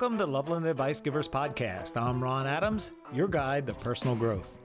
Welcome 0.00 0.18
to 0.18 0.26
Loveland 0.26 0.64
Advice 0.64 1.00
Givers 1.00 1.26
Podcast. 1.26 2.00
I'm 2.00 2.22
Ron 2.22 2.46
Adams, 2.46 2.92
your 3.12 3.26
guide 3.26 3.66
to 3.66 3.74
personal 3.74 4.14
growth. 4.14 4.60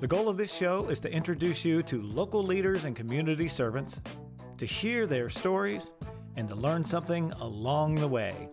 The 0.00 0.06
goal 0.06 0.26
of 0.26 0.38
this 0.38 0.54
show 0.54 0.88
is 0.88 1.00
to 1.00 1.12
introduce 1.12 1.66
you 1.66 1.82
to 1.82 2.00
local 2.00 2.42
leaders 2.42 2.86
and 2.86 2.96
community 2.96 3.46
servants, 3.46 4.00
to 4.56 4.64
hear 4.64 5.06
their 5.06 5.28
stories, 5.28 5.92
and 6.36 6.48
to 6.48 6.54
learn 6.54 6.82
something 6.82 7.30
along 7.40 7.96
the 7.96 8.08
way. 8.08 8.48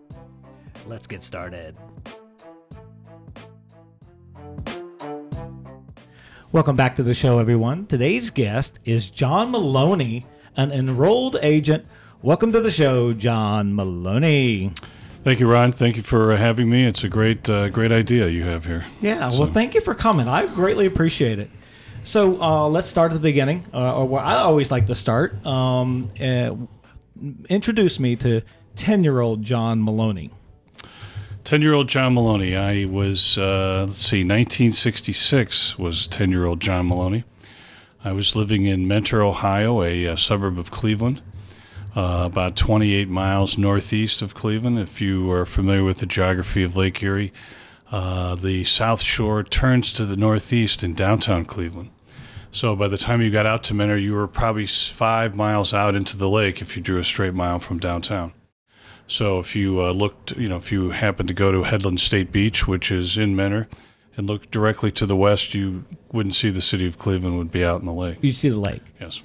Let's 0.86 1.06
get 1.06 1.22
started. 1.22 1.74
Welcome 6.52 6.76
back 6.76 6.94
to 6.96 7.02
the 7.02 7.14
show, 7.14 7.38
everyone. 7.38 7.86
Today's 7.86 8.28
guest 8.28 8.80
is 8.84 9.08
John 9.08 9.50
Mullowney, 9.50 10.26
an 10.58 10.72
enrolled 10.72 11.38
agent. 11.40 11.86
Welcome 12.20 12.52
to 12.52 12.60
the 12.60 12.70
show, 12.70 13.14
John 13.14 13.72
Mullowney. 13.72 14.78
Thank 15.24 15.40
you, 15.40 15.50
Ron. 15.50 15.72
Thank 15.72 15.96
you 15.96 16.02
for 16.02 16.36
having 16.36 16.70
me. 16.70 16.86
It's 16.86 17.04
a 17.04 17.08
great, 17.08 17.48
uh, 17.50 17.68
great 17.70 17.92
idea 17.92 18.28
you 18.28 18.44
have 18.44 18.64
here. 18.64 18.86
Yeah, 19.00 19.28
well, 19.30 19.46
thank 19.46 19.74
you 19.74 19.80
for 19.80 19.94
coming. 19.94 20.28
I 20.28 20.46
greatly 20.46 20.86
appreciate 20.86 21.38
it. 21.38 21.50
So 22.04 22.40
uh, 22.40 22.68
let's 22.68 22.88
start 22.88 23.10
at 23.12 23.14
the 23.14 23.20
beginning, 23.20 23.66
uh, 23.74 23.98
or 23.98 24.06
where 24.06 24.22
I 24.22 24.36
always 24.36 24.70
like 24.70 24.86
to 24.86 24.94
start. 24.94 25.44
Um, 25.44 26.10
uh, 26.20 26.54
introduce 27.50 27.98
me 28.00 28.16
to 28.16 28.42
ten-year-old 28.76 29.42
John 29.42 29.82
Mullowney. 29.82 30.30
Ten-year-old 31.44 31.88
John 31.88 32.14
Mullowney. 32.14 32.56
I 32.56 32.90
was, 32.90 33.36
uh, 33.36 33.86
let's 33.88 34.06
see, 34.06 34.18
1966 34.18 35.78
was 35.78 36.06
ten-year-old 36.06 36.60
John 36.60 36.88
Mullowney. 36.88 37.24
I 38.04 38.12
was 38.12 38.36
living 38.36 38.64
in 38.64 38.86
Mentor, 38.86 39.22
Ohio, 39.22 39.82
a, 39.82 40.04
a 40.04 40.16
suburb 40.16 40.58
of 40.58 40.70
Cleveland 40.70 41.20
uh, 41.98 42.24
about 42.26 42.54
28 42.54 43.08
miles 43.08 43.58
northeast 43.58 44.22
of 44.22 44.32
Cleveland. 44.32 44.78
If 44.78 45.00
you 45.00 45.28
are 45.32 45.44
familiar 45.44 45.82
with 45.82 45.98
the 45.98 46.06
geography 46.06 46.62
of 46.62 46.76
Lake 46.76 47.02
Erie, 47.02 47.32
uh, 47.90 48.36
the 48.36 48.62
South 48.62 49.00
Shore 49.00 49.42
turns 49.42 49.92
to 49.94 50.04
the 50.04 50.16
northeast 50.16 50.84
in 50.84 50.94
downtown 50.94 51.44
Cleveland. 51.44 51.90
So 52.52 52.76
by 52.76 52.86
the 52.86 52.98
time 52.98 53.20
you 53.20 53.32
got 53.32 53.46
out 53.46 53.64
to 53.64 53.74
Mentor, 53.74 53.96
you 53.96 54.14
were 54.14 54.28
probably 54.28 54.66
five 54.66 55.34
miles 55.34 55.74
out 55.74 55.96
into 55.96 56.16
the 56.16 56.28
lake 56.28 56.62
if 56.62 56.76
you 56.76 56.82
drew 56.82 57.00
a 57.00 57.04
straight 57.04 57.34
mile 57.34 57.58
from 57.58 57.80
downtown. 57.80 58.32
So 59.08 59.40
if 59.40 59.56
you 59.56 59.80
uh, 59.80 59.90
looked, 59.90 60.36
you 60.36 60.48
know, 60.48 60.56
if 60.56 60.70
you 60.70 60.90
happened 60.90 61.26
to 61.28 61.34
go 61.34 61.50
to 61.50 61.64
Headland 61.64 61.98
State 61.98 62.30
Beach, 62.30 62.68
which 62.68 62.92
is 62.92 63.18
in 63.18 63.34
Mentor, 63.34 63.66
and 64.16 64.28
look 64.28 64.48
directly 64.52 64.92
to 64.92 65.04
the 65.04 65.16
west, 65.16 65.52
you 65.52 65.84
wouldn't 66.12 66.36
see 66.36 66.50
the 66.50 66.60
city 66.60 66.86
of 66.86 66.96
Cleveland 66.96 67.38
would 67.38 67.50
be 67.50 67.64
out 67.64 67.80
in 67.80 67.86
the 67.86 67.92
lake. 67.92 68.18
You 68.20 68.30
see 68.30 68.50
the 68.50 68.60
lake. 68.60 68.82
Yes. 69.00 69.20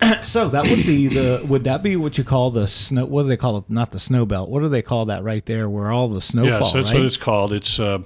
so 0.24 0.48
that 0.48 0.64
would 0.68 0.84
be 0.84 1.08
the 1.08 1.44
would 1.46 1.64
that 1.64 1.82
be 1.82 1.96
what 1.96 2.18
you 2.18 2.24
call 2.24 2.50
the 2.50 2.68
snow? 2.68 3.06
What 3.06 3.22
do 3.22 3.28
they 3.28 3.36
call 3.36 3.58
it? 3.58 3.64
Not 3.68 3.92
the 3.92 4.00
snow 4.00 4.26
belt. 4.26 4.48
What 4.48 4.60
do 4.60 4.68
they 4.68 4.82
call 4.82 5.06
that 5.06 5.22
right 5.22 5.44
there 5.46 5.68
where 5.68 5.90
all 5.90 6.08
the 6.08 6.20
snow 6.20 6.44
yeah, 6.44 6.58
falls? 6.58 6.72
so 6.72 6.78
that's 6.78 6.92
right? 6.92 6.98
what 6.98 7.06
it's 7.06 7.16
called. 7.16 7.52
It's 7.52 7.80
uh, 7.80 7.98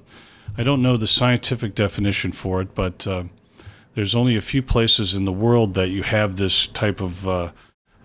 I 0.56 0.62
don't 0.62 0.82
know 0.82 0.96
the 0.96 1.06
scientific 1.06 1.74
definition 1.74 2.32
for 2.32 2.60
it, 2.60 2.74
but 2.74 3.06
uh, 3.06 3.24
there's 3.94 4.14
only 4.14 4.36
a 4.36 4.40
few 4.40 4.62
places 4.62 5.14
in 5.14 5.24
the 5.24 5.32
world 5.32 5.74
that 5.74 5.88
you 5.88 6.02
have 6.02 6.36
this 6.36 6.66
type 6.68 7.00
of 7.00 7.26
uh, 7.26 7.50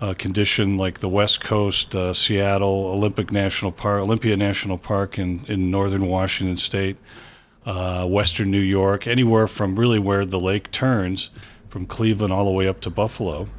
uh, 0.01 0.13
condition, 0.15 0.77
like 0.77 0.99
the 0.99 1.09
West 1.09 1.41
Coast, 1.41 1.95
uh, 1.95 2.13
Seattle, 2.13 2.87
Olympic 2.87 3.31
National 3.31 3.71
Park, 3.71 4.01
Olympia 4.01 4.35
National 4.35 4.77
Park 4.77 5.19
in 5.19 5.45
in 5.47 5.69
northern 5.69 6.07
Washington 6.07 6.57
State, 6.57 6.97
uh, 7.65 8.05
Western 8.07 8.51
New 8.51 8.59
York, 8.59 9.07
anywhere 9.07 9.47
from 9.47 9.75
really 9.77 9.99
where 9.99 10.25
the 10.25 10.39
lake 10.39 10.71
turns, 10.71 11.29
from 11.75 11.85
Cleveland 11.85 12.31
all 12.31 12.45
the 12.45 12.51
way 12.51 12.69
up 12.69 12.79
to 12.79 12.89
Buffalo 12.89 13.49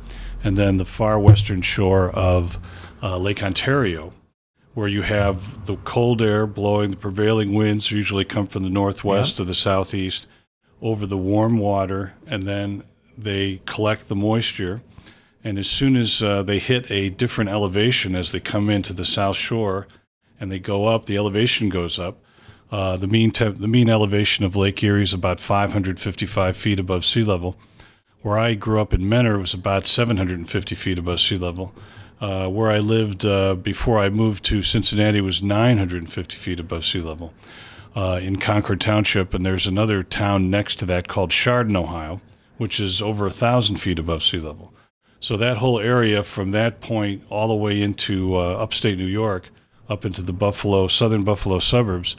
and 0.43 0.57
then 0.57 0.79
the 0.79 0.87
far 0.87 1.19
western 1.21 1.61
shore 1.61 2.09
of 2.13 2.59
uh, 3.03 3.19
Lake 3.19 3.43
Ontario, 3.43 4.15
where 4.73 4.89
you 4.89 5.03
have 5.03 5.67
the 5.67 5.77
cold 5.85 6.23
air 6.23 6.47
blowing, 6.47 6.93
the 6.93 6.97
prevailing 6.97 7.53
winds 7.53 7.91
usually 7.91 8.25
come 8.25 8.47
from 8.47 8.63
the 8.63 8.71
northwest 8.71 9.35
Yeah. 9.35 9.37
to 9.37 9.45
the 9.45 9.55
southeast 9.55 10.27
over 10.81 11.05
the 11.05 11.19
warm 11.19 11.59
water, 11.59 12.15
and 12.27 12.45
then 12.45 12.85
they 13.19 13.61
collect 13.67 14.09
the 14.09 14.17
moisture. 14.17 14.81
And 15.45 15.59
as 15.59 15.69
soon 15.69 15.95
as 15.95 16.23
uh, 16.23 16.43
they 16.43 16.59
hit 16.59 16.91
a 16.91 17.11
different 17.11 17.51
elevation 17.51 18.15
as 18.15 18.33
they 18.33 18.41
come 18.41 18.71
into 18.71 18.95
the 18.95 19.05
south 19.05 19.37
shore 19.37 19.89
and 20.41 20.51
they 20.51 20.59
go 20.59 20.87
up, 20.87 21.05
the 21.05 21.19
elevation 21.19 21.69
goes 21.69 21.99
up. 21.99 22.17
Uh, 22.73 22.97
the 22.97 23.07
mean 23.07 23.31
temp- 23.31 23.59
the 23.59 23.69
mean 23.69 23.91
elevation 23.91 24.43
of 24.47 24.57
Lake 24.57 24.83
Erie 24.83 25.03
is 25.03 25.13
about 25.13 25.39
555 25.39 26.57
feet 26.57 26.81
above 26.81 27.05
sea 27.05 27.23
level. 27.23 27.59
Where 28.27 28.41
I 28.41 28.55
grew 28.55 28.81
up 28.81 28.93
in 28.93 29.09
Mentor 29.09 29.39
was 29.39 29.55
about 29.55 29.87
750 29.87 30.75
feet 30.75 30.99
above 30.99 31.21
sea 31.21 31.39
level. 31.39 31.73
Uh, 32.21 32.49
where 32.49 32.73
I 32.73 32.81
lived 32.81 33.25
uh, 33.25 33.55
before 33.55 34.01
I 34.01 34.09
moved 34.09 34.43
to 34.47 34.65
Cincinnati 34.65 35.21
was 35.21 35.45
950 35.45 36.37
feet 36.37 36.59
above 36.59 36.85
sea 36.85 37.01
level 37.01 37.33
uh, 37.95 38.19
in 38.21 38.41
Concord 38.41 38.81
Township, 38.81 39.33
and 39.33 39.47
there's 39.47 39.69
another 39.69 40.03
town 40.03 40.51
next 40.51 40.81
to 40.81 40.87
that 40.87 41.07
called 41.07 41.31
Chardon, 41.31 41.77
Ohio, 41.77 42.21
which 42.57 42.81
is 42.81 43.01
over 43.01 43.27
a 43.27 43.31
thousand 43.31 43.77
feet 43.77 44.01
above 44.01 44.25
sea 44.25 44.41
level. 44.41 44.75
So 45.21 45.37
that 45.37 45.59
whole 45.59 45.79
area, 45.79 46.25
from 46.25 46.51
that 46.51 46.81
point 46.81 47.23
all 47.31 47.47
the 47.47 47.55
way 47.55 47.81
into 47.81 48.35
uh, 48.35 48.55
upstate 48.55 48.99
New 48.99 49.07
York, 49.07 49.51
up 49.89 50.05
into 50.05 50.21
the 50.23 50.33
Buffalo, 50.33 50.89
southern 50.89 51.23
Buffalo 51.23 51.61
suburbs, 51.61 52.17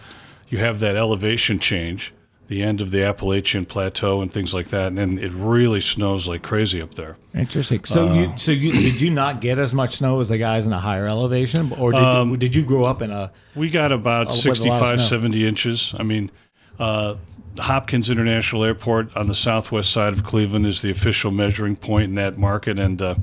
you 0.47 0.59
have 0.59 0.79
that 0.79 0.95
elevation 0.95 1.59
change, 1.59 2.13
the 2.47 2.63
end 2.63 2.79
of 2.79 2.91
the 2.91 3.03
Appalachian 3.03 3.65
Plateau 3.65 4.21
and 4.21 4.31
things 4.31 4.53
like 4.53 4.69
that, 4.69 4.93
and 4.93 5.19
it 5.19 5.33
really 5.33 5.81
snows 5.81 6.27
like 6.27 6.43
crazy 6.43 6.81
up 6.81 6.95
there. 6.95 7.17
Interesting. 7.33 7.83
So 7.83 8.13
you 8.13 8.33
so 8.37 8.51
you 8.51 8.71
did 8.71 9.01
you 9.01 9.09
not 9.09 9.41
get 9.41 9.59
as 9.59 9.73
much 9.73 9.97
snow 9.97 10.19
as 10.19 10.29
the 10.29 10.37
guys 10.37 10.65
in 10.65 10.73
a 10.73 10.79
higher 10.79 11.07
elevation, 11.07 11.73
or 11.73 11.91
did 11.91 12.01
you, 12.01 12.37
did 12.37 12.55
you 12.55 12.63
grow 12.63 12.85
up 12.85 13.01
in 13.01 13.11
a? 13.11 13.31
We 13.55 13.69
got 13.69 13.91
about 13.91 14.29
a 14.29 14.33
65, 14.33 15.01
70 15.01 15.47
inches. 15.47 15.93
I 15.97 16.03
mean, 16.03 16.31
uh, 16.79 17.15
Hopkins 17.59 18.09
International 18.09 18.63
Airport 18.63 19.15
on 19.15 19.27
the 19.27 19.35
southwest 19.35 19.91
side 19.91 20.13
of 20.13 20.23
Cleveland 20.23 20.65
is 20.65 20.81
the 20.81 20.91
official 20.91 21.31
measuring 21.31 21.75
point 21.75 22.05
in 22.05 22.15
that 22.15 22.37
market, 22.37 22.79
and 22.79 23.01
uh, 23.01 23.15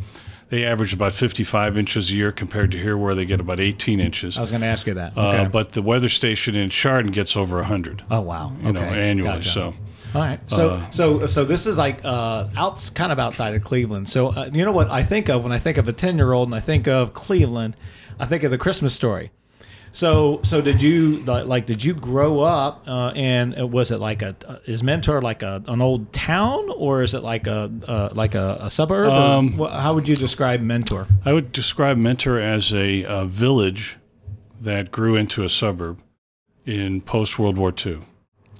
they 0.51 0.65
average 0.65 0.93
about 0.93 1.13
55 1.13 1.77
inches 1.79 2.11
a 2.11 2.15
year 2.15 2.33
compared 2.33 2.71
to 2.73 2.79
here 2.79 2.97
where 2.97 3.15
they 3.15 3.25
get 3.25 3.41
about 3.41 3.61
18 3.61 4.01
inches. 4.01 4.37
I 4.39 4.41
was 4.41 4.51
going 4.51 4.61
to 4.63 4.67
ask 4.67 4.87
you 4.87 4.95
that. 4.95 5.13
Uh, 5.17 5.47
but 5.47 5.73
the 5.73 5.83
weather 5.83 6.09
station 6.09 6.55
in 6.55 6.71
Chardon 6.71 7.11
gets 7.13 7.37
over 7.37 7.57
100, 7.57 8.05
oh 8.11 8.21
wow. 8.21 8.53
you 8.63 8.73
know, 8.73 8.81
Okay. 8.81 9.11
annually. 9.11 9.31
Gotcha. 9.39 9.51
So 9.51 9.75
All 10.15 10.21
right. 10.21 10.41
So 10.47 10.71
Uh, 10.71 10.91
so 10.91 11.27
so 11.27 11.45
this 11.45 11.67
is 11.67 11.77
like 11.79 12.01
uh 12.05 12.49
out 12.57 12.91
kind 12.95 13.11
of 13.13 13.19
outside 13.19 13.55
of 13.55 13.63
Cleveland. 13.63 14.09
So 14.09 14.29
uh, 14.29 14.51
you 14.53 14.65
know 14.65 14.73
what 14.73 14.91
I 14.91 15.03
think 15.03 15.29
of 15.29 15.43
when 15.43 15.53
I 15.53 15.59
think 15.59 15.79
of 15.79 15.89
a 15.89 15.93
10-year-old 15.93 16.49
and 16.49 16.55
I 16.55 16.61
think 16.61 16.87
of 16.87 17.15
Cleveland, 17.15 17.77
I 18.21 18.27
think 18.27 18.43
of 18.45 18.51
the 18.51 18.59
Christmas 18.59 18.95
story. 18.95 19.31
So 19.95 20.41
so 20.43 20.61
did 20.61 20.83
you 20.83 21.21
like, 21.25 21.67
did 21.67 21.83
you 21.83 21.95
grow 21.95 22.41
up 22.41 22.83
uh, 22.87 23.13
and 23.15 23.59
uh, 23.59 23.67
was 23.67 23.93
it 23.93 23.99
like 23.99 24.23
a 24.23 24.35
uh, 24.47 24.57
is 24.67 24.83
Mentor 24.83 25.23
like 25.23 25.43
a 25.43 25.63
an 25.69 25.81
old 25.81 26.13
town 26.13 26.69
or 26.77 27.03
is 27.03 27.15
it 27.15 27.23
like 27.23 27.47
a 27.47 27.73
uh, 27.87 28.09
like 28.13 28.35
a, 28.35 28.59
a 28.61 28.71
suburb? 28.71 29.11
Um, 29.11 29.53
how 29.53 29.95
would 29.95 30.09
you 30.09 30.17
describe 30.17 30.61
Mentor? 30.61 31.07
I 31.25 31.33
would 31.33 31.53
describe 31.53 31.97
Mentor 31.97 32.41
as 32.41 32.75
a, 32.75 33.05
uh 33.05 33.25
village 33.27 33.97
that 34.61 34.91
grew 34.91 35.15
into 35.15 35.45
a 35.45 35.49
suburb 35.49 36.01
in 36.67 37.01
post 37.01 37.39
World 37.39 37.57
War 37.57 37.73
II. 37.85 38.01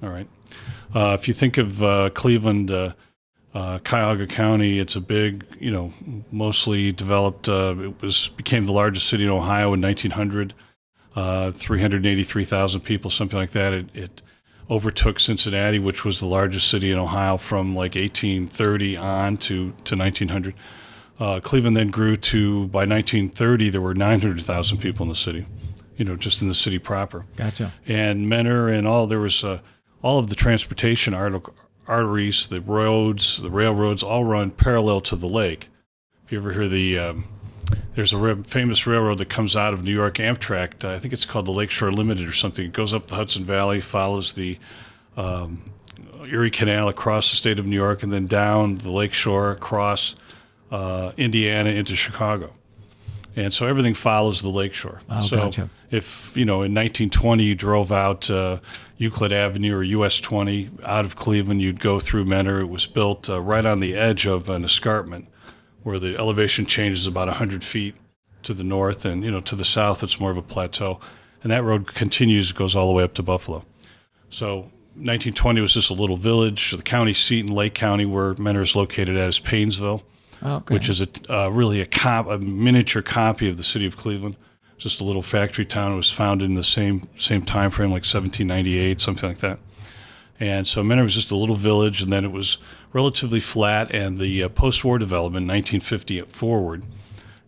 All 0.01 0.09
right. 0.09 0.29
Uh, 0.93 1.17
if 1.19 1.27
you 1.27 1.33
think 1.33 1.57
of 1.57 1.83
uh, 1.83 2.09
Cleveland, 2.11 2.71
uh, 2.71 2.93
uh, 3.53 3.79
Cuyahoga 3.79 4.27
County, 4.27 4.79
it's 4.79 4.95
a 4.95 5.01
big, 5.01 5.45
you 5.59 5.71
know, 5.71 5.93
mostly 6.31 6.93
developed. 6.93 7.49
Uh, 7.49 7.75
it 7.77 8.01
was 8.01 8.29
became 8.29 8.65
the 8.65 8.71
largest 8.71 9.07
city 9.09 9.25
in 9.25 9.29
Ohio 9.29 9.73
in 9.73 9.81
1900. 9.81 10.53
Uh, 11.15 11.49
383,000 11.51 12.81
people, 12.81 13.09
something 13.09 13.39
like 13.39 13.51
that. 13.51 13.73
It, 13.73 13.95
it 13.95 14.21
overtook 14.69 15.19
Cincinnati, 15.19 15.79
which 15.79 16.03
was 16.03 16.19
the 16.19 16.25
largest 16.25 16.69
city 16.69 16.91
in 16.91 16.97
Ohio 16.97 17.37
from 17.37 17.75
like 17.75 17.95
1830 17.95 18.97
on 18.97 19.37
to, 19.37 19.73
to 19.85 19.95
1900. 19.95 20.53
Uh, 21.19 21.39
Cleveland 21.39 21.77
then 21.77 21.89
grew 21.89 22.17
to, 22.17 22.67
by 22.67 22.85
1930, 22.85 23.69
there 23.69 23.81
were 23.81 23.93
900,000 23.93 24.77
people 24.79 25.03
in 25.03 25.09
the 25.09 25.15
city, 25.15 25.45
you 25.95 26.03
know, 26.03 26.15
just 26.15 26.41
in 26.41 26.47
the 26.49 26.53
city 26.53 26.79
proper. 26.79 27.25
Gotcha. 27.37 27.73
And 27.87 28.27
Mentor 28.27 28.67
and 28.67 28.85
all, 28.87 29.07
there 29.07 29.19
was 29.19 29.43
uh, 29.43 29.59
all 30.01 30.19
of 30.19 30.29
the 30.29 30.35
transportation 30.35 31.13
arter- 31.13 31.53
arteries, 31.87 32.47
the 32.47 32.59
roads, 32.59 33.41
the 33.41 33.49
railroads, 33.49 34.03
all 34.03 34.25
run 34.25 34.51
parallel 34.51 34.99
to 35.01 35.15
the 35.15 35.27
lake. 35.27 35.69
If 36.25 36.31
you 36.31 36.39
ever 36.39 36.51
hear 36.51 36.67
the, 36.67 36.99
um, 36.99 37.25
there's 37.95 38.13
a 38.13 38.35
famous 38.43 38.85
railroad 38.85 39.17
that 39.19 39.29
comes 39.29 39.55
out 39.55 39.73
of 39.73 39.83
New 39.83 39.93
York 39.93 40.15
Amtrak. 40.15 40.83
uh, 40.83 40.93
I 40.93 40.99
think 40.99 41.13
it's 41.13 41.25
called 41.25 41.45
the 41.45 41.51
Lakeshore 41.51 41.91
Limited 41.91 42.27
or 42.27 42.33
something. 42.33 42.65
It 42.65 42.73
goes 42.73 42.93
up 42.93 43.07
the 43.07 43.15
Hudson 43.15 43.45
Valley, 43.45 43.79
follows 43.79 44.33
the 44.33 44.59
um, 45.15 45.71
Erie 46.27 46.51
Canal 46.51 46.89
across 46.89 47.31
the 47.31 47.37
state 47.37 47.57
of 47.57 47.65
New 47.65 47.75
York, 47.75 48.03
and 48.03 48.11
then 48.11 48.27
down 48.27 48.79
the 48.79 48.91
lakeshore 48.91 49.51
across 49.51 50.15
uh, 50.71 51.13
Indiana 51.17 51.69
into 51.69 51.95
Chicago. 51.95 52.53
And 53.35 53.53
so 53.53 53.65
everything 53.65 53.93
follows 53.93 54.41
the 54.41 54.49
lakeshore. 54.49 55.01
Oh, 55.09 55.21
so 55.21 55.37
gotcha. 55.37 55.69
if, 55.91 56.35
you 56.37 56.45
know, 56.45 56.55
in 56.55 56.73
1920 56.73 57.43
you 57.43 57.55
drove 57.55 57.91
out 57.91 58.29
uh, 58.29 58.59
Euclid 58.97 59.33
Avenue 59.33 59.75
or 59.75 59.83
US 59.83 60.19
20 60.19 60.69
out 60.83 61.05
of 61.05 61.15
Cleveland, 61.15 61.61
you'd 61.61 61.81
go 61.81 61.99
through 61.99 62.25
Mentor. 62.25 62.61
It 62.61 62.69
was 62.69 62.87
built 62.87 63.29
uh, 63.29 63.41
right 63.41 63.65
on 63.65 63.81
the 63.81 63.95
edge 63.95 64.25
of 64.25 64.49
an 64.49 64.63
escarpment 64.63 65.27
where 65.85 65.99
the 65.99 66.17
elevation 66.17 66.65
changes 66.65 67.05
about 67.05 67.27
100 67.27 67.63
feet 67.63 67.93
to 68.43 68.53
the 68.53 68.63
north, 68.63 69.05
and, 69.05 69.23
you 69.23 69.29
know, 69.31 69.39
to 69.39 69.55
the 69.55 69.63
south 69.65 70.03
it's 70.03 70.19
more 70.19 70.31
of 70.31 70.37
a 70.37 70.41
plateau. 70.41 70.99
and 71.43 71.51
that 71.51 71.63
road 71.63 71.93
continues, 71.93 72.51
goes 72.51 72.75
all 72.75 72.87
the 72.87 72.93
way 72.93 73.03
up 73.03 73.13
to 73.13 73.21
Buffalo. 73.23 73.63
So 74.29 74.71
1920 74.95 75.61
was 75.61 75.73
just 75.75 75.89
a 75.91 75.93
little 75.93 76.17
village. 76.17 76.71
The 76.71 76.81
county 76.81 77.13
seat 77.13 77.45
in 77.45 77.51
Lake 77.51 77.75
County, 77.75 78.05
where 78.05 78.33
Mentor 78.35 78.61
is 78.63 78.75
located 78.75 79.15
at, 79.15 79.29
is 79.29 79.39
Painesville, 79.39 80.01
Oh, 80.41 80.55
okay. 80.57 80.73
which 80.73 80.89
is 80.89 81.01
a, 81.01 81.07
uh, 81.29 81.49
really 81.49 81.81
a, 81.81 81.85
cop, 81.85 82.27
a 82.27 82.37
miniature 82.39 83.01
copy 83.03 83.47
of 83.47 83.57
the 83.57 83.63
city 83.63 83.85
of 83.85 83.95
Cleveland. 83.95 84.35
Just 84.77 84.99
a 85.01 85.03
little 85.03 85.21
factory 85.21 85.65
town. 85.65 85.93
It 85.93 85.95
was 85.97 86.11
founded 86.11 86.49
in 86.49 86.55
the 86.55 86.63
same 86.63 87.07
same 87.15 87.41
time 87.43 87.71
frame, 87.71 87.91
like 87.91 88.03
1798, 88.03 88.99
something 88.99 89.29
like 89.29 89.37
that. 89.37 89.59
And 90.39 90.67
so 90.67 90.83
Mentor 90.83 91.03
was 91.03 91.13
just 91.13 91.31
a 91.31 91.35
little 91.35 91.55
village, 91.55 92.01
and 92.01 92.11
then 92.11 92.25
it 92.25 92.31
was 92.31 92.57
relatively 92.91 93.39
flat. 93.39 93.93
And 93.93 94.19
the 94.19 94.43
uh, 94.43 94.49
post-war 94.49 94.97
development, 94.97 95.47
1950 95.47 96.21
forward, 96.21 96.83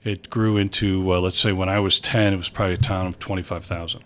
it 0.04 0.30
grew 0.30 0.58
into, 0.58 1.12
uh, 1.14 1.20
let's 1.20 1.40
say, 1.40 1.52
when 1.52 1.70
I 1.70 1.80
was 1.80 2.00
10, 2.00 2.34
it 2.34 2.38
was 2.38 2.50
probably 2.50 2.76
a 2.76 2.78
town 2.78 3.08
of 3.08 3.20
25,000. 3.20 4.04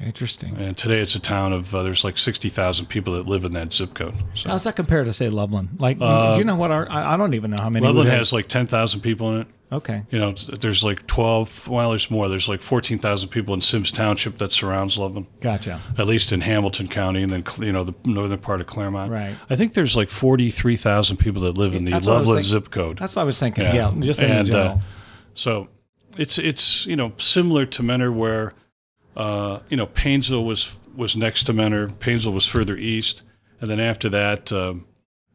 Interesting. 0.00 0.56
And 0.56 0.76
today 0.76 1.00
it's 1.00 1.16
a 1.16 1.20
town 1.20 1.52
of 1.52 1.74
uh, 1.74 1.82
there's 1.82 2.04
like 2.04 2.18
60,000 2.18 2.86
people 2.86 3.14
that 3.14 3.26
live 3.26 3.44
in 3.44 3.52
that 3.54 3.72
zip 3.74 3.94
code. 3.94 4.14
So 4.34 4.48
How's 4.48 4.64
that 4.64 4.76
compared 4.76 5.06
to 5.06 5.12
say 5.12 5.28
Loveland? 5.28 5.70
Like, 5.78 5.98
Uh, 6.00 6.34
do 6.34 6.38
you 6.38 6.44
know 6.44 6.54
what 6.54 6.70
our? 6.70 6.88
I, 6.88 7.14
I 7.14 7.16
don't 7.16 7.34
even 7.34 7.50
know 7.50 7.60
how 7.60 7.68
many. 7.68 7.84
Loveland 7.84 8.08
has 8.10 8.32
like 8.32 8.46
10,000 8.48 9.00
people 9.00 9.34
in 9.34 9.40
it. 9.42 9.46
Okay. 9.70 10.04
You 10.10 10.18
know, 10.18 10.32
there's 10.32 10.82
like 10.82 11.06
12, 11.08 11.68
well, 11.68 11.90
there's 11.90 12.10
more. 12.10 12.28
There's 12.28 12.48
like 12.48 12.62
14,000 12.62 13.28
people 13.28 13.52
in 13.52 13.60
Symmes 13.60 13.90
Township 13.90 14.38
that 14.38 14.52
surrounds 14.52 14.96
Loveland, 14.96 15.26
Gotcha. 15.40 15.82
at 15.98 16.06
least 16.06 16.32
in 16.32 16.40
Hamilton 16.40 16.88
County, 16.88 17.22
and 17.22 17.30
then, 17.30 17.44
you 17.58 17.72
know, 17.72 17.84
the 17.84 17.94
northern 18.06 18.38
part 18.38 18.62
of 18.62 18.66
Clermont. 18.66 19.12
Right. 19.12 19.36
I 19.50 19.56
think 19.56 19.74
there's 19.74 19.94
like 19.94 20.08
43,000 20.08 21.18
people 21.18 21.42
that 21.42 21.58
live 21.58 21.74
in 21.74 21.84
the 21.84 21.90
That's 21.90 22.06
what 22.06 22.16
I 22.16 22.20
was 22.20 22.28
Loveland 22.28 22.46
zip 22.46 22.70
code. 22.70 22.98
That's 22.98 23.16
what 23.16 23.22
I 23.22 23.24
was 23.26 23.38
thinking. 23.38 23.64
Yeah, 23.64 23.92
just 23.98 24.20
in 24.20 24.30
and, 24.30 24.46
general. 24.46 24.68
Uh, 24.68 24.78
so 25.34 25.68
it's 26.16 26.38
it's 26.38 26.86
you 26.86 26.96
know 26.96 27.12
similar 27.18 27.66
to 27.66 27.82
Mentor, 27.82 28.10
where 28.10 28.52
uh, 29.18 29.60
you 29.68 29.76
know 29.76 29.86
Painesville 29.86 30.44
was 30.44 30.78
was 30.96 31.16
next 31.16 31.44
to 31.44 31.52
Mentor. 31.52 31.88
Painesville 31.88 32.32
was 32.32 32.46
further 32.46 32.76
east, 32.76 33.22
and 33.60 33.70
then 33.70 33.80
after 33.80 34.08
that, 34.08 34.52
um, 34.52 34.86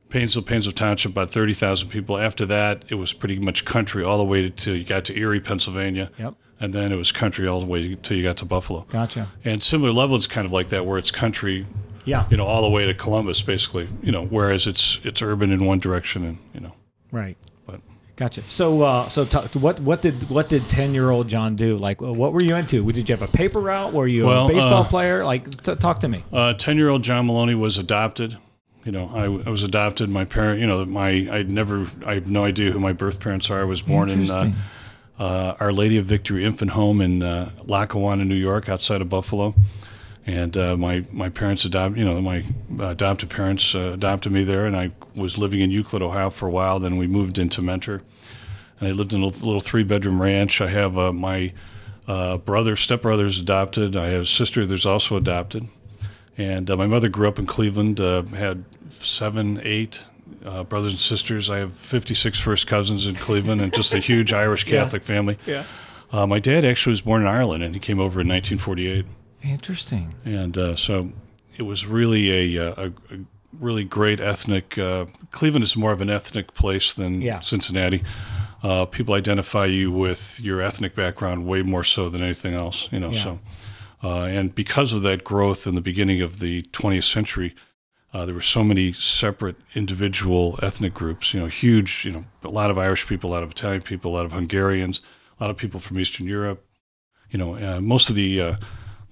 Painesville, 0.10 0.44
Painesville 0.44 0.74
Township, 0.74 1.12
about 1.12 1.30
thirty 1.32 1.54
thousand 1.54 1.90
people. 1.90 2.18
After 2.18 2.46
that, 2.48 2.84
it 2.90 2.96
was 2.96 3.14
pretty 3.14 3.40
much 3.40 3.66
country 3.66 4.04
all 4.04 4.18
the 4.18 4.24
way 4.24 4.50
to 4.50 4.74
you 4.74 4.84
got 4.84 5.06
to 5.06 5.18
Erie, 5.18 5.40
Pennsylvania, 5.40 6.10
yep. 6.18 6.34
and 6.60 6.74
then 6.74 6.92
it 6.92 6.96
was 6.96 7.12
country 7.12 7.48
all 7.48 7.60
the 7.60 7.66
way 7.66 7.96
till 8.02 8.18
you 8.18 8.24
got 8.24 8.38
to 8.38 8.46
Buffalo. 8.46 8.86
Gotcha. 8.90 9.32
And 9.44 9.62
similar 9.62 9.92
Loveland's 9.92 10.28
kind 10.28 10.46
of 10.46 10.52
like 10.52 10.70
that, 10.70 10.86
where 10.86 10.98
it's 10.98 11.12
country, 11.12 11.66
Yeah. 12.06 12.26
you 12.30 12.38
know, 12.38 12.46
all 12.46 12.62
the 12.62 12.70
way 12.70 12.86
to 12.86 12.94
Columbus, 12.94 13.42
basically. 13.42 13.88
You 14.02 14.12
know, 14.12 14.26
whereas 14.26 14.68
it's 14.68 15.00
it's 15.04 15.22
urban 15.22 15.52
in 15.52 15.66
one 15.66 15.80
direction, 15.80 16.24
and 16.26 16.38
you 16.54 16.60
know, 16.62 16.74
Right. 17.12 17.38
Gotcha. 18.16 18.44
So, 18.50 18.84
uh, 18.84 19.10
so 19.10 19.26
t- 19.26 19.60
what 19.60 19.80
what 19.80 20.04
did 20.04 20.30
what 20.30 20.48
did 20.48 20.70
ten 20.70 20.94
year 20.94 21.10
old 21.10 21.28
John 21.28 21.56
do? 21.56 21.78
Like, 21.78 22.00
what 22.00 22.32
were 22.32 22.44
you 22.44 22.56
into? 22.56 22.92
Did 22.92 23.10
you 23.10 23.16
have 23.16 23.28
a 23.28 23.32
paper 23.32 23.60
route? 23.60 23.92
Were 23.92 24.06
you 24.06 24.26
Well, 24.28 24.46
a 24.46 24.48
baseball 24.48 24.84
uh, 24.84 24.88
player? 24.88 25.26
Like, 25.26 25.64
t- 25.64 25.76
talk 25.76 26.00
to 26.02 26.08
me. 26.08 26.24
Uh, 26.32 26.54
ten-year-old 26.54 27.02
John 27.02 27.28
Mullowney 27.28 27.58
was 27.60 27.80
adopted. 27.80 28.38
You 28.86 28.92
know, 28.92 29.10
I, 29.16 29.48
I 29.48 29.50
was 29.50 29.64
adopted. 29.64 30.10
My 30.10 30.26
parent, 30.26 30.60
you 30.60 30.68
know, 30.68 30.86
my 30.86 31.10
I 31.10 31.44
never, 31.44 31.88
I 32.06 32.16
have 32.16 32.30
no 32.30 32.44
idea 32.44 32.72
who 32.72 32.80
my 32.80 32.94
birth 32.94 33.20
parents 33.20 33.50
are. 33.50 33.62
I 33.62 33.64
was 33.64 33.82
born 33.82 34.10
in 34.10 34.30
uh, 34.30 34.54
uh, 35.18 35.56
Our 35.60 35.72
Lady 35.72 35.98
of 35.98 36.06
Victory 36.06 36.46
Infant 36.46 36.72
Home 36.72 37.02
in 37.02 37.24
uh, 37.24 37.52
Lackawanna, 37.64 38.26
New 38.26 38.36
York, 38.36 38.70
outside 38.70 39.02
of 39.02 39.10
Buffalo. 39.10 39.56
And 40.26 40.56
uh, 40.56 40.78
my 40.78 41.06
my 41.12 41.30
parents 41.30 41.66
adopted, 41.66 42.00
you 42.00 42.06
know, 42.06 42.22
my 42.22 42.46
adopted 42.80 43.30
parents 43.30 43.76
uh, 43.76 43.92
adopted 43.94 44.32
me 44.32 44.44
there, 44.44 44.66
and 44.66 44.76
I 44.76 44.92
was 45.16 45.38
living 45.38 45.60
in 45.60 45.70
Euclid, 45.70 46.02
Ohio, 46.02 46.30
for 46.30 46.48
a 46.48 46.52
while. 46.52 46.80
Then 46.80 46.96
we 46.98 47.08
moved 47.08 47.38
into 47.38 47.62
Mentor, 47.62 48.02
and 48.80 48.88
I 48.88 48.92
lived 48.92 49.14
in 49.14 49.22
a 49.22 49.26
little 49.26 49.60
three-bedroom 49.60 50.22
ranch. 50.22 50.62
I 50.62 50.70
have 50.70 50.98
uh, 50.98 51.12
my 51.12 51.52
uh, 52.08 52.38
brother, 52.38 52.76
stepbrother's 52.76 53.40
adopted. 53.40 53.96
I 53.96 54.08
have 54.10 54.22
a 54.22 54.26
sister 54.26 54.66
that's 54.66 54.86
also 54.86 55.18
adopted. 55.18 55.68
And 56.38 56.70
uh, 56.70 56.78
my 56.78 56.88
mother 56.88 57.10
grew 57.10 57.28
up 57.28 57.38
in 57.38 57.46
Cleveland, 57.46 58.00
uh, 58.00 58.24
had 58.24 58.66
seven, 59.00 59.60
eight 59.64 60.02
uh, 60.44 60.64
brothers 60.64 60.94
and 60.94 61.00
sisters. 61.00 61.50
I 61.50 61.58
have 61.60 61.74
56 61.74 62.40
first 62.40 62.68
cousins 62.68 63.06
in 63.08 63.16
Cleveland 63.16 63.62
and 63.62 63.74
just 63.74 63.94
a 63.94 64.00
huge 64.00 64.34
Irish 64.34 64.64
Catholic 64.64 65.04
family. 65.04 65.38
Yeah. 65.46 65.66
Uh, 66.12 66.28
my 66.28 66.40
dad 66.40 66.66
actually 66.66 66.92
was 66.92 67.02
born 67.02 67.22
in 67.22 67.28
Ireland 67.28 67.64
and 67.64 67.74
he 67.74 67.80
came 67.80 68.00
over 68.00 68.22
in 68.22 68.28
1948. 68.28 69.06
Interesting. 69.44 70.14
And 70.26 70.58
uh, 70.58 70.76
so 70.76 71.12
it 71.58 71.64
was 71.64 71.86
really 71.86 72.56
a, 72.58 72.70
uh, 72.70 72.74
a, 73.12 73.14
a 73.14 73.20
really 73.60 73.84
great 73.84 74.20
ethnic. 74.20 74.78
Uh, 74.78 75.06
Cleveland 75.32 75.64
is 75.64 75.76
more 75.76 75.92
of 75.92 76.02
an 76.02 76.10
ethnic 76.10 76.54
place 76.54 76.94
than 76.94 77.22
Yeah. 77.22 77.40
Cincinnati. 77.42 78.04
Uh, 78.64 78.86
people 78.86 79.14
identify 79.14 79.66
you 79.66 79.92
with 79.92 80.40
your 80.40 80.62
ethnic 80.62 80.96
background 80.96 81.46
way 81.46 81.62
more 81.62 81.84
so 81.84 82.10
than 82.10 82.22
anything 82.22 82.54
else, 82.54 82.88
you 82.92 83.00
know. 83.00 83.12
Yeah. 83.12 83.24
So, 83.24 83.40
uh, 84.02 84.24
and 84.24 84.56
because 84.56 84.94
of 84.94 85.02
that 85.02 85.24
growth 85.24 85.68
in 85.68 85.76
the 85.76 85.82
beginning 85.82 86.22
of 86.22 86.40
the 86.40 86.64
20th 86.72 87.04
century, 87.04 87.54
uh, 88.14 88.26
there 88.26 88.36
were 88.36 88.42
so 88.42 88.64
many 88.64 88.94
separate 88.94 89.58
individual 89.76 90.58
ethnic 90.62 90.94
groups. 90.94 91.34
You 91.34 91.42
know, 91.42 91.48
huge. 91.48 92.06
You 92.06 92.12
know, 92.12 92.26
a 92.44 92.50
lot 92.50 92.70
of 92.72 92.78
Irish 92.78 93.06
people, 93.08 93.32
a 93.32 93.34
lot 93.34 93.44
of 93.44 93.52
Italian 93.52 93.82
people, 93.82 94.12
a 94.12 94.16
lot 94.16 94.26
of 94.26 94.32
Hungarians, 94.32 95.02
a 95.40 95.44
lot 95.44 95.50
of 95.50 95.58
people 95.58 95.80
from 95.80 96.00
Eastern 96.00 96.28
Europe. 96.28 96.66
You 97.32 97.40
know, 97.40 97.56
uh, 97.56 97.82
most 97.82 98.10
of 98.10 98.16
the 98.16 98.40
uh, 98.40 98.56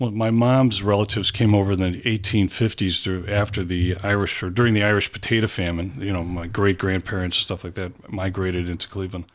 well, 0.02 0.10
my 0.10 0.32
mom's 0.32 0.82
relatives 0.82 1.30
came 1.30 1.54
over 1.54 1.74
in 1.74 1.80
the 1.80 2.02
1850s 2.02 3.04
to, 3.04 3.32
after 3.32 3.64
the 3.64 3.96
Irish 4.02 4.42
or 4.42 4.50
during 4.50 4.74
the 4.74 4.82
Irish 4.82 5.12
potato 5.12 5.46
famine. 5.46 5.94
You 6.00 6.12
know, 6.12 6.24
my 6.24 6.48
great 6.48 6.80
grandparents, 6.80 7.38
and 7.38 7.44
stuff 7.44 7.64
like 7.64 7.76
that, 7.76 8.12
migrated 8.12 8.68
into 8.68 8.88
Cleveland. 8.88 9.26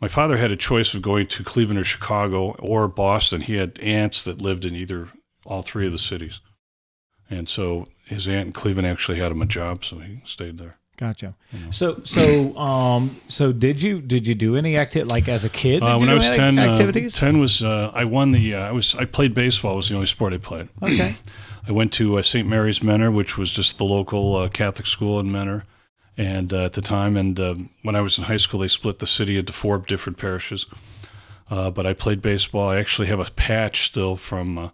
My 0.00 0.06
father 0.06 0.36
had 0.36 0.52
a 0.52 0.56
choice 0.56 0.94
of 0.94 1.02
going 1.02 1.26
to 1.26 1.42
Cleveland 1.42 1.80
or 1.80 1.84
Chicago 1.84 2.52
or 2.60 2.86
Boston. 2.86 3.40
He 3.40 3.56
had 3.56 3.76
aunts 3.80 4.22
that 4.22 4.40
lived 4.40 4.64
in 4.64 4.76
either 4.76 5.08
all 5.44 5.62
three 5.62 5.86
of 5.86 5.92
the 5.92 5.98
cities, 5.98 6.38
and 7.28 7.48
so 7.48 7.88
his 8.04 8.28
aunt 8.28 8.46
in 8.46 8.52
Cleveland 8.52 8.86
actually 8.86 9.18
had 9.18 9.32
him 9.32 9.42
a 9.42 9.46
job, 9.46 9.84
so 9.84 9.98
he 9.98 10.22
stayed 10.24 10.58
there. 10.58 10.78
Gotcha. 10.98 11.36
So, 11.70 12.00
so, 12.02 12.56
um, 12.58 13.20
so 13.28 13.52
did 13.52 13.80
you 13.80 14.00
did 14.00 14.26
you 14.26 14.34
do 14.34 14.56
any 14.56 14.76
activity 14.76 15.08
like 15.08 15.28
as 15.28 15.44
a 15.44 15.48
kid? 15.48 15.80
Uh, 15.80 15.96
when 15.96 16.08
I 16.08 16.14
was 16.14 16.28
ten, 16.28 16.58
uh, 16.58 17.08
ten 17.08 17.38
was 17.38 17.62
uh, 17.62 17.92
I 17.94 18.04
won 18.04 18.32
the 18.32 18.54
uh, 18.54 18.68
I 18.68 18.72
was 18.72 18.96
I 18.96 19.04
played 19.04 19.32
baseball 19.32 19.76
was 19.76 19.88
the 19.88 19.94
only 19.94 20.08
sport 20.08 20.32
I 20.32 20.38
played. 20.38 20.68
okay. 20.82 21.14
I 21.68 21.72
went 21.72 21.92
to 21.94 22.18
uh, 22.18 22.22
St. 22.22 22.48
Mary's 22.48 22.82
Mentor, 22.82 23.10
which 23.10 23.36
was 23.36 23.52
just 23.52 23.78
the 23.78 23.84
local 23.84 24.34
uh, 24.34 24.48
Catholic 24.48 24.86
school 24.86 25.20
in 25.20 25.30
Mentor, 25.30 25.64
and 26.16 26.52
uh, 26.52 26.64
at 26.64 26.72
the 26.72 26.82
time, 26.82 27.16
and 27.16 27.68
when 27.82 27.94
I 27.94 28.00
was 28.00 28.18
in 28.18 28.24
high 28.24 28.38
school, 28.38 28.60
they 28.60 28.68
split 28.68 28.98
the 28.98 29.06
city 29.06 29.38
into 29.38 29.52
four 29.52 29.78
different 29.78 30.18
parishes. 30.18 30.66
Uh, 31.50 31.70
but 31.70 31.86
I 31.86 31.94
played 31.94 32.20
baseball. 32.20 32.68
I 32.68 32.78
actually 32.78 33.08
have 33.08 33.20
a 33.20 33.30
patch 33.30 33.86
still 33.86 34.16
from 34.16 34.58
uh, 34.58 34.70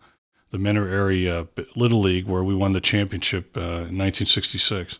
the 0.50 0.58
Mentor 0.58 0.88
area 0.88 1.46
Little 1.76 2.00
League 2.00 2.26
where 2.26 2.42
we 2.42 2.54
won 2.54 2.72
the 2.72 2.80
championship 2.80 3.56
uh, 3.56 3.60
in 3.60 3.98
1966, 3.98 4.98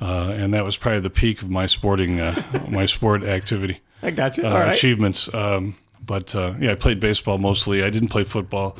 uh, 0.00 0.34
and 0.36 0.54
that 0.54 0.64
was 0.64 0.76
probably 0.76 1.00
the 1.00 1.10
peak 1.10 1.42
of 1.42 1.50
my 1.50 1.66
sporting 1.66 2.20
uh, 2.20 2.42
my 2.68 2.86
sport 2.86 3.22
activity 3.24 3.80
I 4.02 4.10
got 4.10 4.36
you. 4.36 4.46
uh, 4.46 4.52
right. 4.52 4.74
achievements. 4.74 5.32
Um, 5.32 5.76
but 6.04 6.34
uh, 6.34 6.54
yeah, 6.60 6.72
I 6.72 6.74
played 6.74 7.00
baseball 7.00 7.38
mostly. 7.38 7.82
I 7.82 7.90
didn't 7.90 8.08
play 8.08 8.24
football. 8.24 8.76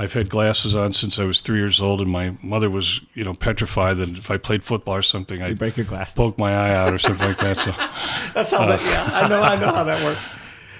I've 0.00 0.12
had 0.12 0.30
glasses 0.30 0.76
on 0.76 0.92
since 0.92 1.18
I 1.18 1.24
was 1.24 1.40
three 1.40 1.58
years 1.58 1.80
old, 1.80 2.00
and 2.00 2.08
my 2.08 2.36
mother 2.40 2.70
was, 2.70 3.00
you 3.14 3.24
know, 3.24 3.34
petrified 3.34 3.96
that 3.96 4.10
if 4.10 4.30
I 4.30 4.36
played 4.36 4.62
football 4.62 4.94
or 4.94 5.02
something, 5.02 5.42
I'd 5.42 5.58
break 5.58 5.76
your 5.76 5.86
glasses. 5.86 6.14
poke 6.14 6.38
my 6.38 6.52
eye 6.54 6.72
out 6.72 6.92
or 6.92 6.98
something 6.98 7.26
like 7.26 7.38
that. 7.38 7.56
So 7.58 7.72
That's 8.34 8.50
how 8.52 8.66
that. 8.66 8.80
Yeah, 8.80 9.10
I 9.12 9.28
know. 9.28 9.40
I 9.42 9.56
know 9.56 9.72
how 9.74 9.84
that 9.84 10.04
works. 10.04 10.20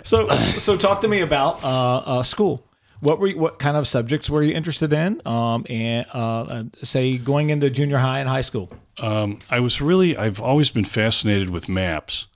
So, 0.05 0.29
so 0.37 0.77
talk 0.77 1.01
to 1.01 1.09
me 1.09 1.21
about 1.21 1.65
uh, 1.65 1.97
uh, 1.99 2.23
school. 2.23 2.65
What 3.01 3.19
were 3.21 3.29
you, 3.29 3.39
what 3.39 3.59
kind 3.59 3.77
of 3.77 3.87
subjects 3.87 4.29
were 4.29 4.43
you 4.43 4.53
interested 4.55 4.93
in? 4.93 5.23
Um, 5.27 5.65
and 5.71 6.07
uh, 6.13 6.19
uh, 6.43 6.65
say 6.83 7.17
going 7.19 7.51
into 7.51 7.71
junior 7.71 7.99
high 7.99 8.21
and 8.21 8.29
high 8.29 8.41
school. 8.43 8.71
um, 8.99 9.39
I 9.51 9.61
was 9.61 9.81
really, 9.81 10.17
I've 10.17 10.41
always 10.41 10.71
been 10.71 10.85
fascinated 10.85 11.51
with 11.51 11.69
maps 11.69 12.27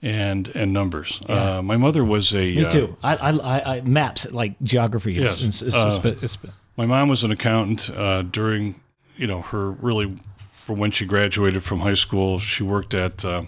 and 0.00 0.48
and 0.54 0.72
numbers. 0.72 1.20
Yeah. 1.28 1.58
Uh, 1.58 1.62
my 1.62 1.76
mother 1.76 2.04
was 2.04 2.32
a 2.32 2.54
Me 2.54 2.64
uh, 2.64 2.70
too. 2.70 2.96
I, 3.02 3.16
I, 3.16 3.30
I, 3.30 3.76
I 3.76 3.80
maps 3.80 4.30
like 4.30 4.54
geography. 4.62 5.14
Yes. 5.14 5.42
it's, 5.42 5.62
it's, 5.62 5.74
Uh, 5.74 6.00
it's- 6.04 6.36
it's- 6.36 6.54
My 6.76 6.86
mom 6.86 7.08
was 7.08 7.24
an 7.24 7.32
accountant 7.32 7.90
uh, 7.90 8.22
during, 8.22 8.76
you 9.16 9.26
know, 9.26 9.42
her 9.42 9.72
really 9.72 10.16
from 10.52 10.78
when 10.78 10.92
she 10.92 11.04
graduated 11.06 11.64
from 11.64 11.80
high 11.80 11.94
school. 11.94 12.38
She 12.38 12.62
worked 12.62 12.94
at 12.94 13.24
uh, 13.24 13.42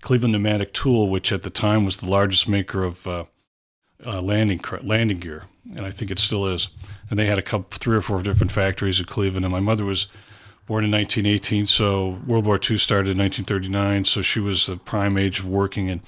Cleveland 0.00 0.32
Pneumatic 0.32 0.72
Tool, 0.72 1.10
which 1.10 1.30
at 1.32 1.42
the 1.42 1.50
time 1.50 1.84
was 1.84 1.98
the 1.98 2.08
largest 2.08 2.48
maker 2.48 2.82
of 2.84 3.06
uh, 3.06 3.24
uh, 4.06 4.22
landing 4.22 4.62
landing 4.82 5.18
gear, 5.18 5.44
and 5.76 5.86
I 5.86 5.90
think 5.90 6.10
it 6.10 6.18
still 6.18 6.46
is. 6.46 6.68
And 7.08 7.18
they 7.18 7.26
had 7.26 7.38
a 7.38 7.42
couple, 7.42 7.78
three 7.78 7.96
or 7.96 8.02
four 8.02 8.22
different 8.22 8.50
factories 8.50 8.98
in 8.98 9.06
Cleveland. 9.06 9.44
And 9.44 9.52
my 9.52 9.60
mother 9.60 9.84
was 9.84 10.06
born 10.66 10.84
in 10.84 10.90
1918, 10.90 11.66
so 11.66 12.18
World 12.26 12.46
War 12.46 12.56
II 12.56 12.78
started 12.78 13.10
in 13.10 13.18
1939. 13.18 14.04
So 14.04 14.22
she 14.22 14.40
was 14.40 14.66
the 14.66 14.76
prime 14.76 15.16
age 15.16 15.40
of 15.40 15.46
working. 15.46 15.90
And 15.90 16.00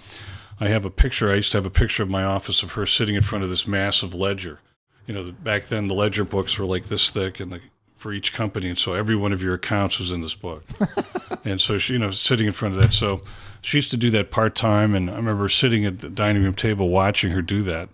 I 0.61 0.69
have 0.69 0.85
a 0.85 0.90
picture. 0.90 1.31
I 1.31 1.37
used 1.37 1.52
to 1.52 1.59
have 1.59 1.66
a 1.66 1.71
picture 1.71 2.02
of 2.02 2.11
my 2.11 2.25
office 2.25 2.62
of 2.62 2.73
her 2.73 2.87
sitting 2.87 3.16
in 3.16 3.23
front 3.23 3.45
of 3.45 3.50
this 3.50 3.66
massive 3.66 4.14
ledger 4.14 4.61
you 5.07 5.14
know, 5.14 5.33
back 5.33 5.66
then 5.66 5.88
the 5.88 5.95
ledger 5.95 6.25
books 6.25 6.59
were 6.59 6.64
like 6.64 6.87
this 6.87 7.11
thick 7.11 7.40
and 7.40 7.52
the, 7.52 7.61
for 7.95 8.12
each 8.12 8.33
company. 8.33 8.69
And 8.69 8.78
so 8.78 8.95
every 8.95 9.16
one 9.16 9.33
of 9.33 9.42
your 9.42 9.54
accounts 9.54 9.99
was 9.99 10.12
in 10.12 10.21
this 10.21 10.35
book. 10.35 10.64
and 11.45 11.61
so 11.61 11.78
she, 11.78 11.95
you 11.95 11.99
know, 11.99 12.11
sitting 12.11 12.47
in 12.47 12.52
front 12.52 12.76
of 12.76 12.83
that. 12.83 12.92
So 12.92 13.23
she 13.61 13.78
used 13.78 13.90
to 13.92 13.97
do 13.97 14.11
that 14.11 14.31
part 14.31 14.54
time. 14.54 14.95
And 14.95 15.11
I 15.11 15.16
remember 15.16 15.49
sitting 15.49 15.85
at 15.85 16.00
the 16.00 16.09
dining 16.09 16.42
room 16.42 16.54
table 16.54 16.88
watching 16.88 17.33
her 17.33 17.42
do 17.42 17.62
that. 17.64 17.88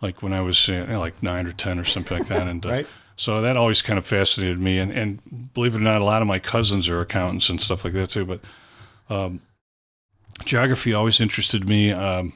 Like 0.00 0.22
when 0.22 0.32
I 0.32 0.40
was 0.40 0.68
uh, 0.68 0.72
you 0.72 0.86
know, 0.86 1.00
like 1.00 1.22
nine 1.22 1.46
or 1.46 1.52
ten 1.52 1.78
or 1.78 1.84
something 1.84 2.18
like 2.18 2.28
that, 2.28 2.46
and 2.52 2.64
uh, 2.64 2.70
Right. 2.70 2.86
so 3.16 3.40
that 3.40 3.56
always 3.56 3.82
kind 3.82 3.98
of 3.98 4.06
fascinated 4.06 4.58
me. 4.58 4.78
And 4.78 4.92
and 4.92 5.52
believe 5.54 5.74
it 5.74 5.78
or 5.78 5.84
not, 5.84 6.00
a 6.00 6.04
lot 6.04 6.22
of 6.22 6.28
my 6.28 6.38
cousins 6.38 6.88
are 6.88 7.00
accountants 7.00 7.48
and 7.48 7.60
stuff 7.60 7.84
like 7.84 7.94
that 7.94 8.10
too. 8.10 8.24
But 8.24 8.40
um, 9.08 9.40
geography 10.44 10.92
always 10.94 11.20
interested 11.20 11.68
me. 11.68 11.92
Um, 11.92 12.32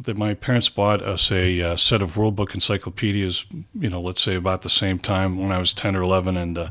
that 0.00 0.16
my 0.16 0.34
parents 0.34 0.68
bought 0.68 1.00
us 1.00 1.30
a 1.30 1.60
uh, 1.60 1.76
set 1.76 2.02
of 2.02 2.16
World 2.16 2.34
Book 2.34 2.54
encyclopedias, 2.54 3.44
you 3.78 3.88
know, 3.88 4.00
let's 4.00 4.20
say 4.20 4.34
about 4.34 4.62
the 4.62 4.68
same 4.68 4.98
time 4.98 5.38
when 5.38 5.52
I 5.52 5.58
was 5.58 5.72
10 5.72 5.94
or 5.94 6.02
11. 6.02 6.36
And 6.36 6.58
uh, 6.58 6.70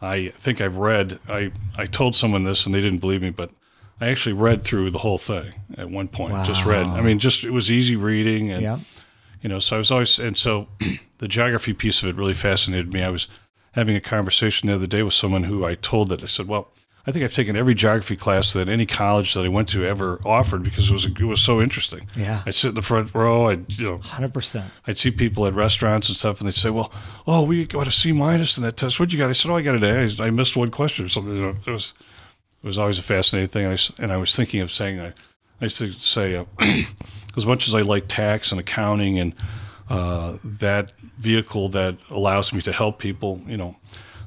I 0.00 0.28
think 0.28 0.62
I've 0.62 0.78
read, 0.78 1.18
I, 1.28 1.52
I 1.76 1.84
told 1.84 2.16
someone 2.16 2.44
this 2.44 2.64
and 2.64 2.74
they 2.74 2.80
didn't 2.80 3.00
believe 3.00 3.20
me, 3.20 3.28
but 3.28 3.50
I 4.00 4.08
actually 4.08 4.32
read 4.32 4.62
through 4.62 4.90
the 4.90 5.00
whole 5.00 5.18
thing 5.18 5.52
at 5.76 5.90
one 5.90 6.08
point. 6.08 6.46
Just 6.46 6.64
read. 6.64 6.86
I 6.86 7.02
mean, 7.02 7.18
just, 7.18 7.44
it 7.44 7.50
was 7.50 7.70
easy 7.70 7.96
reading. 7.96 8.50
And, 8.50 8.62
Yeah. 8.62 8.78
You 9.42 9.48
know, 9.48 9.58
so 9.58 9.76
I 9.76 9.78
was 9.78 9.90
always, 9.90 10.18
and 10.18 10.36
so 10.38 10.68
the 11.18 11.28
geography 11.28 11.72
piece 11.74 12.02
of 12.02 12.08
it 12.08 12.16
really 12.16 12.34
fascinated 12.34 12.92
me. 12.92 13.02
I 13.02 13.10
was 13.10 13.28
having 13.72 13.96
a 13.96 14.00
conversation 14.00 14.68
the 14.68 14.74
other 14.74 14.86
day 14.86 15.02
with 15.02 15.14
someone 15.14 15.44
who 15.44 15.64
I 15.64 15.74
told 15.74 16.08
that 16.10 16.22
I 16.22 16.26
said, 16.26 16.46
well, 16.48 16.68
I 17.04 17.10
think 17.10 17.24
I've 17.24 17.34
taken 17.34 17.56
every 17.56 17.74
geography 17.74 18.14
class 18.14 18.52
that 18.52 18.68
any 18.68 18.86
college 18.86 19.34
that 19.34 19.44
I 19.44 19.48
went 19.48 19.68
to 19.70 19.84
ever 19.84 20.20
offered 20.24 20.62
because 20.62 20.88
it 20.88 20.92
was 20.92 21.04
it 21.06 21.20
was 21.24 21.40
so 21.40 21.60
interesting. 21.60 22.06
Yeah. 22.14 22.44
I'd 22.46 22.54
sit 22.54 22.68
in 22.68 22.74
the 22.76 22.82
front 22.82 23.12
row. 23.12 23.48
I'd 23.48 23.72
you 23.76 23.84
know 23.86 23.98
Hundred 23.98 24.32
percent. 24.32 24.70
I'd 24.86 24.98
see 24.98 25.10
people 25.10 25.44
at 25.46 25.52
restaurants 25.54 26.08
and 26.08 26.16
stuff, 26.16 26.38
and 26.40 26.46
they'd 26.46 26.54
say, 26.54 26.70
"Well, 26.70 26.92
oh, 27.26 27.42
we 27.42 27.64
got 27.66 27.88
a 27.88 27.90
C 27.90 28.12
minus 28.12 28.56
in 28.56 28.62
that 28.62 28.76
test. 28.76 29.00
What'd 29.00 29.12
you 29.12 29.18
got?" 29.18 29.30
I 29.30 29.32
said, 29.32 29.50
"Oh, 29.50 29.56
I 29.56 29.62
got 29.62 29.74
an 29.74 29.82
A. 29.82 30.22
I, 30.22 30.26
I 30.26 30.30
missed 30.30 30.56
one 30.56 30.70
question 30.70 31.04
or 31.04 31.08
something." 31.08 31.34
You 31.34 31.42
know, 31.42 31.56
it 31.66 31.70
was 31.72 31.92
it 32.62 32.66
was 32.68 32.78
always 32.78 33.00
a 33.00 33.02
fascinating 33.02 33.48
thing. 33.48 33.66
I, 33.66 33.72
s- 33.72 33.92
and 33.98 34.12
I 34.12 34.16
was 34.16 34.36
thinking 34.36 34.60
of 34.60 34.70
saying, 34.70 35.00
I, 35.00 35.08
I 35.60 35.64
used 35.64 35.78
to 35.78 35.90
say, 35.90 36.36
uh, 36.36 36.44
as 37.36 37.46
much 37.46 37.68
as 37.68 37.74
I 37.74 37.80
like 37.82 38.04
tax 38.08 38.50
and 38.52 38.60
accounting 38.60 39.18
and 39.18 39.34
uh, 39.88 40.38
that 40.44 40.92
vehicle 41.18 41.68
that 41.70 41.96
allows 42.10 42.52
me 42.52 42.60
to 42.62 42.72
help 42.72 42.98
people, 42.98 43.40
you 43.46 43.56
know. 43.56 43.76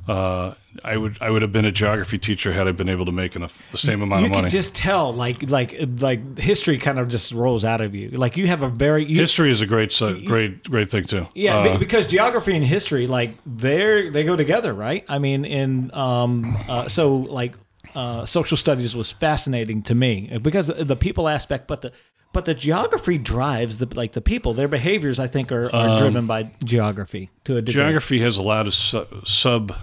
Uh, 0.08 0.54
I 0.84 0.98
would 0.98 1.18
I 1.20 1.32
would 1.32 1.42
have 1.42 1.52
been 1.52 1.66
a 1.66 1.72
geography 1.72 2.20
teacher 2.20 2.52
had 2.54 2.68
I 2.68 2.74
been 2.74 2.90
able 2.90 3.06
to 3.06 3.12
make 3.12 3.36
enough 3.36 3.58
the 3.72 3.78
same 3.80 4.04
amount 4.04 4.22
You 4.22 4.26
of 4.28 4.32
money. 4.34 4.44
could 4.44 4.52
just 4.52 4.76
tell, 4.76 5.12
like, 5.14 5.50
like, 5.50 5.74
like 6.00 6.38
history 6.38 6.78
kind 6.78 7.00
of 7.00 7.08
just 7.08 7.32
rolls 7.32 7.66
out 7.66 7.82
of 7.82 7.96
you. 7.96 8.10
Like 8.10 8.38
you 8.38 8.46
have 8.46 8.62
a 8.62 8.70
very 8.70 9.04
you, 9.04 9.20
History 9.20 9.50
is 9.50 9.62
a 9.62 9.66
great 9.66 9.98
great 10.26 10.64
great 10.70 10.92
thing 10.92 11.06
too. 11.06 11.28
Yeah, 11.34 11.58
Uh, 11.58 11.78
because 11.80 12.06
geography 12.06 12.56
and 12.56 12.64
history, 12.64 13.08
like 13.08 13.32
they're 13.48 14.12
they 14.12 14.24
go 14.24 14.36
together, 14.36 14.74
right? 14.76 15.04
I 15.10 15.18
mean, 15.18 15.44
in 15.44 15.92
um, 15.96 16.56
uh, 16.70 16.88
so 16.88 17.16
like 17.16 17.56
uh, 17.96 18.26
social 18.26 18.58
studies 18.58 18.96
was 18.96 19.12
fascinating 19.12 19.82
to 19.84 19.96
me 19.96 20.38
because 20.40 20.68
the 20.68 20.96
people 20.98 21.28
aspect, 21.28 21.68
but 21.68 21.82
the 21.82 21.94
but 22.36 22.44
the 22.46 22.54
geography 22.54 23.18
drives 23.18 23.78
the 23.80 23.88
like 23.96 24.12
the 24.12 24.22
people. 24.22 24.54
Their 24.54 24.68
behaviors, 24.68 25.20
I 25.20 25.28
think, 25.28 25.52
are, 25.54 25.74
are 25.74 25.98
driven 25.98 26.28
by 26.28 26.52
geography 26.64 27.30
to 27.46 27.56
a 27.58 27.62
degree. 27.62 27.82
geography 27.82 28.20
has 28.20 28.38
a 28.38 28.42
lot 28.44 28.68
of 28.68 28.74
su- 28.74 29.08
sub 29.26 29.74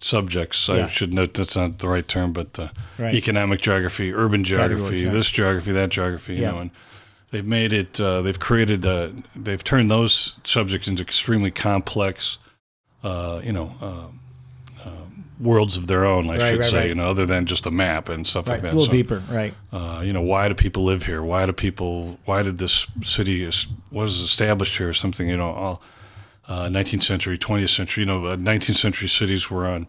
subjects. 0.00 0.68
Yeah. 0.68 0.84
I 0.84 0.88
should 0.88 1.12
note 1.12 1.34
that's 1.34 1.56
not 1.56 1.78
the 1.80 1.88
right 1.88 2.06
term, 2.06 2.32
but 2.32 2.58
uh, 2.58 2.68
Right. 2.98 3.14
economic 3.14 3.60
geography, 3.60 4.12
urban 4.12 4.44
geography, 4.44 5.04
this 5.04 5.28
geography, 5.30 5.72
that 5.72 5.90
geography. 5.90 6.34
You 6.36 6.42
Yeah. 6.42 6.50
know, 6.52 6.58
and 6.60 6.70
they've 7.32 7.44
made 7.44 7.72
it. 7.72 8.00
Uh, 8.00 8.22
they've 8.22 8.38
created. 8.38 8.86
Uh, 8.86 9.10
they've 9.34 9.62
turned 9.62 9.90
those 9.90 10.36
subjects 10.44 10.86
into 10.88 11.02
extremely 11.02 11.50
complex. 11.50 12.38
Uh, 13.02 13.40
you 13.44 13.52
know. 13.52 14.12
Uh, 15.40 15.42
uh, 15.42 15.48
Worlds 15.48 15.76
of 15.76 15.86
their 15.86 16.04
own, 16.04 16.28
I 16.30 16.38
Right, 16.38 16.50
should 16.50 16.60
right, 16.60 16.70
say, 16.70 16.76
right. 16.78 16.88
you 16.88 16.94
know, 16.94 17.06
other 17.06 17.26
than 17.26 17.46
just 17.46 17.66
a 17.66 17.70
map 17.70 18.08
and 18.08 18.26
stuff 18.26 18.46
like 18.48 18.58
it's 18.60 18.62
that. 18.64 18.74
a 18.74 18.76
little 18.76 18.86
So, 18.86 18.92
deeper, 18.92 19.22
right? 19.30 19.54
uh, 19.72 20.02
you 20.04 20.12
know, 20.12 20.22
why 20.22 20.48
do 20.48 20.54
people 20.54 20.84
live 20.84 21.04
here? 21.06 21.22
Why 21.22 21.46
do 21.46 21.52
people? 21.52 22.18
Why 22.24 22.42
did 22.42 22.58
this 22.58 22.86
city 23.02 23.42
is, 23.44 23.66
was 23.90 24.20
established 24.20 24.76
here? 24.78 24.88
Or 24.88 24.92
something, 24.94 25.28
you 25.28 25.36
know, 25.36 25.50
all 25.50 25.82
uh, 26.48 26.66
19th 26.68 27.02
century, 27.02 27.38
20th 27.38 27.74
century. 27.74 28.02
You 28.02 28.06
know, 28.06 28.26
uh, 28.26 28.36
19th 28.36 28.76
century 28.76 29.08
cities 29.08 29.50
were 29.50 29.66
on 29.66 29.86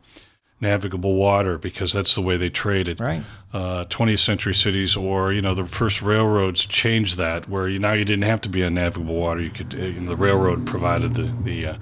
navigable 0.62 1.16
water 1.16 1.58
because 1.58 1.92
that's 1.92 2.16
the 2.16 2.22
way 2.22 2.38
they 2.38 2.50
traded. 2.50 3.00
Right. 3.00 3.22
Uh, 3.52 3.86
20th 3.86 4.20
century 4.20 4.54
cities, 4.56 4.96
or 4.96 5.34
you 5.34 5.42
know, 5.42 5.54
the 5.54 5.66
first 5.66 6.02
railroads 6.02 6.66
changed 6.66 7.18
that, 7.18 7.48
where 7.50 7.68
you, 7.68 7.80
now 7.80 7.94
you 7.94 8.06
didn't 8.06 8.24
have 8.24 8.42
to 8.42 8.50
be 8.50 8.64
on 8.64 8.74
navigable 8.76 9.16
water. 9.16 9.42
You 9.42 9.50
could, 9.52 9.76
uh, 9.76 9.78
you 9.84 10.00
know, 10.00 10.10
the 10.10 10.16
railroad 10.16 10.66
provided 10.66 11.14
the 11.16 11.32
the 11.44 11.66
uh, 11.68 11.78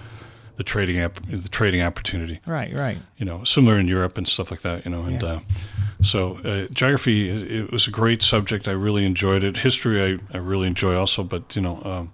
the 0.62 0.66
trading 0.74 1.00
app, 1.00 1.14
the 1.28 1.50
trading 1.50 1.82
opportunity 1.82 2.40
Right, 2.46 2.72
right. 2.76 3.00
you 3.18 3.26
know, 3.26 3.44
similar 3.44 3.80
in 3.80 3.88
Europe 3.88 4.16
and 4.20 4.28
stuff 4.28 4.52
like 4.52 4.62
that, 4.62 4.86
you 4.86 4.92
know. 4.92 5.04
And 5.10 5.24
uh, 5.24 5.40
so 6.04 6.38
uh, 6.46 6.68
geography, 6.72 7.30
it 7.32 7.52
it 7.52 7.72
was 7.72 7.88
a 7.88 7.92
great 7.92 8.22
subject. 8.22 8.68
I 8.68 8.74
really 8.74 9.04
enjoyed 9.04 9.44
it. 9.44 9.58
History, 9.58 9.98
I, 10.32 10.38
I 10.38 10.40
really 10.40 10.68
enjoy 10.68 10.94
also, 10.96 11.24
but 11.24 11.56
you 11.56 11.64
know, 11.64 11.82
um, 11.84 12.14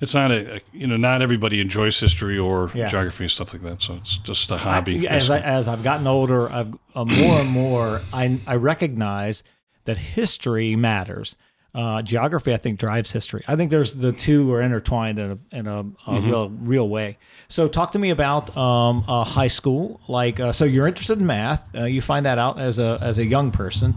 it's 0.00 0.14
not 0.14 0.30
a, 0.32 0.56
a 0.56 0.60
you 0.72 0.86
know, 0.86 0.96
not 0.96 1.20
everybody 1.20 1.60
enjoys 1.60 2.00
history 2.00 2.38
or 2.38 2.70
Yeah. 2.74 2.88
geography 2.88 3.24
and 3.24 3.30
stuff 3.30 3.52
like 3.52 3.62
that. 3.62 3.82
So 3.82 3.96
it's 4.00 4.16
just 4.18 4.50
a 4.50 4.56
hobby. 4.56 5.06
I, 5.06 5.16
as, 5.16 5.28
I, 5.28 5.40
as 5.40 5.68
i've 5.68 5.82
gotten 5.82 6.06
older, 6.06 6.50
I've 6.50 6.72
uh, 6.94 7.04
more 7.04 7.40
and 7.42 7.50
more 7.50 8.00
I, 8.12 8.40
I 8.46 8.56
recognize 8.56 9.42
that 9.84 9.98
history 9.98 10.76
matters. 10.76 11.36
Uh, 11.74 12.02
geography, 12.02 12.52
I 12.52 12.58
think, 12.58 12.78
drives 12.78 13.10
history. 13.12 13.42
I 13.48 13.56
think 13.56 13.70
there's 13.70 13.94
the 13.94 14.12
two 14.12 14.52
are 14.52 14.60
intertwined 14.60 15.18
in 15.18 15.30
a, 15.52 15.56
in 15.56 15.66
a, 15.66 15.80
a 15.80 15.82
Mm-hmm. 15.84 16.26
real 16.28 16.48
real 16.50 16.88
way. 16.90 17.16
So, 17.48 17.66
talk 17.66 17.92
to 17.92 17.98
me 17.98 18.10
about 18.10 18.54
um, 18.56 19.04
uh, 19.08 19.24
high 19.24 19.48
school. 19.48 20.00
Like, 20.06 20.38
uh, 20.38 20.52
so 20.52 20.66
you're 20.66 20.86
interested 20.86 21.18
in 21.18 21.26
math. 21.26 21.66
Uh, 21.74 21.84
you 21.84 22.02
find 22.02 22.26
that 22.26 22.36
out 22.38 22.58
as 22.60 22.78
a 22.78 22.98
as 23.00 23.16
a 23.18 23.24
young 23.24 23.50
person. 23.52 23.94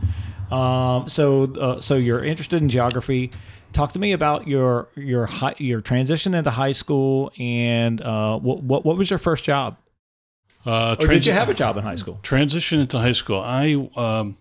Um, 0.52 1.10
so, 1.10 1.52
uh, 1.56 1.82
so 1.82 1.96
you're 1.96 2.24
interested 2.24 2.62
in 2.62 2.70
geography. 2.70 3.32
Talk 3.74 3.92
to 3.92 4.00
me 4.00 4.14
about 4.14 4.48
your 4.48 4.88
your 4.96 5.26
high, 5.26 5.56
your 5.58 5.82
transition 5.82 6.34
into 6.34 6.52
high 6.52 6.72
school 6.72 7.34
and 7.38 8.00
uh, 8.02 8.40
what, 8.40 8.64
what 8.64 8.86
what 8.86 8.96
was 8.96 9.10
your 9.10 9.20
first 9.20 9.44
job? 9.44 9.76
uh, 10.66 10.96
Or 10.98 11.08
did 11.08 11.26
you 11.26 11.34
have 11.34 11.50
a 11.50 11.54
job 11.54 11.76
in 11.76 11.84
high 11.84 11.96
school? 11.96 12.20
transition 12.24 12.80
into 12.80 13.00
high 13.00 13.12
school? 13.12 13.42
I 13.42 13.90
um, 13.98 14.38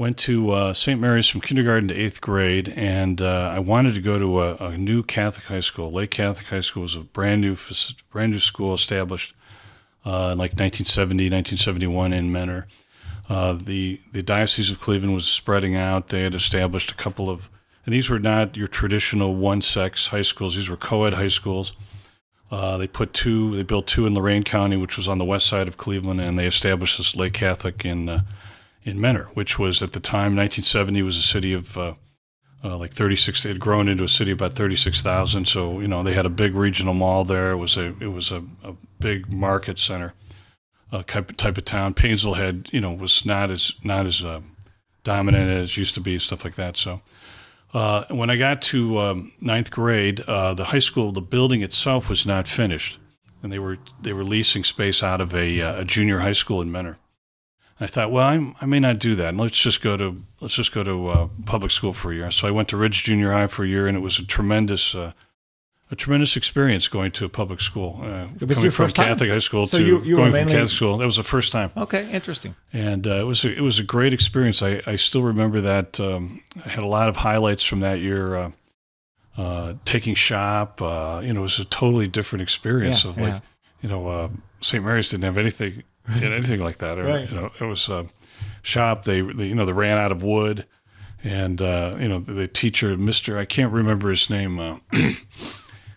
went 0.00 0.16
to 0.16 0.48
uh, 0.48 0.72
St. 0.72 0.98
Mary's 0.98 1.28
from 1.28 1.42
kindergarten 1.42 1.88
to 1.88 1.94
eighth 1.94 2.22
grade, 2.22 2.70
and 2.70 3.20
uh, 3.20 3.52
I 3.54 3.58
wanted 3.58 3.94
to 3.96 4.00
go 4.00 4.18
to 4.18 4.40
a, 4.40 4.54
a 4.54 4.78
new 4.78 5.02
Catholic 5.02 5.44
high 5.44 5.60
school. 5.60 5.92
Lake 5.92 6.10
Catholic 6.10 6.46
High 6.46 6.60
School 6.60 6.84
was 6.84 6.94
a 6.94 7.00
brand 7.00 7.42
new, 7.42 7.54
brand 8.10 8.32
new 8.32 8.38
school 8.38 8.72
established 8.72 9.34
uh, 10.06 10.32
in 10.32 10.38
like 10.38 10.52
1970, 10.52 11.24
1971 11.24 12.14
in 12.14 12.32
Mentor. 12.32 12.66
Uh, 13.28 13.52
the 13.52 14.00
the 14.10 14.22
Diocese 14.22 14.70
of 14.70 14.80
Cleveland 14.80 15.12
was 15.12 15.28
spreading 15.28 15.76
out. 15.76 16.08
They 16.08 16.22
had 16.22 16.34
established 16.34 16.90
a 16.90 16.94
couple 16.94 17.28
of, 17.28 17.50
and 17.84 17.94
these 17.94 18.08
were 18.08 18.18
not 18.18 18.56
your 18.56 18.68
traditional 18.68 19.34
one-sex 19.34 20.06
high 20.06 20.22
schools. 20.22 20.56
These 20.56 20.70
were 20.70 20.78
co-ed 20.78 21.12
high 21.12 21.28
schools. 21.28 21.74
Uh, 22.50 22.78
they 22.78 22.86
put 22.86 23.12
two. 23.12 23.54
They 23.54 23.64
built 23.64 23.86
two 23.86 24.06
in 24.06 24.14
Lorain 24.14 24.44
County, 24.44 24.78
which 24.78 24.96
was 24.96 25.08
on 25.08 25.18
the 25.18 25.26
west 25.26 25.46
side 25.46 25.68
of 25.68 25.76
Cleveland, 25.76 26.22
and 26.22 26.38
they 26.38 26.46
established 26.46 26.96
this 26.96 27.14
Lake 27.14 27.34
Catholic 27.34 27.84
in 27.84 28.08
uh, 28.08 28.20
in 28.82 29.00
Mentor, 29.00 29.30
which 29.34 29.58
was 29.58 29.82
at 29.82 29.92
the 29.92 30.00
time 30.00 30.36
1970 30.36 31.02
was 31.02 31.16
a 31.16 31.22
city 31.22 31.52
of 31.52 31.76
uh, 31.76 31.94
uh, 32.64 32.76
like 32.76 32.92
36. 32.92 33.44
It 33.44 33.48
had 33.48 33.60
grown 33.60 33.88
into 33.88 34.04
a 34.04 34.08
city 34.08 34.30
about 34.30 34.54
36,000. 34.54 35.46
So 35.46 35.80
you 35.80 35.88
know 35.88 36.02
they 36.02 36.14
had 36.14 36.26
a 36.26 36.30
big 36.30 36.54
regional 36.54 36.94
mall 36.94 37.24
there. 37.24 37.52
It 37.52 37.56
was 37.56 37.76
a 37.76 37.94
it 38.00 38.12
was 38.12 38.30
a, 38.30 38.42
a 38.62 38.74
big 38.98 39.32
market 39.32 39.78
center 39.78 40.14
uh, 40.92 41.02
type 41.02 41.36
type 41.36 41.58
of 41.58 41.64
town. 41.64 41.94
Painesville 41.94 42.34
had 42.34 42.68
you 42.72 42.80
know 42.80 42.92
was 42.92 43.24
not 43.24 43.50
as 43.50 43.72
not 43.84 44.06
as 44.06 44.24
uh, 44.24 44.40
dominant 45.04 45.50
as 45.50 45.76
used 45.76 45.94
to 45.94 46.00
be, 46.00 46.18
stuff 46.18 46.44
like 46.44 46.54
that. 46.56 46.76
So. 46.76 47.00
Uh, 47.72 48.04
when 48.10 48.30
I 48.30 48.36
got 48.36 48.62
to 48.62 48.98
um, 48.98 49.32
ninth 49.40 49.70
grade, 49.70 50.18
uh, 50.22 50.54
the 50.54 50.64
high 50.64 50.80
school, 50.80 51.12
the 51.12 51.20
building 51.20 51.62
itself 51.62 52.10
was 52.10 52.26
not 52.26 52.48
finished, 52.48 52.98
and 53.44 53.52
they 53.52 53.60
were 53.60 53.78
they 54.02 54.12
were 54.12 54.24
leasing 54.24 54.64
space 54.64 55.04
out 55.04 55.20
of 55.20 55.32
a, 55.36 55.60
uh, 55.60 55.82
a 55.82 55.84
junior 55.84 56.18
high 56.18 56.32
school 56.32 56.60
in 56.60 56.72
Mentor. 56.72 56.98
I 57.82 57.86
thought, 57.86 58.12
well, 58.12 58.26
I'm, 58.26 58.54
I 58.60 58.66
may 58.66 58.78
not 58.78 58.98
do 58.98 59.14
that. 59.14 59.34
Let's 59.34 59.58
just 59.58 59.80
go 59.80 59.96
to 59.96 60.22
let's 60.40 60.54
just 60.54 60.72
go 60.72 60.82
to 60.84 61.08
uh, 61.08 61.28
public 61.46 61.72
school 61.72 61.92
for 61.92 62.12
a 62.12 62.14
year. 62.14 62.30
So 62.30 62.46
I 62.46 62.50
went 62.50 62.68
to 62.68 62.76
Ridge 62.76 63.04
Junior 63.04 63.32
High 63.32 63.46
for 63.46 63.64
a 63.64 63.68
year, 63.68 63.86
and 63.88 63.96
it 63.96 64.00
was 64.00 64.18
a 64.18 64.24
tremendous 64.24 64.94
uh, 64.94 65.12
a 65.90 65.96
tremendous 65.96 66.36
experience 66.36 66.86
going 66.88 67.10
to 67.12 67.24
a 67.24 67.28
public 67.28 67.60
school. 67.60 67.98
Uh, 68.02 68.28
It 68.40 68.46
was 68.46 68.58
coming 68.58 68.70
from 68.70 68.88
time? 68.90 69.08
Catholic 69.08 69.30
high 69.30 69.38
school 69.38 69.66
So 69.66 69.78
to 69.78 69.84
you- 69.84 70.02
you 70.04 70.14
were 70.16 70.22
going 70.22 70.32
from 70.32 70.40
mainly- 70.40 70.52
Catholic 70.52 70.70
school. 70.70 70.98
That 70.98 71.06
was 71.06 71.16
the 71.16 71.24
first 71.24 71.50
time 71.52 71.70
Okay, 71.76 72.08
interesting. 72.12 72.54
and 72.72 73.06
uh, 73.08 73.14
it 73.22 73.24
was 73.24 73.44
a, 73.44 73.52
it 73.52 73.60
was 73.62 73.78
a 73.80 73.82
great 73.82 74.12
experience. 74.14 74.62
I, 74.62 74.82
I 74.86 74.94
still 74.96 75.22
remember 75.22 75.60
that. 75.62 75.98
Um, 75.98 76.42
I 76.64 76.68
had 76.68 76.84
a 76.84 76.86
lot 76.86 77.08
of 77.08 77.16
highlights 77.16 77.64
from 77.64 77.80
that 77.80 77.98
year. 77.98 78.36
Uh, 78.36 78.50
uh, 79.38 79.74
taking 79.84 80.14
shop, 80.14 80.82
uh, 80.82 81.20
you 81.24 81.32
know, 81.32 81.40
it 81.40 81.42
was 81.44 81.58
a 81.58 81.64
totally 81.64 82.06
different 82.06 82.42
experience. 82.42 83.04
Yeah, 83.04 83.10
of 83.10 83.16
like, 83.16 83.28
yeah. 83.28 83.40
you 83.80 83.88
know, 83.88 84.06
uh, 84.06 84.28
St. 84.60 84.84
Mary's 84.84 85.08
didn't 85.10 85.24
have 85.24 85.38
anything, 85.38 85.82
anything 86.08 86.60
like 86.60 86.78
that. 86.78 86.98
Or, 86.98 87.04
Right. 87.04 87.28
You 87.30 87.36
know, 87.36 87.50
it 87.60 87.64
was 87.64 87.88
uh, 87.88 88.04
shop. 88.62 89.04
They, 89.04 89.20
they, 89.20 89.46
you 89.46 89.54
know, 89.54 89.64
they 89.66 89.72
ran 89.72 89.98
out 89.98 90.12
of 90.12 90.22
wood, 90.22 90.66
and 91.22 91.60
uh, 91.60 91.96
you 92.00 92.08
know, 92.08 92.18
the, 92.18 92.32
the 92.32 92.48
teacher, 92.48 92.96
Mister, 92.96 93.38
I 93.38 93.44
can't 93.44 93.72
remember 93.72 94.10
his 94.10 94.28
name. 94.30 94.58
Uh, 94.58 94.76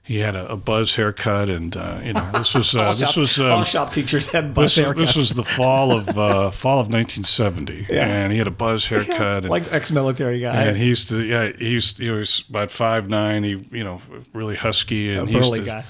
he 0.04 0.18
had 0.18 0.36
a, 0.36 0.52
a 0.52 0.58
buzz 0.58 0.96
haircut, 0.96 1.50
and 1.50 1.76
uh, 1.78 1.98
you 2.04 2.12
know 2.14 2.30
this 2.34 2.54
was 2.54 2.76
uh, 2.76 2.92
this 2.94 3.10
shop, 3.12 3.18
was 3.18 3.40
all 3.40 3.60
um, 3.60 3.64
shop 3.64 3.94
teachers 3.94 4.28
had 4.28 4.54
buzz 4.54 4.76
this, 4.76 4.86
haircuts. 4.86 4.98
this 4.98 5.16
was 5.16 5.30
the 5.34 5.46
fall 5.46 5.92
of 5.94 6.10
uh, 6.18 6.52
fall 6.64 6.80
of 6.80 6.88
1970, 6.88 7.88
Yeah. 7.90 8.06
and 8.06 8.32
he 8.32 8.38
had 8.38 8.48
a 8.48 8.52
buzz 8.52 8.86
haircut, 8.88 9.44
and, 9.44 9.50
like 9.50 9.72
ex-military 9.72 10.42
guy. 10.42 10.64
and 10.64 10.76
he 10.78 10.86
used 10.86 11.08
to 11.10 11.24
yeah 11.24 11.52
he 11.58 11.70
used 11.70 12.00
he 12.00 12.10
was 12.10 12.44
about 12.50 12.70
five 12.70 13.08
nine, 13.08 13.44
he 13.44 13.66
you 13.72 13.84
know 13.84 14.02
really 14.34 14.56
husky, 14.56 15.14
and 15.14 15.30
a 15.30 15.32
he 15.32 15.38
used 15.38 15.50
burly 15.50 15.60
to 15.60 15.66
guy. 15.66 15.86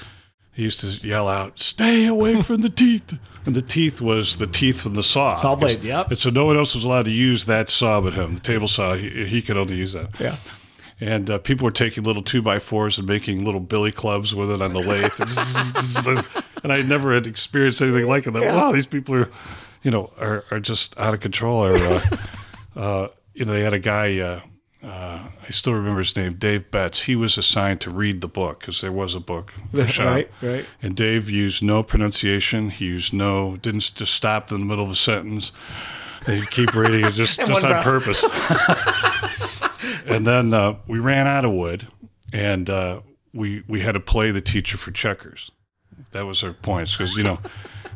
He 0.53 0.63
used 0.63 0.79
to 0.81 0.87
yell 1.07 1.27
out, 1.27 1.59
"Stay 1.59 2.05
away 2.05 2.41
from 2.41 2.61
the 2.61 2.69
teeth." 2.69 3.17
And 3.45 3.55
the 3.55 3.61
teeth 3.61 3.99
was 3.99 4.37
the 4.37 4.47
teeth 4.47 4.79
from 4.79 4.93
the 4.93 5.03
saw. 5.03 5.35
Saw 5.35 5.55
blade, 5.55 5.83
yep. 5.83 6.07
And 6.09 6.17
so 6.17 6.29
no 6.29 6.45
one 6.45 6.55
else 6.55 6.73
was 6.75 6.85
allowed 6.85 7.03
to 7.03 7.11
use 7.11 7.43
that 7.43 7.67
saw 7.67 7.99
but 7.99 8.13
him. 8.13 8.35
The 8.35 8.39
table 8.39 8.69
saw, 8.69 8.95
he, 8.95 9.25
he 9.25 9.41
could 9.41 9.57
only 9.57 9.75
use 9.75 9.91
that. 9.91 10.17
Yeah. 10.17 10.37
And 11.01 11.29
uh, 11.29 11.39
people 11.39 11.65
were 11.65 11.71
taking 11.71 12.03
little 12.03 12.23
two 12.23 12.41
by 12.41 12.59
fours 12.59 12.97
and 12.97 13.05
making 13.05 13.43
little 13.43 13.59
billy 13.59 13.91
clubs 13.91 14.33
with 14.33 14.49
it 14.49 14.61
on 14.61 14.71
the 14.71 14.79
lathe. 14.79 15.11
And, 15.19 15.29
zzz, 15.29 15.73
zzz, 15.77 16.07
and 16.63 16.71
I 16.71 16.83
never 16.83 17.13
had 17.13 17.27
experienced 17.27 17.81
anything 17.81 18.05
like 18.05 18.25
it. 18.27 18.31
That, 18.31 18.43
Wow, 18.43 18.71
these 18.71 18.87
people 18.87 19.15
are, 19.15 19.29
you 19.81 19.91
know, 19.91 20.13
are, 20.17 20.45
are 20.49 20.61
just 20.61 20.97
out 20.97 21.13
of 21.13 21.19
control. 21.19 21.65
Or, 21.65 21.75
uh, 21.75 22.17
uh, 22.77 23.07
you 23.33 23.43
know, 23.43 23.51
they 23.51 23.63
had 23.63 23.73
a 23.73 23.79
guy, 23.79 24.19
uh, 24.19 24.39
uh, 24.83 25.29
I 25.47 25.51
still 25.51 25.73
remember 25.73 25.99
his 25.99 26.15
name, 26.15 26.33
Dave 26.33 26.69
Betts. 26.69 27.03
He 27.03 27.15
was 27.15 27.37
assigned 27.37 27.79
to 27.81 27.89
read 27.89 28.19
the 28.19 28.27
book 28.27 28.59
because 28.59 28.81
there 28.81 28.91
was 28.91 29.15
a 29.15 29.19
book 29.19 29.53
for 29.71 29.87
shop. 29.87 30.05
Right, 30.05 30.29
right. 30.41 30.65
And 30.81 30.95
Dave 30.95 31.29
used 31.29 31.63
no 31.63 31.83
pronunciation. 31.83 32.69
He 32.69 32.85
used 32.85 33.13
no, 33.13 33.55
didn't 33.57 33.93
just 33.95 34.13
stop 34.13 34.51
in 34.51 34.59
the 34.59 34.65
middle 34.65 34.83
of 34.83 34.91
a 34.91 34.95
sentence. 34.95 35.53
And 36.27 36.39
he'd 36.39 36.51
keep 36.51 36.75
reading 36.75 37.05
it 37.05 37.13
just, 37.13 37.39
just 37.45 37.63
on 37.63 37.71
breath. 37.71 37.83
purpose. 37.83 38.23
and 40.05 40.27
then 40.27 40.53
uh, 40.53 40.75
we 40.87 40.99
ran 40.99 41.27
out 41.27 41.45
of 41.45 41.51
wood, 41.51 41.87
and 42.33 42.69
uh, 42.69 43.01
we 43.33 43.63
we 43.67 43.79
had 43.81 43.93
to 43.93 43.99
play 43.99 44.31
the 44.31 44.41
teacher 44.41 44.77
for 44.77 44.91
checkers. 44.91 45.51
That 46.11 46.25
was 46.25 46.43
our 46.43 46.53
points 46.53 46.95
because 46.95 47.15
you 47.15 47.23
know. 47.23 47.39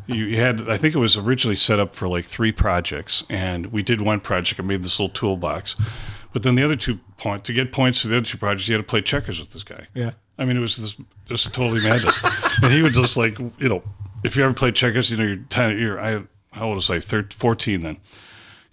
You 0.10 0.24
you 0.24 0.38
had, 0.38 0.70
I 0.70 0.78
think 0.78 0.96
it 0.96 1.00
was 1.00 1.18
originally 1.18 1.58
set 1.58 1.82
up 1.82 1.94
for 1.94 2.08
like 2.08 2.24
three 2.24 2.54
projects, 2.54 3.26
and 3.30 3.74
we 3.74 3.84
did 3.84 4.00
one 4.00 4.22
project. 4.22 4.58
I 4.58 4.64
made 4.64 4.82
this 4.82 4.98
little 4.98 5.14
toolbox, 5.14 5.76
but 6.34 6.44
then 6.44 6.56
the 6.56 6.64
other 6.64 6.76
two 6.76 7.00
point 7.18 7.44
to 7.46 7.54
get 7.54 7.72
points 7.72 8.02
for 8.02 8.08
the 8.08 8.18
other 8.18 8.26
two 8.26 8.38
projects, 8.38 8.68
you 8.68 8.76
had 8.76 8.80
to 8.80 8.88
play 8.88 9.02
checkers 9.02 9.40
with 9.40 9.52
this 9.52 9.64
guy. 9.64 9.88
Yeah. 9.94 10.12
I 10.38 10.46
mean, 10.46 10.58
it 10.58 10.60
was 10.60 10.78
this 10.78 10.96
just 11.26 11.54
totally 11.54 11.82
madness. 11.82 12.18
and 12.62 12.72
he 12.72 12.82
would 12.82 12.94
just 12.94 13.18
like, 13.18 13.38
you 13.40 13.70
know, 13.70 13.84
if 14.24 14.36
you 14.36 14.44
ever 14.44 14.54
played 14.54 14.76
checkers, 14.76 15.10
you 15.12 15.18
know, 15.18 15.24
you're 15.24 15.38
10, 15.38 15.78
you're, 15.80 16.00
I, 16.00 16.24
how 16.52 16.68
old 16.68 16.76
was 16.76 16.90
I? 16.90 17.00
13, 17.00 17.38
14 17.38 17.82
then. 17.82 17.98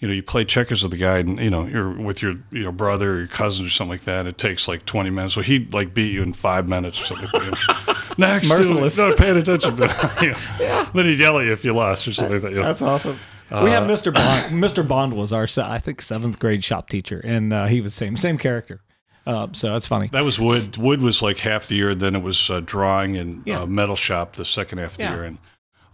You 0.00 0.08
know, 0.08 0.14
you 0.14 0.22
play 0.22 0.44
checkers 0.44 0.82
with 0.82 0.90
the 0.90 0.98
guy 0.98 1.18
and, 1.18 1.38
you 1.38 1.48
know, 1.48 1.64
you're 1.66 1.90
with 1.90 2.20
your, 2.20 2.34
your 2.50 2.72
brother 2.72 3.14
or 3.14 3.18
your 3.20 3.26
cousin 3.26 3.64
or 3.64 3.70
something 3.70 3.92
like 3.92 4.04
that. 4.04 4.26
It 4.26 4.36
takes 4.36 4.68
like 4.68 4.84
20 4.84 5.08
minutes. 5.08 5.32
So 5.34 5.40
he'd 5.40 5.72
like 5.72 5.94
beat 5.94 6.12
you 6.12 6.22
in 6.22 6.34
five 6.34 6.68
minutes 6.68 7.00
or 7.00 7.06
something. 7.06 7.28
You 7.32 7.50
know. 7.52 7.94
Next, 8.18 8.50
Merciless. 8.50 8.98
Not 8.98 9.16
paying 9.16 9.36
attention. 9.36 9.70
you 10.20 10.32
know. 10.32 10.88
Then 10.94 11.06
he'd 11.06 11.18
yell 11.20 11.38
at 11.38 11.46
you 11.46 11.52
if 11.52 11.64
you 11.64 11.72
lost 11.72 12.06
or 12.06 12.12
something 12.12 12.34
like 12.34 12.42
that. 12.42 12.50
You 12.50 12.58
know. 12.58 12.64
That's 12.64 12.82
awesome. 12.82 13.18
We 13.50 13.56
Uh, 13.56 13.66
had 13.66 13.82
Mr. 13.84 14.12
Bond. 14.14 14.52
Mr. 14.54 14.86
Bond 14.86 15.14
was 15.14 15.32
our, 15.32 15.46
I 15.58 15.78
think, 15.78 16.02
seventh 16.02 16.38
grade 16.38 16.64
shop 16.64 16.88
teacher, 16.88 17.20
and 17.24 17.52
uh, 17.52 17.66
he 17.66 17.80
was 17.80 17.94
same 17.94 18.16
same 18.16 18.38
character. 18.38 18.80
Uh, 19.26 19.48
so 19.52 19.72
that's 19.72 19.86
funny. 19.86 20.08
That 20.12 20.24
was 20.24 20.38
wood. 20.38 20.76
Wood 20.76 21.00
was 21.00 21.22
like 21.22 21.38
half 21.38 21.66
the 21.68 21.76
year. 21.76 21.90
and 21.90 22.00
Then 22.00 22.14
it 22.14 22.22
was 22.22 22.50
uh, 22.50 22.60
drawing 22.60 23.16
and 23.16 23.42
Yeah. 23.46 23.62
uh, 23.62 23.66
metal 23.66 23.96
shop 23.96 24.36
the 24.36 24.44
second 24.44 24.78
half 24.78 24.92
of 24.92 24.96
the 24.98 25.02
Yeah. 25.04 25.14
year. 25.14 25.24
And 25.24 25.38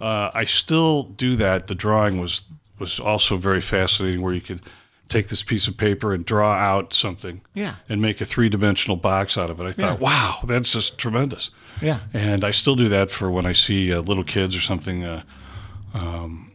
uh, 0.01 0.31
I 0.35 0.45
still 0.45 1.05
do 1.05 1.37
that. 1.37 1.67
The 1.69 1.75
drawing 1.77 2.21
was 2.21 2.45
was 2.79 2.99
also 2.99 3.37
very 3.37 3.61
fascinating, 3.61 4.23
where 4.23 4.33
you 4.35 4.41
could 4.41 4.61
take 5.11 5.29
this 5.29 5.43
piece 5.43 5.69
of 5.69 5.77
paper 5.77 6.15
and 6.15 6.25
draw 6.25 6.53
out 6.55 6.95
something 6.95 7.43
Yeah. 7.53 7.75
and 7.89 8.01
make 8.01 8.21
a 8.21 8.25
three 8.25 8.49
dimensional 8.49 8.97
box 8.97 9.37
out 9.37 9.51
of 9.51 9.61
it. 9.61 9.65
I 9.65 9.73
thought, 9.73 10.01
Yeah. 10.01 10.07
wow, 10.07 10.39
that's 10.45 10.73
just 10.73 10.97
tremendous. 10.99 11.51
Yeah. 11.83 11.99
And 12.15 12.43
I 12.45 12.53
still 12.53 12.77
do 12.77 12.89
that 12.89 13.11
for 13.11 13.31
when 13.31 13.45
I 13.45 13.53
see 13.53 13.93
uh, 13.93 14.01
little 14.01 14.25
kids 14.25 14.57
or 14.57 14.61
something. 14.61 15.05
Uh, 15.05 15.23
um, 15.95 16.50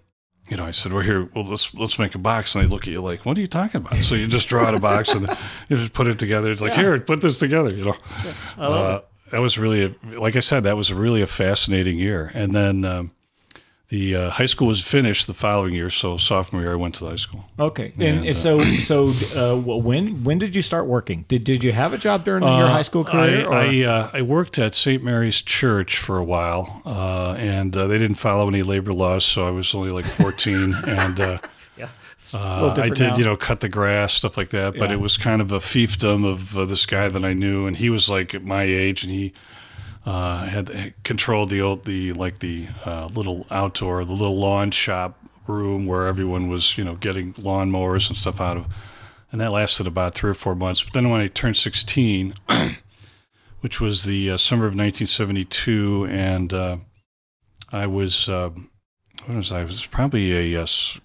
you 0.49 0.57
know, 0.57 0.65
I 0.65 0.71
said, 0.71 0.93
"Well, 0.93 1.01
here, 1.03 1.29
well, 1.35 1.45
let's 1.45 1.73
let's 1.73 1.97
make 1.97 2.13
a 2.15 2.19
box," 2.19 2.55
and 2.55 2.63
they 2.63 2.67
look 2.69 2.83
at 2.83 2.93
you 2.93 3.01
like, 3.01 3.25
"What 3.25 3.37
are 3.37 3.41
you 3.41 3.47
talking 3.47 3.81
about?" 3.81 3.97
So 4.03 4.15
you 4.15 4.27
just 4.27 4.47
draw 4.47 4.65
out 4.65 4.75
a 4.75 4.79
box 4.79 5.13
and 5.13 5.27
you 5.69 5.77
just 5.77 5.93
put 5.93 6.07
it 6.07 6.19
together. 6.19 6.51
It's 6.51 6.61
like, 6.61 6.73
"Here, 6.73 6.99
put 6.99 7.21
this 7.21 7.39
together," 7.39 7.73
you 7.73 7.85
know. 7.85 7.95
Uh, 8.57 9.01
that 9.31 9.39
was 9.39 9.57
really, 9.57 9.83
a, 9.85 10.19
like 10.19 10.35
I 10.35 10.39
said, 10.39 10.63
that 10.63 10.77
was 10.77 10.93
really 10.93 11.21
a 11.21 11.27
fascinating 11.27 11.97
year. 11.97 12.31
And 12.34 12.53
then 12.53 12.86
um, 12.86 13.12
the 13.89 14.15
uh, 14.15 14.30
high 14.32 14.48
school 14.48 14.67
was 14.67 14.82
finished 14.84 15.28
the 15.28 15.34
following 15.36 15.74
year, 15.76 15.89
so 15.91 16.17
sophomore 16.17 16.62
year 16.63 16.71
I 16.74 16.76
went 16.76 16.95
to 16.95 17.04
the 17.04 17.12
high 17.12 17.15
school. 17.17 17.45
Okay. 17.60 17.93
And, 18.00 18.19
And, 18.19 18.30
uh, 18.30 18.34
so 18.34 18.63
so 18.80 19.10
uh, 19.36 19.56
when 19.62 20.24
when 20.24 20.39
did 20.39 20.56
you 20.56 20.62
start 20.63 20.88
working? 20.88 21.26
Did 21.28 21.43
did 21.43 21.63
you 21.63 21.71
have 21.71 21.93
a 21.93 21.98
job 21.98 22.24
during 22.26 22.43
your 22.43 22.67
high 22.67 22.82
school 22.82 23.04
career? 23.06 23.48
I 23.48 23.84
I, 23.84 23.84
uh, 23.86 24.10
I 24.13 24.21
worked 24.24 24.58
at 24.58 24.74
St. 24.76 25.04
Mary's 25.04 25.41
Church 25.41 25.98
for 25.98 26.17
a 26.17 26.24
while, 26.24 26.82
uh, 26.86 27.36
and 27.38 27.76
uh, 27.78 27.86
they 27.88 27.98
didn't 28.00 28.17
follow 28.17 28.48
any 28.48 28.63
labor 28.63 28.91
laws, 28.93 29.24
so 29.24 29.48
I 29.48 29.52
was 29.52 29.76
only 29.76 29.91
like 29.91 30.06
14, 30.06 30.74
and 30.88 31.19
uh, 31.19 31.38
yeah. 31.78 31.89
It's 32.17 32.34
a 32.34 32.38
little 32.38 32.69
uh, 32.82 32.86
I 32.86 32.89
did 32.89 33.00
now. 33.10 33.17
you 33.17 33.24
know 33.24 33.38
cut 33.38 33.60
the 33.60 33.69
grass, 33.69 34.13
stuff 34.13 34.36
like 34.36 34.50
that. 34.50 34.80
But 34.80 34.89
Yeah. 34.89 34.95
it 34.95 35.00
was 35.00 35.15
kind 35.15 35.41
of 35.43 35.52
a 35.52 35.60
fiefdom 35.60 36.26
of 36.26 36.58
uh, 36.58 36.65
this 36.65 36.88
guy 36.88 37.08
that 37.08 37.24
I 37.24 37.34
knew, 37.34 37.67
and 37.67 37.78
he 37.78 37.91
was 37.91 38.10
like 38.10 38.41
my 38.41 38.63
age, 38.63 39.04
and 39.04 39.12
he. 39.13 39.32
Uh, 40.06 40.46
had 40.46 40.94
controlled 41.04 41.50
the 41.50 41.60
old, 41.60 41.86
the 41.86 42.13
like 42.13 42.38
the 42.38 42.68
uh, 42.86 43.08
little 43.08 43.48
outdoor, 43.50 44.06
the 44.06 44.13
little 44.13 44.38
lawn 44.38 44.70
shop 44.70 45.18
room 45.48 45.88
where 45.88 46.06
everyone 46.06 46.48
was, 46.48 46.78
you 46.78 46.84
know, 46.84 46.96
getting 46.96 47.34
lawnmowers 47.34 48.08
and 48.08 48.15
stuff 48.15 48.39
out 48.39 48.56
of, 48.56 48.65
and 49.32 49.41
that 49.41 49.52
lasted 49.52 49.88
about 49.88 50.13
three 50.13 50.30
or 50.30 50.36
four 50.36 50.54
months. 50.54 50.84
But 50.84 50.94
then 50.94 51.10
when 51.10 51.22
I 51.22 51.28
turned 51.28 51.58
16, 51.58 52.36
which 53.62 53.82
was 53.82 54.04
the 54.04 54.30
uh, 54.32 54.38
summer 54.38 54.65
of 54.65 54.76
1972, 54.76 56.06
and 56.08 56.54
uh, 56.54 56.78
I 57.72 57.88
was, 57.88 58.30
uh, 58.30 58.52
what 59.26 59.38
was 59.38 59.52
I? 59.52 59.63
Was 59.63 59.88
probably 59.88 60.54
a, 60.54 60.60
uh, 60.60 60.63
s- 60.63 61.00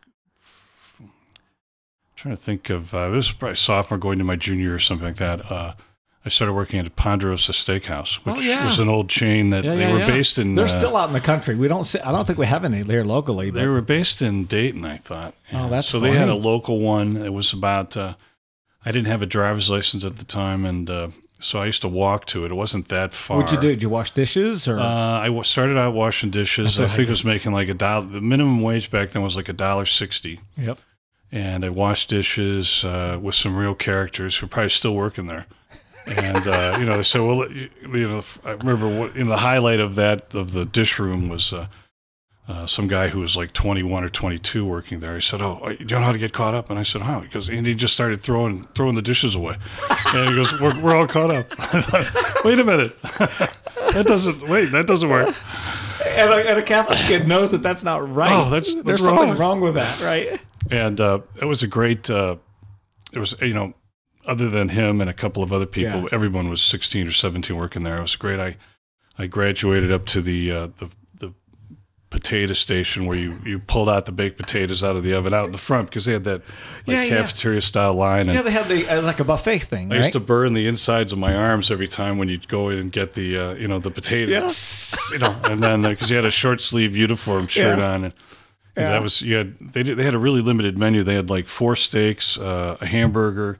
trying 2.16 2.36
to 2.36 2.40
think 2.40 2.68
of, 2.68 2.92
uh, 2.92 3.08
it 3.08 3.16
was 3.16 3.32
probably 3.32 3.56
sophomore 3.56 3.98
going 3.98 4.18
to 4.18 4.24
my 4.24 4.36
junior 4.36 4.74
or 4.74 4.78
something 4.78 5.06
like 5.06 5.16
that. 5.16 5.76
I 6.30 6.32
started 6.32 6.52
working 6.52 6.78
at 6.78 6.94
Ponderosa 6.94 7.50
Steakhouse, 7.50 8.24
which 8.24 8.36
Oh, 8.36 8.38
yeah. 8.38 8.64
was 8.64 8.78
an 8.78 8.88
old 8.88 9.08
chain 9.08 9.50
that 9.50 9.64
Yeah, 9.64 9.74
they 9.74 9.80
yeah, 9.80 9.92
were 9.92 10.06
based 10.06 10.38
in. 10.38 10.54
They're 10.54 10.66
uh, 10.66 10.68
still 10.68 10.96
out 10.96 11.08
in 11.08 11.12
the 11.12 11.18
country. 11.20 11.56
We 11.56 11.66
don't. 11.66 11.82
See, 11.82 11.98
I 11.98 12.12
don't 12.12 12.24
think 12.24 12.38
we 12.38 12.46
have 12.46 12.64
any 12.64 12.84
here 12.84 13.02
locally. 13.02 13.50
They 13.50 13.66
were 13.66 13.80
based 13.80 14.22
in 14.22 14.44
Dayton, 14.44 14.84
I 14.84 14.98
thought. 14.98 15.34
Oh, 15.52 15.68
that's 15.68 15.88
so 15.88 15.98
they 15.98 16.12
had 16.12 16.28
a 16.28 16.36
local 16.36 16.78
one. 16.78 17.16
It 17.16 17.32
was 17.32 17.52
about. 17.52 17.96
Uh, 17.96 18.14
I 18.84 18.92
didn't 18.92 19.08
have 19.08 19.22
a 19.22 19.26
driver's 19.26 19.70
license 19.70 20.04
at 20.04 20.18
the 20.18 20.24
time, 20.24 20.64
and 20.64 20.88
uh, 20.88 21.08
so 21.40 21.58
I 21.58 21.66
used 21.66 21.82
to 21.82 21.88
walk 21.88 22.26
to 22.26 22.44
it. 22.44 22.52
It 22.52 22.54
wasn't 22.54 22.86
that 22.90 23.12
far. 23.12 23.38
what'd 23.38 23.50
you 23.52 23.60
do? 23.60 23.70
Did 23.70 23.82
you 23.82 23.88
wash 23.88 24.12
dishes 24.12 24.68
or? 24.68 24.78
Uh, 24.78 24.84
I 24.84 25.42
started 25.42 25.76
out 25.76 25.94
washing 25.94 26.30
dishes. 26.30 26.76
That's 26.76 26.92
I 26.92 26.96
think. 26.96 27.08
I 27.08 27.10
was 27.10 27.24
making 27.24 27.50
like 27.50 27.68
a 27.68 27.74
dollar. 27.74 28.06
The 28.06 28.20
minimum 28.20 28.62
wage 28.62 28.88
back 28.88 29.10
then 29.10 29.22
was 29.22 29.34
like 29.34 29.48
a 29.48 29.52
dollar 29.52 29.84
sixty, 29.84 30.38
yep. 30.56 30.78
and 31.32 31.64
I 31.64 31.70
washed 31.70 32.08
dishes 32.08 32.84
uh, 32.84 33.18
with 33.20 33.34
some 33.34 33.56
real 33.56 33.74
characters 33.74 34.36
who 34.36 34.46
are 34.46 34.48
probably 34.48 34.68
still 34.68 34.94
working 34.94 35.26
there. 35.26 35.46
And 36.06 36.46
uh, 36.48 36.76
you 36.78 36.86
know, 36.86 37.02
so 37.02 37.26
"Well, 37.26 37.50
you 37.52 37.68
know, 38.08 38.22
I 38.44 38.52
remember 38.52 38.88
what 38.88 39.14
you 39.16 39.24
know 39.24 39.30
the 39.30 39.36
highlight 39.38 39.80
of 39.80 39.94
that 39.96 40.34
of 40.34 40.52
the 40.52 40.64
dish 40.64 40.98
room 40.98 41.28
was 41.28 41.52
uh, 41.52 41.66
uh, 42.48 42.66
some 42.66 42.88
guy 42.88 43.08
who 43.08 43.20
was 43.20 43.36
like 43.36 43.52
21 43.52 44.02
or 44.02 44.08
22 44.08 44.64
working 44.64 45.00
there. 45.00 45.14
He 45.14 45.20
said, 45.20 45.40
"Oh, 45.42 45.68
you 45.68 45.84
don't 45.84 46.00
know 46.00 46.06
how 46.06 46.12
to 46.12 46.18
get 46.18 46.32
caught 46.32 46.54
up?" 46.54 46.70
And 46.70 46.78
I 46.78 46.82
said, 46.82 47.02
"How?" 47.02 47.20
He 47.20 47.28
goes, 47.28 47.48
and 47.48 47.66
he 47.66 47.74
just 47.74 47.94
started 47.94 48.20
throwing 48.20 48.66
throwing 48.74 48.94
the 48.96 49.02
dishes 49.02 49.34
away. 49.34 49.56
And 50.06 50.30
he 50.30 50.34
goes, 50.34 50.58
"We're, 50.60 50.80
we're 50.82 50.96
all 50.96 51.06
caught 51.06 51.30
up." 51.30 51.46
wait 52.44 52.58
a 52.58 52.64
minute, 52.64 53.00
that 53.02 54.04
doesn't 54.06 54.48
wait. 54.48 54.72
That 54.72 54.86
doesn't 54.86 55.08
work. 55.08 55.34
And 56.04 56.30
a, 56.32 56.48
and 56.50 56.58
a 56.58 56.62
Catholic 56.62 56.98
kid 57.00 57.28
knows 57.28 57.50
that 57.50 57.62
that's 57.62 57.84
not 57.84 57.98
right. 58.12 58.32
Oh, 58.32 58.48
that's- 58.50 58.72
there's 58.72 58.84
that's 58.84 59.02
something 59.04 59.28
wrong. 59.28 59.38
wrong 59.38 59.60
with 59.60 59.74
that, 59.74 60.00
right? 60.00 60.40
and 60.70 60.98
uh, 61.00 61.20
it 61.40 61.44
was 61.44 61.62
a 61.62 61.66
great. 61.66 62.08
Uh, 62.10 62.36
it 63.12 63.18
was 63.18 63.34
you 63.42 63.52
know, 63.54 63.74
other 64.26 64.48
than 64.50 64.70
him 64.70 65.00
and 65.00 65.08
a 65.08 65.14
couple 65.14 65.42
of 65.42 65.52
other 65.52 65.66
people, 65.66 66.02
Yeah. 66.02 66.08
everyone 66.12 66.48
was 66.50 66.60
sixteen 66.62 67.06
or 67.06 67.12
seventeen 67.12 67.56
working 67.56 67.82
there. 67.82 67.98
It 67.98 68.02
was 68.02 68.16
great. 68.16 68.38
I 68.40 68.56
I 69.18 69.26
graduated 69.26 69.90
up 69.92 70.06
to 70.06 70.20
the 70.20 70.50
uh, 70.52 70.66
the 70.78 70.88
the 71.18 71.32
potato 72.10 72.52
station 72.54 73.06
where 73.06 73.16
you, 73.16 73.36
you 73.44 73.58
pulled 73.60 73.88
out 73.88 74.04
the 74.06 74.10
baked 74.12 74.36
potatoes 74.36 74.82
out 74.82 74.96
of 74.96 75.04
the 75.04 75.14
oven 75.14 75.32
out 75.32 75.46
in 75.46 75.52
the 75.52 75.58
front 75.58 75.88
because 75.88 76.04
they 76.06 76.12
had 76.12 76.24
that 76.24 76.42
like 76.86 76.96
Yeah, 76.96 77.02
yeah. 77.04 77.16
cafeteria 77.18 77.60
style 77.60 77.94
line 77.94 78.28
and 78.28 78.34
Yeah, 78.34 78.42
they 78.42 78.50
had 78.50 78.68
the 78.68 78.88
uh, 78.88 79.02
like 79.02 79.20
a 79.20 79.24
buffet 79.24 79.60
thing, 79.60 79.92
I 79.92 79.96
right? 79.96 80.00
used 80.02 80.12
to 80.14 80.20
burn 80.20 80.54
the 80.54 80.66
insides 80.66 81.12
of 81.12 81.18
my 81.20 81.34
arms 81.36 81.70
every 81.70 81.86
time 81.86 82.18
when 82.18 82.28
you'd 82.28 82.48
go 82.48 82.68
in 82.68 82.78
and 82.78 82.90
get 82.92 83.14
the 83.14 83.36
uh, 83.38 83.54
you 83.54 83.68
know 83.68 83.78
the 83.78 83.90
potatoes, 83.92 85.10
you 85.12 85.18
know, 85.18 85.34
and 85.44 85.62
then 85.62 85.82
because 85.82 86.10
you 86.10 86.16
had 86.16 86.24
a 86.24 86.30
short 86.32 86.60
sleeve 86.60 86.96
uniform 86.96 87.46
shirt 87.46 87.78
Yeah. 87.78 87.90
on, 87.92 88.04
and, 88.04 88.14
and 88.76 88.84
Yeah. 88.84 88.90
that 88.90 89.02
was 89.02 89.22
you 89.22 89.36
had 89.36 89.54
they 89.72 89.82
did, 89.84 89.96
they 89.96 90.04
had 90.04 90.14
a 90.14 90.18
really 90.18 90.40
limited 90.42 90.76
menu. 90.76 91.04
They 91.04 91.14
had 91.14 91.30
like 91.30 91.46
four 91.48 91.76
steaks, 91.76 92.36
uh, 92.38 92.76
a 92.80 92.86
hamburger, 92.86 93.56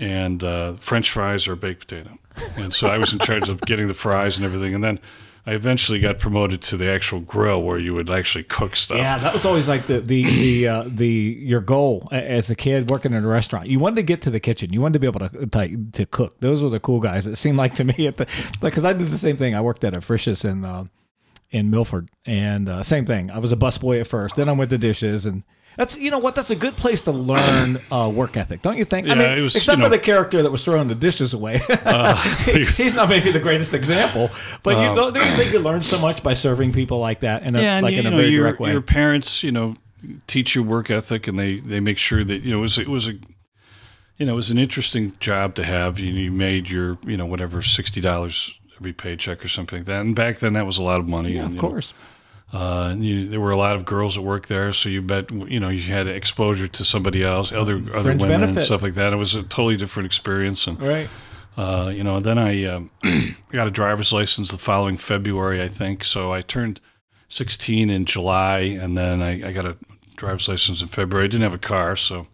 and 0.00 0.42
uh, 0.42 0.72
French 0.74 1.10
fries 1.10 1.46
or 1.46 1.54
baked 1.54 1.86
potato, 1.86 2.18
and 2.56 2.74
so 2.74 2.88
I 2.88 2.98
was 2.98 3.12
in 3.12 3.20
charge 3.20 3.48
of 3.48 3.60
getting 3.60 3.86
the 3.86 3.94
fries 3.94 4.36
and 4.36 4.44
everything, 4.44 4.74
and 4.74 4.82
then 4.82 4.98
I 5.46 5.54
eventually 5.54 6.00
got 6.00 6.18
promoted 6.18 6.60
to 6.62 6.76
the 6.76 6.88
actual 6.88 7.20
grill 7.20 7.62
where 7.62 7.78
you 7.78 7.94
would 7.94 8.10
actually 8.10 8.44
cook 8.44 8.76
stuff. 8.76 8.98
Yeah, 8.98 9.18
that 9.18 9.32
was 9.32 9.44
always 9.44 9.68
like 9.68 9.86
the 9.86 10.00
the 10.00 10.24
the 10.24 10.68
uh, 10.68 10.84
the 10.86 11.06
your 11.06 11.60
goal 11.60 12.08
as 12.12 12.50
a 12.50 12.54
kid 12.54 12.90
working 12.90 13.12
in 13.14 13.24
a 13.24 13.26
restaurant. 13.26 13.66
You 13.68 13.78
wanted 13.78 13.96
to 13.96 14.02
get 14.02 14.22
to 14.22 14.30
the 14.30 14.40
kitchen. 14.40 14.72
You 14.72 14.80
wanted 14.80 14.94
to 14.94 14.98
be 15.00 15.06
able 15.06 15.20
to 15.20 15.48
like, 15.54 15.92
to 15.92 16.06
cook. 16.06 16.38
Those 16.40 16.62
were 16.62 16.68
the 16.68 16.80
cool 16.80 17.00
guys. 17.00 17.26
It 17.26 17.36
seemed 17.36 17.56
like 17.56 17.74
to 17.76 17.84
me 17.84 18.06
at 18.06 18.18
the 18.18 18.26
like 18.60 18.72
because 18.72 18.84
I 18.84 18.92
did 18.92 19.08
the 19.08 19.18
same 19.18 19.36
thing. 19.36 19.54
I 19.54 19.60
worked 19.60 19.82
at 19.84 19.94
a 19.94 20.00
Frisch's 20.00 20.44
in 20.44 20.64
uh, 20.64 20.84
in 21.50 21.70
Milford, 21.70 22.10
and 22.26 22.68
uh, 22.68 22.82
same 22.82 23.06
thing. 23.06 23.30
I 23.30 23.38
was 23.38 23.50
a 23.52 23.56
busboy 23.56 24.00
at 24.00 24.06
first. 24.06 24.36
Then 24.36 24.48
I 24.48 24.52
went 24.52 24.70
to 24.70 24.78
dishes 24.78 25.26
and. 25.26 25.42
That's 25.76 25.96
you 25.96 26.10
know 26.10 26.18
what 26.18 26.34
that's 26.34 26.50
a 26.50 26.56
good 26.56 26.76
place 26.76 27.00
to 27.02 27.12
learn 27.12 27.80
uh, 27.92 28.10
work 28.14 28.36
ethic, 28.36 28.60
don't 28.62 28.76
you 28.76 28.84
think? 28.84 29.08
I 29.08 29.10
Yeah, 29.14 29.18
mean, 29.30 29.38
it 29.38 29.42
was, 29.42 29.56
except 29.56 29.78
you 29.78 29.84
for 29.84 29.90
the 29.90 29.98
character 29.98 30.42
that 30.42 30.50
was 30.50 30.64
throwing 30.64 30.88
the 30.88 30.94
dishes 30.94 31.32
away. 31.34 31.60
Uh, 31.70 32.14
He- 32.44 32.64
he's 32.64 32.94
not 32.94 33.08
maybe 33.08 33.30
the 33.30 33.40
greatest 33.40 33.72
example, 33.74 34.30
but 34.62 34.72
you 34.72 34.88
Um, 34.90 34.94
don't, 34.96 35.14
don't 35.14 35.28
you 35.30 35.36
think 35.36 35.52
you 35.52 35.58
learn 35.60 35.82
so 35.82 35.98
much 36.00 36.22
by 36.22 36.34
serving 36.34 36.72
people 36.72 36.98
like 36.98 37.20
that 37.20 37.42
in 37.44 37.54
a, 37.56 37.62
yeah, 37.62 37.80
like 37.80 37.94
you, 37.94 38.00
in 38.00 38.06
a 38.06 38.10
know, 38.10 38.16
very 38.18 38.30
your, 38.30 38.44
direct 38.44 38.60
way? 38.60 38.72
your 38.72 38.82
parents, 38.82 39.42
you 39.42 39.52
know, 39.52 39.76
teach 40.26 40.54
you 40.54 40.62
work 40.62 40.90
ethic, 40.90 41.26
and 41.28 41.38
they 41.38 41.60
they 41.60 41.80
make 41.80 41.98
sure 41.98 42.24
that 42.24 42.42
you 42.42 42.50
know 42.50 42.58
it 42.58 42.62
was 42.62 42.78
it 42.78 42.88
was 42.88 43.08
a 43.08 43.12
you 44.18 44.26
know 44.26 44.32
it 44.32 44.36
was 44.36 44.50
an 44.50 44.58
interesting 44.58 45.14
job 45.20 45.54
to 45.54 45.64
have. 45.64 45.98
You, 45.98 46.12
you 46.12 46.30
made 46.32 46.68
your 46.68 46.98
you 47.06 47.16
know 47.16 47.26
whatever 47.26 47.62
sixty 47.62 48.00
dollars 48.00 48.58
every 48.78 48.92
paycheck 48.92 49.44
or 49.44 49.48
something 49.48 49.80
like 49.80 49.86
that, 49.86 50.00
and 50.02 50.14
back 50.16 50.38
then 50.38 50.52
that 50.54 50.66
was 50.66 50.78
a 50.78 50.82
lot 50.82 51.00
of 51.00 51.06
money. 51.08 51.32
Yeah, 51.32 51.40
and, 51.40 51.46
of 51.48 51.54
you 51.56 51.62
know, 51.62 51.68
course. 51.68 51.92
Uh, 52.52 52.94
you, 52.98 53.28
there 53.28 53.40
were 53.40 53.52
a 53.52 53.56
lot 53.56 53.76
of 53.76 53.84
girls 53.84 54.16
that 54.16 54.22
worked 54.22 54.48
there, 54.48 54.72
so 54.72 54.88
you 54.88 55.00
bet 55.02 55.30
you 55.30 55.60
know 55.60 55.68
you 55.68 55.82
had 55.82 56.08
exposure 56.08 56.66
to 56.66 56.84
somebody 56.84 57.22
else, 57.22 57.52
other 57.52 57.76
other 57.94 58.10
women 58.10 58.28
benefit. 58.28 58.56
and 58.56 58.64
stuff 58.64 58.82
like 58.82 58.94
that. 58.94 59.12
It 59.12 59.16
was 59.16 59.34
a 59.36 59.42
totally 59.42 59.76
different 59.76 60.06
experience, 60.06 60.66
and 60.66 60.80
Right. 60.80 61.08
uh, 61.56 61.92
you 61.94 62.02
know. 62.02 62.18
Then 62.18 62.38
I 62.38 62.64
um, 62.64 62.90
got 63.52 63.68
a 63.68 63.70
driver's 63.70 64.12
license 64.12 64.50
the 64.50 64.58
following 64.58 64.96
February, 64.96 65.62
I 65.62 65.68
think. 65.68 66.02
So 66.04 66.32
I 66.32 66.42
turned 66.42 66.80
16 67.28 67.88
in 67.88 68.04
July, 68.04 68.58
and 68.60 68.98
then 68.98 69.22
I, 69.22 69.48
I 69.48 69.52
got 69.52 69.64
a 69.66 69.76
driver's 70.16 70.48
license 70.48 70.82
in 70.82 70.88
February. 70.88 71.26
I 71.26 71.28
didn't 71.28 71.44
have 71.44 71.54
a 71.54 71.58
car, 71.58 71.94
so 71.94 72.26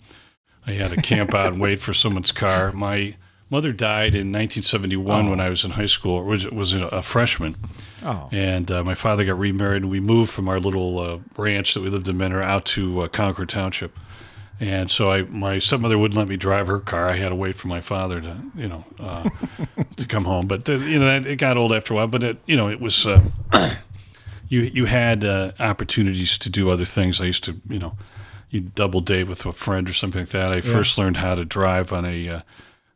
I 0.66 0.72
had 0.72 0.92
to 0.92 1.02
camp 1.02 1.34
out 1.34 1.48
and 1.48 1.60
wait 1.60 1.78
for 1.78 1.92
someone's 1.92 2.32
car. 2.32 2.72
My 2.72 3.16
mother 3.50 3.72
died 3.72 4.14
in 4.14 4.32
1971 4.32 5.30
when 5.30 5.40
I 5.40 5.48
was 5.48 5.64
in 5.64 5.72
high 5.72 5.86
school, 5.86 6.22
was 6.24 6.46
was 6.50 6.74
a 6.74 7.02
freshman. 7.02 7.56
Oh. 8.02 8.28
And 8.32 8.70
uh, 8.70 8.84
my 8.84 8.94
father 8.94 9.24
got 9.24 9.38
remarried, 9.38 9.82
and 9.82 9.90
we 9.90 10.00
moved 10.00 10.30
from 10.30 10.48
our 10.48 10.60
little 10.60 10.98
uh, 10.98 11.18
ranch 11.36 11.74
that 11.74 11.82
we 11.82 11.90
lived 11.90 12.08
in 12.08 12.16
Mentor 12.16 12.42
out 12.42 12.64
to 12.66 13.02
uh, 13.02 13.08
Concord 13.08 13.48
Township. 13.48 13.96
And 14.58 14.90
so 14.90 15.10
I, 15.10 15.22
my 15.22 15.58
stepmother 15.58 15.98
wouldn't 15.98 16.16
let 16.16 16.28
me 16.28 16.36
drive 16.38 16.66
her 16.68 16.80
car. 16.80 17.10
I 17.10 17.16
had 17.16 17.28
to 17.28 17.34
wait 17.34 17.56
for 17.56 17.68
my 17.68 17.82
father 17.82 18.22
to, 18.22 18.40
you 18.54 18.68
know, 18.68 18.84
uh, 18.98 19.28
to 19.96 20.06
come 20.06 20.24
home. 20.24 20.46
But 20.46 20.68
uh, 20.68 20.74
you 20.74 20.98
know, 20.98 21.16
it 21.16 21.36
got 21.36 21.56
old 21.56 21.72
after 21.72 21.92
a 21.92 21.96
while. 21.96 22.08
But 22.08 22.24
it, 22.24 22.38
you 22.46 22.56
know, 22.56 22.68
it 22.68 22.80
was 22.80 23.06
uh, 23.06 23.22
you 24.48 24.60
you 24.60 24.86
had 24.86 25.24
uh, 25.24 25.52
opportunities 25.58 26.38
to 26.38 26.48
do 26.48 26.70
other 26.70 26.86
things. 26.86 27.20
I 27.20 27.26
used 27.26 27.44
to, 27.44 27.60
you 27.68 27.78
know, 27.78 27.96
you 28.50 28.60
double 28.60 29.00
date 29.00 29.24
with 29.24 29.44
a 29.44 29.52
friend 29.52 29.88
or 29.88 29.92
something 29.92 30.22
like 30.22 30.30
that. 30.30 30.52
I 30.52 30.60
first 30.60 30.96
learned 30.96 31.18
how 31.18 31.34
to 31.34 31.44
drive 31.44 31.92
on 31.92 32.04
a 32.06 32.28
uh, 32.28 32.40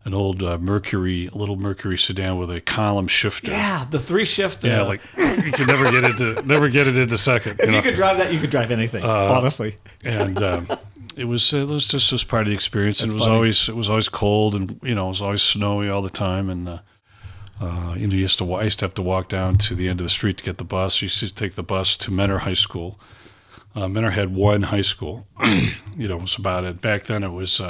an 0.05 0.15
old 0.15 0.43
uh, 0.43 0.59
Mercury, 0.59 1.27
a 1.27 1.37
little 1.37 1.57
Mercury 1.57 1.99
sedan 1.99 2.39
with 2.39 2.51
a 2.51 2.61
column 2.61 3.07
shifter. 3.07 3.51
Yeah, 3.51 3.85
the 3.91 3.99
three 3.99 4.25
shift. 4.25 4.65
Yeah, 4.65 4.83
uh, 4.83 4.87
like 4.87 5.01
you 5.17 5.53
could 5.53 5.67
never 5.67 5.91
get 5.91 6.05
into 6.05 6.43
never 6.47 6.69
get 6.69 6.87
it 6.87 6.97
into 6.97 7.19
second. 7.19 7.61
if 7.61 7.71
you 7.71 7.77
you, 7.77 7.83
could 7.83 7.95
drive 7.95 8.19
that, 8.19 8.33
you 8.33 8.41
could 8.41 8.51
drive 8.51 8.71
anything. 8.71 9.05
honestly. 9.05 9.77
and 10.03 10.43
um, 10.43 10.69
it 11.17 11.25
was 11.25 11.53
it 11.53 11.69
was 11.69 11.87
just 11.87 12.13
was 12.13 12.25
part 12.25 12.43
of 12.43 12.49
the 12.49 12.55
experience. 12.55 13.03
and 13.03 13.13
it 13.13 13.15
was 13.15 13.25
funny. 13.25 13.35
always 13.35 13.69
it 13.69 13.77
was 13.77 13.91
always 13.91 14.09
cold, 14.09 14.55
and 14.55 14.81
you 14.83 14.95
know 14.95 15.07
it 15.07 15.11
was 15.11 15.23
always 15.23 15.43
snowy 15.43 15.89
all 15.89 16.03
the 16.03 16.11
time. 16.11 16.49
And 16.49 16.69
uh, 16.69 16.79
uh, 17.61 17.95
you 17.97 18.07
know 18.07 18.15
you 18.15 18.21
used 18.21 18.39
to 18.39 18.55
I 18.55 18.65
used 18.65 18.79
to 18.79 18.87
have 18.87 18.95
to 18.95 19.03
walk 19.03 19.29
down 19.29 19.59
to 19.59 19.75
the 19.75 19.89
end 19.89 20.01
of 20.01 20.05
the 20.05 20.11
street 20.11 20.39
to 20.39 20.45
get 20.45 20.59
the 20.59 20.65
bus. 20.65 21.03
You 21.03 21.07
used 21.07 21.19
to 21.21 21.35
take 21.35 21.57
the 21.57 21.63
bus 21.63 21.95
to 21.99 22.11
Mentor 22.11 22.39
High 22.39 22.55
School. 22.55 22.99
Uh, 23.75 23.87
Mentor 23.87 24.11
had 24.11 24.35
one 24.35 24.63
high 24.63 24.81
school. 24.81 25.27
you 25.45 26.09
know, 26.09 26.17
it 26.17 26.23
was 26.23 26.37
about 26.37 26.65
it. 26.65 26.81
Back 26.81 27.05
then, 27.05 27.23
it 27.23 27.29
was. 27.29 27.61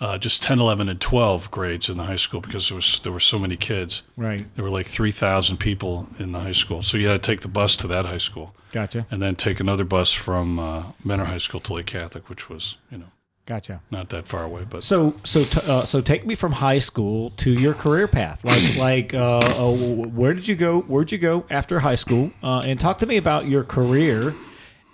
Uh, 0.00 0.18
just 0.18 0.42
10, 0.42 0.58
11, 0.60 0.88
and 0.88 1.00
12 1.00 1.50
grades 1.52 1.88
in 1.88 1.96
the 1.96 2.02
high 2.04 2.16
school 2.16 2.40
because 2.40 2.68
there 2.68 2.74
was 2.76 3.00
there 3.04 3.12
were 3.12 3.20
so 3.20 3.38
many 3.38 3.56
kids. 3.56 4.02
Right. 4.16 4.44
There 4.56 4.64
were 4.64 4.70
like 4.70 4.88
3,000 4.88 5.56
people 5.56 6.08
in 6.18 6.32
the 6.32 6.40
high 6.40 6.52
school. 6.52 6.82
So 6.82 6.96
you 6.98 7.06
had 7.08 7.22
to 7.22 7.26
take 7.26 7.40
the 7.42 7.48
bus 7.48 7.76
to 7.76 7.86
that 7.86 8.04
high 8.04 8.18
school 8.18 8.54
Gotcha. 8.72 9.06
and 9.10 9.22
then 9.22 9.36
take 9.36 9.60
another 9.60 9.84
bus 9.84 10.12
from 10.12 10.58
uh, 10.58 10.82
Mentor 11.04 11.26
High 11.26 11.38
School 11.38 11.60
to 11.60 11.74
Lake 11.74 11.86
Catholic, 11.86 12.28
which 12.28 12.48
was, 12.50 12.76
you 12.90 12.98
know, 12.98 13.06
Gotcha. 13.46 13.80
not 13.92 14.08
that 14.08 14.26
far 14.26 14.42
away. 14.44 14.66
But 14.68 14.82
So 14.82 15.14
so 15.22 15.44
t- 15.44 15.60
uh, 15.64 15.84
so 15.84 16.00
take 16.00 16.26
me 16.26 16.34
from 16.34 16.52
high 16.52 16.80
school 16.80 17.30
to 17.38 17.52
your 17.52 17.72
career 17.72 18.08
path. 18.08 18.44
Like 18.44 18.74
like 18.76 19.14
uh, 19.14 19.38
uh, 19.38 19.70
where 19.72 20.34
did 20.34 20.48
you 20.48 20.56
go? 20.56 20.80
Where'd 20.80 21.12
you 21.12 21.18
go 21.18 21.44
after 21.50 21.78
high 21.78 21.94
school? 21.94 22.32
Uh, 22.42 22.60
and 22.66 22.80
talk 22.80 22.98
to 22.98 23.06
me 23.06 23.16
about 23.16 23.46
your 23.46 23.62
career 23.62 24.34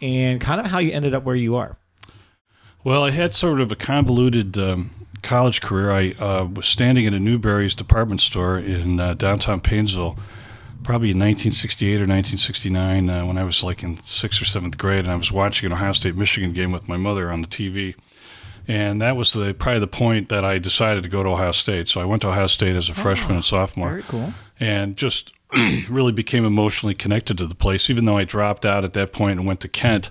and 0.03 0.41
kind 0.43 0.61
of 0.61 0.67
how 0.67 0.79
you 0.79 0.93
ended 0.93 1.15
up 1.15 1.25
where 1.25 1.37
you 1.37 1.57
are. 1.57 1.79
Well, 2.85 3.05
I 3.05 3.11
had 3.11 3.33
sort 3.35 3.61
of 3.61 3.71
a 3.71 3.77
convoluted 3.77 4.57
um, 4.59 4.91
college 5.23 5.61
career. 5.61 5.91
I 5.91 6.11
uh, 6.13 6.47
was 6.47 6.67
standing 6.67 7.05
in 7.05 7.15
a 7.15 7.21
Newberry's 7.21 7.75
department 7.75 8.21
store 8.21 8.59
in 8.59 8.99
uh, 9.01 9.15
downtown 9.15 9.61
Painesville, 9.61 10.17
probably 10.83 11.11
in 11.11 11.19
1968 11.19 11.89
or 11.97 12.07
1969, 12.07 13.11
uh, 13.11 13.27
when 13.27 13.39
I 13.39 13.45
was 13.45 13.63
like 13.63 13.83
in 13.83 13.99
sixth 14.05 14.41
or 14.41 14.47
seventh 14.47 14.79
grade, 14.79 15.05
and 15.05 15.13
I 15.13 15.17
was 15.17 15.31
watching 15.31 15.67
an 15.67 15.73
Ohio 15.73 15.93
State 15.93 16.17
Michigan 16.17 16.53
game 16.53 16.73
with 16.73 16.89
my 16.89 16.97
mother 16.97 17.31
on 17.31 17.43
the 17.43 17.49
TV. 17.49 17.95
And 18.69 19.01
that 19.01 19.17
was 19.17 19.33
the 19.33 19.53
probably 19.53 19.81
the 19.81 19.87
point 19.87 20.29
that 20.29 20.45
I 20.45 20.59
decided 20.59 21.03
to 21.03 21.09
go 21.09 21.23
to 21.23 21.31
Ohio 21.31 21.53
State. 21.53 21.89
So 21.89 22.01
I 22.01 22.05
went 22.05 22.23
to 22.23 22.29
Ohio 22.29 22.47
State 22.47 22.77
as 22.77 22.89
a 22.89 22.95
freshman 22.95 23.37
and 23.37 23.45
sophomore. 23.45 24.03
cool. 24.09 24.33
and 24.61 24.97
just 24.97 25.33
really 25.89 26.13
became 26.13 26.45
emotionally 26.45 26.95
connected 26.95 27.37
to 27.39 27.47
the 27.47 27.55
place, 27.55 27.91
even 27.91 28.05
though 28.05 28.17
I 28.17 28.25
dropped 28.25 28.65
out 28.65 28.85
at 28.85 28.93
that 28.93 29.13
point 29.13 29.39
and 29.39 29.47
went 29.47 29.61
to 29.61 29.69
Kent 29.69 30.11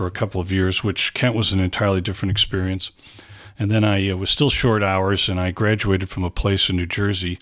for 0.00 0.06
a 0.06 0.10
couple 0.10 0.40
of 0.40 0.50
years, 0.50 0.82
which 0.82 1.12
Kent 1.12 1.34
was 1.34 1.52
an 1.52 1.60
entirely 1.60 2.00
different 2.00 2.30
experience. 2.30 2.90
And 3.58 3.70
then 3.70 3.84
I 3.84 4.08
uh, 4.08 4.16
was 4.16 4.30
still 4.30 4.48
short 4.48 4.82
hours, 4.82 5.28
and 5.28 5.38
I 5.38 5.50
graduated 5.50 6.08
from 6.08 6.24
a 6.24 6.30
place 6.30 6.70
in 6.70 6.76
New 6.76 6.86
Jersey, 6.86 7.38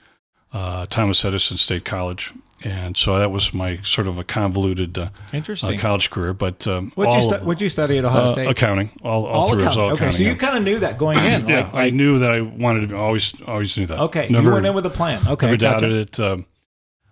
uh, 0.53 0.85
Thomas 0.87 1.25
Edison 1.25 1.57
State 1.57 1.85
College. 1.85 2.35
And 2.65 2.97
so 2.97 3.17
that 3.17 3.31
was 3.31 3.55
my 3.55 3.81
sort 3.83 4.09
of 4.09 4.19
a 4.19 4.25
convoluted 4.25 4.99
uh, 4.99 5.03
uh, 5.03 5.09
Interesting. 5.33 5.79
college 5.79 6.11
career. 6.11 6.33
But 6.35 6.67
um, 6.67 6.91
What'd 6.97 7.15
you 7.15 7.57
stu- 7.59 7.65
you 7.65 7.69
study 7.71 7.99
at 7.99 8.05
Ohio 8.05 8.25
uh, 8.25 8.33
State? 8.33 8.49
accounting, 8.49 8.91
all, 9.05 9.25
all, 9.25 9.43
all 9.43 9.49
through 9.51 9.59
accounting. 9.61 9.79
all 9.81 9.87
okay, 9.91 9.95
accounting. 9.95 10.17
so 10.17 10.23
you 10.25 10.31
yeah. 10.31 10.35
kind 10.35 10.57
of 10.57 10.65
knew 10.65 10.81
that 10.81 10.99
going 10.99 11.19
in. 11.33 11.49
yeah, 11.49 11.67
like, 11.67 11.75
I 11.75 11.91
knew 11.91 12.19
that 12.19 12.33
I 12.33 12.41
wanted 12.41 12.81
to 12.81 12.87
be, 12.89 12.95
always 12.95 13.41
always 13.47 13.77
knew 13.77 13.87
that. 13.87 14.01
Okay, 14.01 14.27
Never, 14.31 14.49
you 14.49 14.53
went 14.55 14.67
in 14.67 14.75
with 14.75 14.85
a 14.85 14.91
plan. 14.91 15.25
Okay, 15.29 15.47
never 15.47 15.59
gotcha. 15.59 15.81
doubted 15.87 16.09
it. 16.09 16.19
Um, 16.19 16.45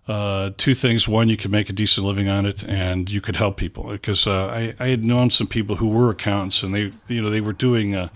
uh, 0.08 0.50
two 0.56 0.74
things: 0.74 1.08
one, 1.08 1.28
you 1.28 1.36
could 1.36 1.50
make 1.50 1.68
a 1.68 1.72
decent 1.72 2.06
living 2.06 2.28
on 2.28 2.46
it, 2.46 2.64
and 2.64 3.10
you 3.10 3.20
could 3.20 3.36
help 3.36 3.56
people. 3.56 3.84
Because 3.90 4.26
uh, 4.26 4.46
I, 4.46 4.74
I 4.78 4.88
had 4.88 5.04
known 5.04 5.30
some 5.30 5.46
people 5.46 5.76
who 5.76 5.88
were 5.88 6.10
accountants, 6.10 6.62
and 6.62 6.74
they, 6.74 6.92
you 7.08 7.22
know, 7.22 7.30
they 7.30 7.40
were 7.40 7.52
doing, 7.52 7.94
uh, 7.94 8.08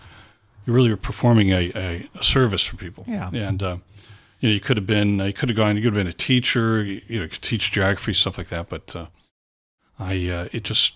you 0.66 0.72
really 0.72 0.90
were 0.90 0.96
performing 0.96 1.50
a, 1.50 1.72
a, 1.74 2.09
a 2.18 2.22
service 2.22 2.64
for 2.64 2.76
people. 2.76 3.05
Yeah. 3.07 3.31
And 3.33 3.62
uh, 3.62 3.76
you 4.40 4.48
know, 4.48 4.55
you 4.55 4.61
could 4.61 4.76
have 4.76 4.87
been, 4.87 5.18
you 5.18 5.33
could 5.33 5.48
have 5.48 5.57
gone, 5.57 5.76
you 5.76 5.83
could 5.83 5.94
have 5.94 6.05
been 6.05 6.07
a 6.07 6.12
teacher, 6.12 6.83
you, 6.83 7.03
you 7.09 7.20
know, 7.20 7.29
could 7.29 7.42
teach 7.42 7.72
geography 7.72 8.12
stuff 8.12 8.38
like 8.38 8.48
that. 8.48 8.68
But 8.68 8.94
uh, 8.96 9.07
I, 9.98 10.29
uh, 10.29 10.48
it 10.53 10.64
just. 10.64 10.94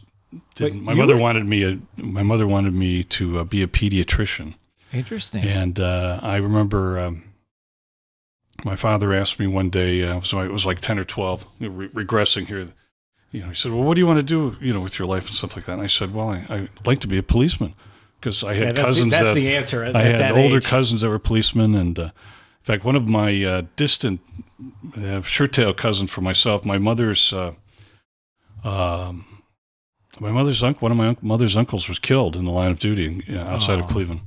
Didn't. 0.56 0.82
My 0.82 0.94
mother 0.94 1.14
were- 1.14 1.20
wanted 1.20 1.46
me. 1.46 1.62
A, 1.62 1.78
my 1.96 2.24
mother 2.24 2.44
wanted 2.44 2.74
me 2.74 3.04
to 3.04 3.38
uh, 3.38 3.44
be 3.44 3.62
a 3.62 3.68
pediatrician. 3.68 4.54
Interesting. 4.92 5.44
And 5.44 5.78
uh, 5.78 6.18
I 6.22 6.36
remember 6.38 6.98
um, 6.98 7.22
my 8.64 8.74
father 8.76 9.12
asked 9.12 9.38
me 9.38 9.46
one 9.46 9.70
day, 9.70 10.02
uh, 10.02 10.20
so 10.22 10.38
I 10.40 10.48
was 10.48 10.64
like 10.66 10.80
10 10.80 10.98
or 10.98 11.04
12, 11.04 11.46
you 11.60 11.68
know, 11.68 11.74
re- 11.74 11.88
regressing 12.04 12.46
here. 12.46 12.68
You 13.30 13.40
know, 13.42 13.48
he 13.48 13.54
said, 13.54 13.72
Well, 13.72 13.82
what 13.82 13.94
do 13.94 14.00
you 14.00 14.06
want 14.06 14.18
to 14.18 14.22
do, 14.22 14.56
you 14.60 14.72
know, 14.72 14.80
with 14.80 14.98
your 14.98 15.06
life 15.08 15.26
and 15.26 15.34
stuff 15.34 15.54
like 15.56 15.64
that? 15.66 15.72
And 15.74 15.82
I 15.82 15.86
said, 15.88 16.14
Well, 16.14 16.28
I, 16.30 16.46
I'd 16.48 16.68
like 16.86 17.00
to 17.00 17.08
be 17.08 17.18
a 17.18 17.22
policeman 17.22 17.74
because 18.20 18.42
I 18.44 18.54
had 18.54 18.62
Yeah, 18.62 18.72
that's 18.72 18.76
the- 18.78 18.84
cousins 18.84 19.10
that's 19.12 19.24
that 19.24 19.34
the 19.34 19.54
answer 19.56 19.84
at- 19.84 19.94
I 19.96 20.02
had 20.02 20.32
older 20.32 20.56
age. 20.58 20.64
cousins 20.66 21.00
that 21.02 21.08
were 21.10 21.18
policemen. 21.18 21.74
And 21.74 21.98
uh, 21.98 22.02
in 22.04 22.10
fact, 22.62 22.84
one 22.84 22.96
of 22.96 23.06
my 23.08 23.42
uh, 23.44 23.62
distant 23.76 24.20
uh, 24.96 25.20
shirt 25.22 25.52
tail 25.52 25.74
cousins 25.74 26.10
for 26.10 26.20
myself, 26.22 26.64
my 26.64 26.78
mother's. 26.78 27.32
Uh, 27.32 27.52
um, 28.62 29.26
my 30.20 30.30
mother's 30.30 30.62
uncle, 30.62 30.82
one 30.86 30.92
of 30.92 30.96
my 30.96 31.08
unc- 31.08 31.22
mother's 31.22 31.56
uncles, 31.56 31.88
was 31.88 31.98
killed 31.98 32.36
in 32.36 32.44
the 32.44 32.50
line 32.52 32.70
of 32.70 32.78
duty 32.78 33.22
uh, 33.28 33.38
outside 33.40 33.80
of 33.80 33.88
Cleveland, 33.88 34.20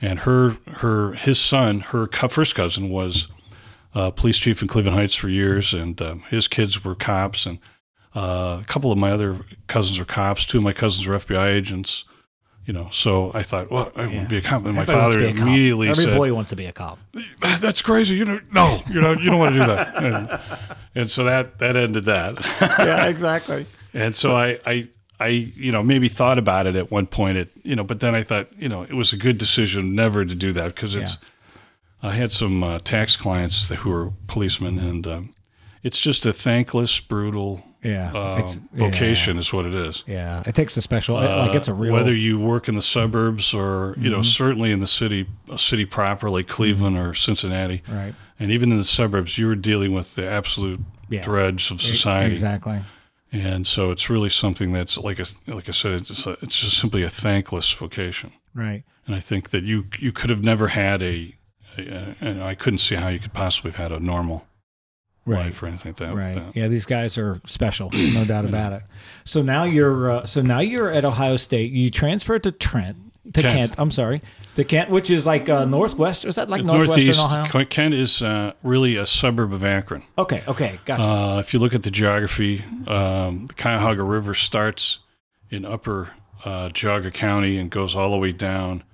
and 0.00 0.20
her, 0.20 0.56
her, 0.78 1.12
his 1.12 1.38
son, 1.38 1.80
her 1.80 2.06
co- 2.06 2.28
first 2.28 2.54
cousin, 2.54 2.88
was 2.88 3.28
uh, 3.96 4.10
police 4.10 4.38
chief 4.38 4.60
in 4.62 4.68
Cleveland 4.68 4.96
Heights 4.98 5.14
for 5.14 5.28
years, 5.28 5.72
and 5.72 6.00
um, 6.02 6.20
his 6.30 6.46
kids 6.48 6.84
were 6.84 6.94
cops, 6.94 7.46
and 7.46 7.58
uh, 8.14 8.58
a 8.62 8.64
couple 8.66 8.92
of 8.92 8.98
my 8.98 9.10
other 9.10 9.38
cousins 9.68 9.98
were 9.98 10.04
cops. 10.04 10.44
Two 10.44 10.58
of 10.58 10.64
my 10.64 10.72
cousins 10.72 11.06
were 11.06 11.16
FBI 11.16 11.48
agents. 11.52 12.04
You 12.66 12.72
know, 12.72 12.88
so 12.90 13.30
I 13.32 13.42
thought, 13.44 13.70
well, 13.70 13.92
I 13.94 14.06
Yeah. 14.06 14.18
would 14.20 14.28
be 14.28 14.38
a 14.38 14.42
cop. 14.42 14.64
And 14.64 14.74
my 14.74 14.82
Everybody 14.82 14.98
wants 14.98 15.14
father 15.14 15.26
to 15.26 15.32
be 15.32 15.38
cop. 15.38 15.48
immediately 15.48 15.88
Every 15.88 16.04
said, 16.04 16.16
boy 16.16 16.34
wants 16.34 16.50
to 16.50 16.56
be 16.56 16.66
a 16.66 16.72
cop. 16.72 16.98
"That's 17.60 17.80
crazy. 17.80 18.16
You 18.16 18.24
know, 18.24 18.40
no, 18.52 18.82
you 18.90 19.00
know, 19.00 19.12
you 19.12 19.30
don't 19.30 19.38
want 19.38 19.54
to 19.54 19.60
do 19.60 19.66
that." 19.66 19.94
And, 20.02 20.40
and 20.96 21.10
so 21.10 21.22
that 21.24 21.58
that 21.60 21.76
ended 21.76 22.04
that. 22.04 22.34
yeah, 22.60 23.06
exactly. 23.14 23.66
And 23.94 24.16
so 24.16 24.34
I, 24.34 24.58
I, 24.66 24.88
I, 25.20 25.28
you 25.28 25.70
know, 25.70 25.82
maybe 25.84 26.08
thought 26.08 26.38
about 26.38 26.66
it 26.66 26.74
at 26.74 26.90
one 26.90 27.06
point. 27.06 27.38
At 27.38 27.48
you 27.62 27.76
know, 27.76 27.84
but 27.84 28.00
then 28.00 28.14
I 28.16 28.22
thought, 28.24 28.48
you 28.58 28.68
know, 28.68 28.82
it 28.82 28.94
was 28.94 29.12
a 29.12 29.16
good 29.16 29.38
decision 29.38 29.94
never 29.94 30.24
to 30.24 30.34
do 30.34 30.52
that 30.52 30.74
because 30.74 30.94
it's. 30.96 31.18
I 32.06 32.14
had 32.14 32.32
some 32.32 32.62
uh, 32.62 32.78
tax 32.78 33.16
clients 33.16 33.68
who 33.68 33.90
were 33.90 34.12
policemen, 34.26 34.78
and 34.78 35.06
um, 35.06 35.34
it's 35.82 36.00
just 36.00 36.24
a 36.26 36.32
thankless, 36.32 37.00
brutal 37.00 37.64
Yeah, 37.82 38.12
uh, 38.12 38.38
it's 38.38 38.54
vocation, 38.72 39.38
is 39.38 39.52
what 39.52 39.66
it 39.66 39.74
is. 39.74 40.02
Yeah, 40.06 40.42
it 40.46 40.54
takes 40.54 40.76
a 40.76 40.82
special. 40.82 41.14
like 41.16 41.54
it's 41.54 41.68
a 41.68 41.72
Uh, 41.72 41.74
real. 41.74 41.92
whether 41.92 42.14
you 42.14 42.38
work 42.40 42.68
in 42.68 42.74
the 42.74 42.82
suburbs 42.82 43.54
or 43.54 43.94
you 43.98 44.10
know 44.10 44.22
certainly 44.22 44.72
in 44.72 44.80
the 44.80 44.86
city 44.86 45.26
a 45.50 45.58
city 45.58 45.84
proper 45.84 46.30
like 46.30 46.48
Cleveland 46.48 46.96
or 46.96 47.14
Cincinnati 47.14 47.82
right. 47.88 48.14
and 48.40 48.50
even 48.50 48.72
in 48.72 48.78
the 48.78 48.84
suburbs 48.84 49.38
you 49.38 49.46
were 49.46 49.54
dealing 49.56 49.92
with 49.92 50.14
the 50.16 50.26
absolute 50.28 50.80
Yeah. 51.08 51.22
dregs 51.22 51.70
of 51.70 51.80
society 51.80 52.32
Exactly. 52.32 52.80
and 53.32 53.66
so 53.66 53.90
it's 53.92 54.10
really 54.10 54.30
something 54.30 54.72
that's 54.72 54.98
like 54.98 55.20
a, 55.20 55.26
like 55.46 55.68
I 55.68 55.72
said 55.72 55.92
it's 56.00 56.08
just, 56.08 56.26
a, 56.26 56.36
it's 56.42 56.58
just 56.58 56.78
simply 56.78 57.02
a 57.04 57.08
thankless 57.10 57.70
vocation 57.72 58.32
Right. 58.54 58.82
and 59.06 59.14
I 59.14 59.20
think 59.20 59.50
that 59.50 59.62
you 59.64 59.84
you 60.00 60.10
could 60.12 60.30
have 60.30 60.42
never 60.42 60.68
had 60.68 61.02
a 61.02 61.34
and 61.76 62.42
I 62.42 62.54
couldn't 62.54 62.78
see 62.78 62.94
how 62.94 63.08
you 63.08 63.18
could 63.18 63.32
possibly 63.32 63.70
have 63.72 63.76
had 63.76 63.92
a 63.92 64.00
normal 64.00 64.46
Right. 65.24 65.46
life 65.46 65.60
or 65.60 65.66
anything 65.66 65.90
like 65.90 65.96
that, 65.96 66.14
Right. 66.14 66.34
that. 66.34 66.54
Yeah, 66.56 66.68
these 66.68 66.86
guys 66.86 67.18
are 67.18 67.40
special, 67.46 67.90
no 67.92 68.24
doubt 68.24 68.44
about 68.44 68.72
it. 68.74 68.82
So 69.24 69.42
now 69.42 69.64
you're 69.64 70.10
uh, 70.10 70.26
so 70.26 70.40
now 70.40 70.60
you're 70.60 70.90
at 70.90 71.04
Ohio 71.04 71.36
State. 71.36 71.72
You 71.72 71.90
transferred 71.90 72.44
to 72.44 72.52
Trent 72.52 72.96
to 73.34 73.42
Kent. 73.42 73.54
Kent. 73.54 73.74
I'm 73.78 73.90
sorry, 73.90 74.22
to 74.54 74.62
Kent, 74.62 74.88
which 74.90 75.10
is 75.10 75.26
like 75.26 75.48
uh, 75.48 75.64
northwest. 75.64 76.24
Is 76.24 76.36
that 76.36 76.48
like 76.48 76.62
northwestern 76.64 77.06
Northeast 77.06 77.20
Ohio? 77.20 77.64
Kent 77.64 77.94
is 77.94 78.22
uh, 78.22 78.52
really 78.62 78.94
a 78.96 79.04
suburb 79.04 79.52
of 79.52 79.64
Akron. 79.64 80.04
Okay. 80.16 80.44
Okay. 80.46 80.78
Gotcha. 80.84 81.02
Uh, 81.02 81.40
if 81.40 81.52
you 81.52 81.58
look 81.58 81.74
at 81.74 81.82
the 81.82 81.90
geography, 81.90 82.64
um, 82.86 83.46
the 83.46 83.54
Cuyahoga 83.54 84.04
River 84.04 84.32
starts 84.32 85.00
in 85.50 85.64
upper 85.64 86.10
uh, 86.44 86.68
Geauga 86.68 87.12
County 87.12 87.58
and 87.58 87.68
goes 87.68 87.96
all 87.96 88.12
the 88.12 88.16
way 88.16 88.30
down 88.30 88.84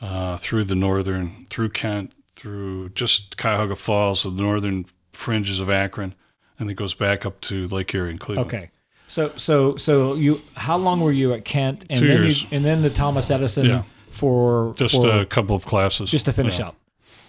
uh, 0.00 0.36
through 0.36 0.64
the 0.64 0.74
northern, 0.74 1.46
through 1.50 1.70
Kent, 1.70 2.12
through 2.36 2.90
just 2.90 3.36
Cuyahoga 3.36 3.76
Falls, 3.76 4.22
the 4.24 4.30
northern 4.30 4.84
fringes 5.12 5.58
of 5.60 5.70
Akron, 5.70 6.14
and 6.58 6.70
it 6.70 6.74
goes 6.74 6.94
back 6.94 7.24
up 7.24 7.40
to 7.42 7.66
Lake 7.68 7.94
Erie 7.94 8.10
and 8.10 8.20
Cleveland. 8.20 8.48
okay. 8.52 8.70
So 9.08 9.32
so 9.36 9.76
so 9.76 10.14
you 10.14 10.42
how 10.54 10.76
long 10.76 11.00
were 11.00 11.12
you 11.12 11.32
at 11.32 11.44
Kent 11.44 11.84
and 11.88 12.00
Two 12.00 12.08
then 12.08 12.22
years. 12.22 12.42
you 12.42 12.48
and 12.50 12.64
then 12.64 12.82
the 12.82 12.90
Thomas 12.90 13.30
Edison 13.30 13.66
Yeah. 13.66 13.82
for 14.10 14.74
Just 14.76 15.00
for, 15.00 15.08
a 15.08 15.24
couple 15.24 15.54
of 15.54 15.64
classes. 15.64 16.10
just 16.10 16.24
to 16.24 16.32
finish 16.32 16.58
Yeah. 16.58 16.68
up. 16.68 16.76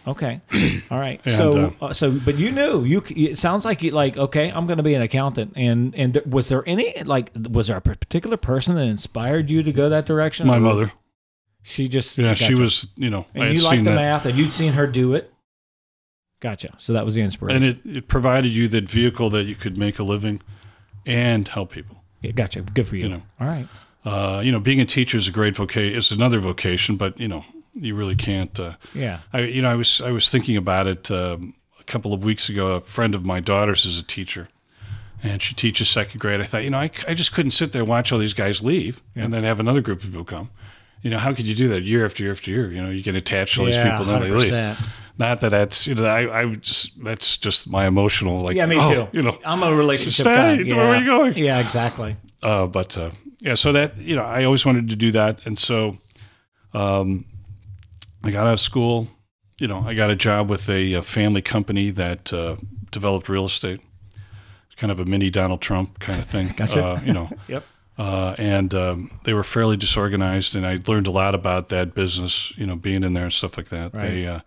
Okay. 0.07 0.41
All 0.89 0.97
right. 0.99 1.21
And, 1.23 1.33
so 1.33 1.75
uh, 1.79 1.93
so 1.93 2.09
but 2.11 2.35
you 2.39 2.49
knew 2.51 2.83
you 2.83 3.03
it 3.09 3.37
sounds 3.37 3.63
like 3.63 3.83
you 3.83 3.91
like 3.91 4.17
okay, 4.17 4.49
I'm 4.49 4.65
going 4.65 4.77
to 4.77 4.83
be 4.83 4.95
an 4.95 5.03
accountant 5.03 5.53
and 5.55 5.93
and 5.95 6.13
th- 6.15 6.25
was 6.25 6.49
there 6.49 6.63
any 6.67 6.95
like 7.03 7.31
was 7.51 7.67
there 7.67 7.77
a 7.77 7.81
particular 7.81 8.37
person 8.37 8.73
that 8.75 8.81
inspired 8.81 9.51
you 9.51 9.61
to 9.61 9.71
go 9.71 9.87
that 9.87 10.07
direction? 10.07 10.47
My 10.47 10.57
mother. 10.59 10.91
She 11.63 11.87
just 11.89 12.17
Yeah, 12.17 12.33
she 12.33 12.55
was, 12.55 12.87
you 12.95 13.09
know, 13.09 13.25
and 13.35 13.53
you 13.53 13.61
liked 13.61 13.75
seen 13.77 13.83
the 13.83 13.91
that. 13.91 13.95
math 13.95 14.25
and 14.25 14.37
you'd 14.37 14.53
seen 14.53 14.73
her 14.73 14.87
do 14.87 15.13
it. 15.15 15.33
Gotcha. 16.39 16.75
So 16.77 16.93
that 16.93 17.03
was 17.03 17.15
the 17.15 17.21
inspiration. 17.21 17.63
And 17.63 17.79
it, 17.85 17.97
it 17.97 18.07
provided 18.07 18.49
you 18.53 18.67
that 18.69 18.87
vehicle 18.89 19.29
that 19.31 19.43
you 19.45 19.55
could 19.55 19.77
make 19.77 19.97
a 19.99 20.03
living 20.03 20.41
and 21.05 21.47
help 21.47 21.71
people. 21.71 22.03
Yeah, 22.21 22.31
gotcha. 22.31 22.61
Good 22.61 22.87
for 22.87 22.95
you. 22.95 23.03
You 23.03 23.09
know. 23.09 23.21
All 23.39 23.47
right. 23.47 23.67
Uh, 24.05 24.41
you 24.45 24.51
know, 24.51 24.59
being 24.59 24.79
a 24.79 24.85
teacher 24.85 25.17
is 25.17 25.27
a 25.27 25.31
great 25.31 25.55
vocation. 25.55 25.97
It's 25.97 26.11
another 26.11 26.39
vocation, 26.39 26.95
but 26.95 27.19
you 27.19 27.27
know, 27.27 27.43
you 27.73 27.95
really 27.95 28.15
can't. 28.15 28.57
Uh, 28.59 28.73
Yeah. 28.93 29.19
I, 29.33 29.41
you 29.41 29.61
know, 29.61 29.69
I 29.69 29.75
was 29.75 29.99
I 29.99 30.11
was 30.11 30.29
thinking 30.29 30.55
about 30.57 30.87
it 30.87 31.09
um, 31.11 31.55
a 31.79 31.83
couple 31.83 32.13
of 32.13 32.23
weeks 32.23 32.49
ago. 32.49 32.73
A 32.75 32.81
friend 32.81 33.13
of 33.15 33.25
my 33.25 33.39
daughter's 33.39 33.85
is 33.85 33.97
a 33.97 34.03
teacher, 34.03 34.47
and 35.23 35.41
she 35.41 35.53
teaches 35.55 35.89
second 35.89 36.19
grade. 36.19 36.39
I 36.39 36.45
thought, 36.45 36.63
you 36.63 36.69
know, 36.69 36.79
I, 36.79 36.91
I 37.07 37.13
just 37.15 37.33
couldn't 37.33 37.51
sit 37.51 37.71
there 37.73 37.81
and 37.81 37.89
watch 37.89 38.11
all 38.11 38.19
these 38.19 38.33
guys 38.33 38.61
leave, 38.61 39.01
and 39.15 39.33
then 39.33 39.43
have 39.43 39.59
another 39.59 39.81
group 39.81 40.03
of 40.03 40.11
people 40.11 40.23
come. 40.23 40.51
You 41.03 41.09
know, 41.11 41.17
how 41.19 41.33
could 41.33 41.47
you 41.47 41.55
do 41.55 41.67
that 41.69 41.83
year 41.83 42.05
after 42.05 42.23
year 42.23 42.31
after 42.31 42.51
year? 42.51 42.71
You 42.71 42.81
know, 42.83 42.89
you 42.89 43.01
get 43.03 43.15
attached 43.15 43.53
to 43.55 43.61
all 43.61 43.65
these 43.67 43.77
people, 43.77 44.01
and 44.01 44.09
then 44.09 44.21
they 44.21 44.29
leave. 44.31 44.51
100%. 44.51 44.77
Not 45.19 45.41
that 45.41 45.49
that's 45.49 45.87
you 45.87 45.95
know, 45.95 46.05
I 46.05 46.41
I 46.41 46.55
just 46.55 47.03
that's 47.03 47.37
just 47.37 47.67
my 47.67 47.87
emotional 47.87 48.41
like. 48.41 48.55
Yeah, 48.55 48.65
me 48.67 48.77
oh, 48.79 48.91
too. 48.91 49.07
You 49.17 49.23
know, 49.23 49.37
I'm 49.45 49.63
a 49.63 49.73
relationship 49.75 50.25
Stay, 50.25 50.63
guy. 50.63 50.75
where 50.75 50.85
are 50.85 50.93
Yeah. 50.95 50.99
you 50.99 51.05
going? 51.05 51.33
Yeah, 51.37 51.59
exactly. 51.59 52.15
uh, 52.43 52.67
but 52.67 52.97
uh, 52.97 53.09
yeah, 53.39 53.55
so 53.55 53.71
that 53.71 53.97
you 53.97 54.15
know, 54.15 54.23
I 54.23 54.43
always 54.43 54.65
wanted 54.65 54.89
to 54.89 54.95
do 54.95 55.11
that, 55.13 55.45
and 55.45 55.57
so 55.57 55.97
um, 56.73 57.25
I 58.23 58.31
got 58.31 58.47
out 58.47 58.53
of 58.53 58.59
school. 58.59 59.07
You 59.59 59.67
know, 59.67 59.83
I 59.87 59.95
got 59.95 60.11
a 60.11 60.15
job 60.15 60.49
with 60.51 60.69
a, 60.69 60.93
a 60.93 61.01
family 61.01 61.41
company 61.41 61.89
that 61.91 62.31
uh, 62.31 62.57
developed 62.91 63.27
real 63.27 63.45
estate. 63.45 63.79
It's 64.67 64.75
kind 64.75 64.91
of 64.91 64.99
a 64.99 65.05
mini 65.05 65.31
Donald 65.31 65.61
Trump 65.61 65.97
kind 65.99 66.19
of 66.19 66.27
thing. 66.27 66.49
Gotcha. 66.55 66.85
Uh, 66.85 67.01
you 67.03 67.13
know, 67.13 67.29
Yep. 67.47 67.63
Uh, 67.97 68.35
and 68.37 68.73
um, 68.73 69.11
they 69.23 69.33
were 69.33 69.43
fairly 69.43 69.77
disorganized, 69.77 70.55
and 70.55 70.65
I 70.65 70.79
learned 70.87 71.07
a 71.07 71.11
lot 71.11 71.33
about 71.35 71.69
that 71.69 71.93
business. 71.95 72.53
You 72.55 72.65
know, 72.67 72.75
being 72.75 73.03
in 73.03 73.13
there 73.13 73.23
and 73.23 73.33
stuff 73.33 73.57
like 73.57 73.69
that. 73.69 73.93
Right. 73.93 74.01
They 74.01 74.27
uh, 74.27 74.39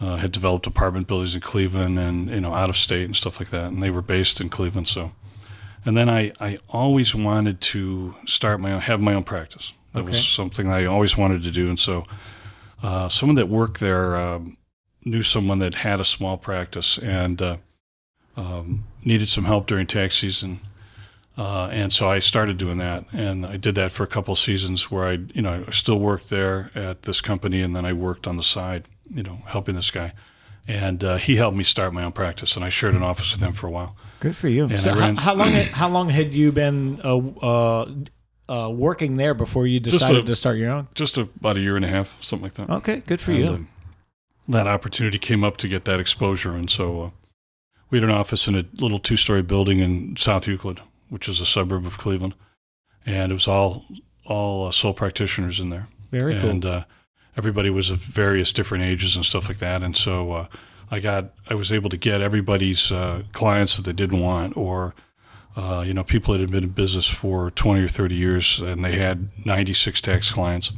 uh, 0.00 0.16
had 0.16 0.32
developed 0.32 0.66
apartment 0.66 1.06
buildings 1.06 1.34
in 1.34 1.40
Cleveland 1.40 1.98
and 1.98 2.28
you 2.28 2.40
know 2.40 2.52
out 2.54 2.68
of 2.68 2.76
state 2.76 3.04
and 3.04 3.16
stuff 3.16 3.40
like 3.40 3.50
that, 3.50 3.66
and 3.66 3.82
they 3.82 3.90
were 3.90 4.02
based 4.02 4.40
in 4.40 4.48
Cleveland. 4.50 4.88
So, 4.88 5.12
and 5.84 5.96
then 5.96 6.08
I 6.08 6.32
I 6.38 6.58
always 6.68 7.14
wanted 7.14 7.60
to 7.72 8.14
start 8.26 8.60
my 8.60 8.72
own, 8.72 8.80
have 8.82 9.00
my 9.00 9.14
own 9.14 9.24
practice. 9.24 9.72
That 9.92 10.00
Okay. 10.00 10.10
was 10.10 10.26
something 10.28 10.68
I 10.68 10.84
always 10.84 11.16
wanted 11.16 11.42
to 11.44 11.50
do, 11.50 11.68
and 11.70 11.78
so 11.78 12.04
uh, 12.82 13.08
someone 13.08 13.36
that 13.36 13.48
worked 13.48 13.80
there 13.80 14.16
um, 14.16 14.58
knew 15.02 15.22
someone 15.22 15.60
that 15.60 15.76
had 15.76 15.98
a 16.00 16.04
small 16.04 16.36
practice 16.36 16.98
and 16.98 17.40
uh, 17.40 17.56
um, 18.36 18.84
needed 19.02 19.30
some 19.30 19.44
help 19.46 19.66
during 19.66 19.86
tax 19.86 20.18
season. 20.18 20.60
Uh, 21.38 21.68
and 21.70 21.92
so 21.92 22.10
I 22.10 22.18
started 22.18 22.56
doing 22.56 22.78
that, 22.78 23.04
and 23.12 23.44
I 23.44 23.58
did 23.58 23.74
that 23.74 23.90
for 23.92 24.02
a 24.04 24.06
couple 24.06 24.32
of 24.32 24.38
seasons 24.38 24.90
where 24.90 25.06
I, 25.06 25.18
you 25.34 25.42
know, 25.42 25.64
I 25.68 25.70
still 25.70 25.98
worked 25.98 26.30
there 26.30 26.70
at 26.74 27.02
this 27.02 27.20
company, 27.20 27.60
and 27.60 27.76
then 27.76 27.84
I 27.84 27.92
worked 27.92 28.26
on 28.26 28.36
the 28.38 28.42
side, 28.42 28.84
you 29.14 29.22
know, 29.22 29.40
helping 29.46 29.74
this 29.74 29.90
guy, 29.90 30.12
and 30.66 31.04
uh, 31.04 31.16
he 31.18 31.36
helped 31.36 31.56
me 31.56 31.62
start 31.62 31.92
my 31.92 32.04
own 32.04 32.12
practice, 32.12 32.56
and 32.56 32.64
I 32.64 32.70
shared 32.70 32.94
an 32.94 33.02
office 33.02 33.32
with 33.32 33.42
him 33.42 33.52
for 33.52 33.66
a 33.66 33.70
while. 33.70 33.96
Good 34.20 34.34
for 34.34 34.48
you. 34.48 34.64
And 34.64 34.80
so 34.80 34.92
I 34.92 35.12
how, 35.12 35.20
how 35.20 35.34
long 35.34 35.52
how 35.52 35.88
long 35.90 36.08
had 36.08 36.32
you 36.34 36.52
been 36.52 37.02
uh, 37.04 37.18
uh, 37.18 37.94
uh, 38.48 38.70
working 38.70 39.16
there 39.18 39.34
before 39.34 39.66
you 39.66 39.78
decided 39.78 40.24
a- 40.24 40.26
to 40.28 40.36
start 40.36 40.56
your 40.56 40.70
own? 40.70 40.88
Just 40.94 41.18
about 41.18 41.58
a 41.58 41.60
year 41.60 41.76
and 41.76 41.84
a 41.84 41.88
half, 41.88 42.16
something 42.22 42.44
like 42.44 42.54
that. 42.54 42.70
Okay, 42.70 43.02
good 43.06 43.20
for 43.20 43.32
And, 43.32 43.40
you. 43.40 43.48
um, 43.48 43.68
that 44.48 44.66
opportunity 44.66 45.18
came 45.18 45.44
up 45.44 45.58
to 45.58 45.68
get 45.68 45.84
that 45.84 46.00
exposure, 46.00 46.52
and 46.52 46.70
so 46.70 47.02
uh, 47.02 47.10
we 47.90 47.98
had 47.98 48.04
an 48.04 48.10
office 48.14 48.48
in 48.48 48.54
a 48.56 48.64
little 48.80 48.98
two-story 48.98 49.42
building 49.42 49.80
in 49.80 50.16
South 50.16 50.46
Euclid, 50.46 50.80
which 51.08 51.28
is 51.28 51.40
a 51.40 51.46
suburb 51.46 51.86
of 51.86 51.98
Cleveland, 51.98 52.34
and 53.04 53.30
it 53.32 53.34
was 53.34 53.48
all 53.48 53.84
all 54.24 54.66
uh, 54.66 54.70
sole 54.70 54.94
practitioners 54.94 55.60
in 55.60 55.70
there. 55.70 55.88
Very 56.10 56.38
cool. 56.40 56.50
and 56.50 56.64
uh, 56.64 56.84
everybody 57.36 57.70
was 57.70 57.90
of 57.90 57.98
various 57.98 58.52
different 58.52 58.84
ages 58.84 59.16
and 59.16 59.24
stuff 59.24 59.48
like 59.48 59.58
that. 59.58 59.82
And 59.82 59.96
so 59.96 60.32
uh, 60.32 60.46
I 60.90 61.00
got, 61.00 61.32
I 61.48 61.54
was 61.54 61.72
able 61.72 61.90
to 61.90 61.96
get 61.96 62.20
everybody's 62.20 62.90
uh, 62.90 63.22
clients 63.32 63.76
that 63.76 63.84
they 63.84 63.92
didn't 63.92 64.20
want, 64.20 64.56
or 64.56 64.94
uh, 65.56 65.84
you 65.86 65.94
know, 65.94 66.04
people 66.04 66.32
that 66.32 66.40
had 66.40 66.50
been 66.50 66.64
in 66.64 66.70
business 66.70 67.06
for 67.06 67.50
20 67.50 67.80
or 67.82 67.88
30 67.88 68.14
years, 68.14 68.60
and 68.60 68.84
they 68.84 68.96
had 68.96 69.28
96 69.46 70.00
tax 70.00 70.30
clients, 70.30 70.72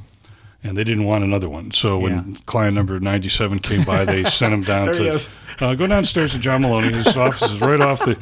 and 0.62 0.76
they 0.76 0.84
didn't 0.84 1.04
want 1.04 1.24
another 1.24 1.48
one. 1.48 1.72
So 1.72 1.98
when 1.98 2.36
client 2.46 2.74
number 2.74 2.98
97 3.00 3.58
came 3.60 3.84
by, 3.84 4.04
they 4.04 4.24
sent 4.24 4.54
him 4.54 4.62
down 4.62 4.92
to 4.94 5.20
uh, 5.60 5.74
go 5.74 5.86
downstairs 5.86 6.32
to 6.32 6.38
John 6.38 6.62
Mullowney. 6.62 6.94
His 6.94 7.16
office 7.16 7.50
is 7.50 7.60
right 7.60 7.80
off 7.80 8.00
the. 8.00 8.16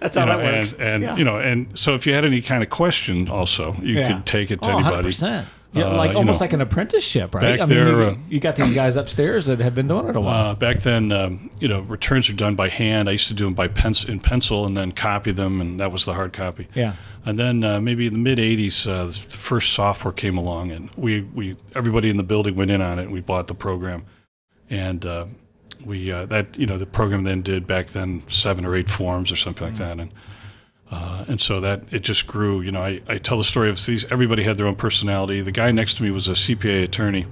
That's 0.00 0.16
You 0.16 0.20
how 0.22 0.26
know, 0.26 0.38
that 0.38 0.54
works. 0.56 0.72
and, 0.72 0.82
and 0.82 1.02
Yeah. 1.02 1.16
you 1.16 1.24
know, 1.24 1.38
and 1.38 1.66
so 1.78 1.94
if 1.94 2.06
you 2.06 2.14
had 2.14 2.24
any 2.24 2.40
kind 2.40 2.62
of 2.62 2.70
question, 2.70 3.28
also 3.28 3.76
you 3.82 3.94
Yeah. 3.98 4.08
could 4.14 4.26
take 4.26 4.50
it 4.50 4.62
to 4.62 4.70
oh, 4.70 4.78
anybody. 4.78 5.08
100%. 5.10 5.46
Yeah, 5.72 5.84
Uh, 5.84 5.96
like 5.96 6.10
you 6.10 6.16
almost 6.16 6.40
know, 6.40 6.44
like 6.44 6.52
an 6.52 6.60
apprenticeship, 6.62 7.32
right? 7.32 7.42
back 7.42 7.60
I 7.60 7.64
mean, 7.66 7.84
there, 7.84 8.00
you, 8.00 8.04
uh, 8.06 8.16
you 8.28 8.40
got 8.40 8.56
these 8.56 8.72
guys 8.72 8.96
upstairs 8.96 9.46
that 9.46 9.60
have 9.60 9.72
been 9.72 9.86
doing 9.86 10.08
it 10.08 10.16
a 10.16 10.20
while. 10.20 10.50
Uh, 10.50 10.54
back 10.56 10.78
then, 10.80 11.12
um, 11.12 11.48
you 11.60 11.68
know, 11.68 11.82
returns 11.82 12.28
were 12.28 12.34
done 12.34 12.56
by 12.56 12.68
hand. 12.68 13.08
I 13.08 13.12
used 13.12 13.28
to 13.28 13.34
do 13.34 13.44
them 13.44 13.54
by 13.54 13.68
pens- 13.68 14.04
in 14.04 14.18
pencil 14.18 14.66
and 14.66 14.76
then 14.76 14.90
copy 14.90 15.30
them, 15.30 15.60
and 15.60 15.78
that 15.78 15.92
was 15.92 16.06
the 16.06 16.14
hard 16.14 16.32
copy. 16.32 16.66
yeah. 16.74 16.94
And 17.24 17.38
then 17.38 17.62
uh, 17.62 17.80
maybe 17.80 18.06
in 18.08 18.14
the 18.14 18.18
mid 18.18 18.38
'80s, 18.38 18.84
uh, 18.88 19.04
the 19.06 19.12
first 19.12 19.72
software 19.74 20.10
came 20.12 20.36
along, 20.38 20.72
and 20.72 20.88
we, 20.96 21.20
we 21.20 21.54
everybody 21.76 22.08
in 22.10 22.16
the 22.16 22.22
building 22.24 22.56
went 22.56 22.70
in 22.72 22.80
on 22.80 22.98
it. 22.98 23.02
and 23.02 23.12
We 23.12 23.20
bought 23.20 23.46
the 23.46 23.54
program, 23.54 24.06
and 24.70 25.04
uh, 25.06 25.26
we 25.84 26.10
uh, 26.10 26.26
that 26.26 26.58
you 26.58 26.66
know 26.66 26.78
the 26.78 26.86
program 26.86 27.24
then 27.24 27.42
did 27.42 27.66
back 27.66 27.88
then 27.88 28.22
seven 28.28 28.64
or 28.64 28.74
eight 28.76 28.88
forms 28.88 29.32
or 29.32 29.36
something 29.36 29.66
like 29.66 29.76
that, 29.76 29.98
and 29.98 30.12
uh, 30.90 31.24
and 31.28 31.40
so 31.40 31.60
that 31.60 31.82
it 31.90 32.00
just 32.00 32.26
grew. 32.26 32.60
You 32.60 32.72
know, 32.72 32.82
I, 32.82 33.00
I 33.08 33.18
tell 33.18 33.38
the 33.38 33.44
story 33.44 33.70
of 33.70 33.84
these. 33.84 34.04
Everybody 34.10 34.42
had 34.42 34.56
their 34.56 34.66
own 34.66 34.76
personality. 34.76 35.40
The 35.40 35.52
guy 35.52 35.70
next 35.70 35.94
to 35.98 36.02
me 36.02 36.10
was 36.10 36.28
a 36.28 36.32
CPA 36.32 36.84
attorney, 36.84 37.26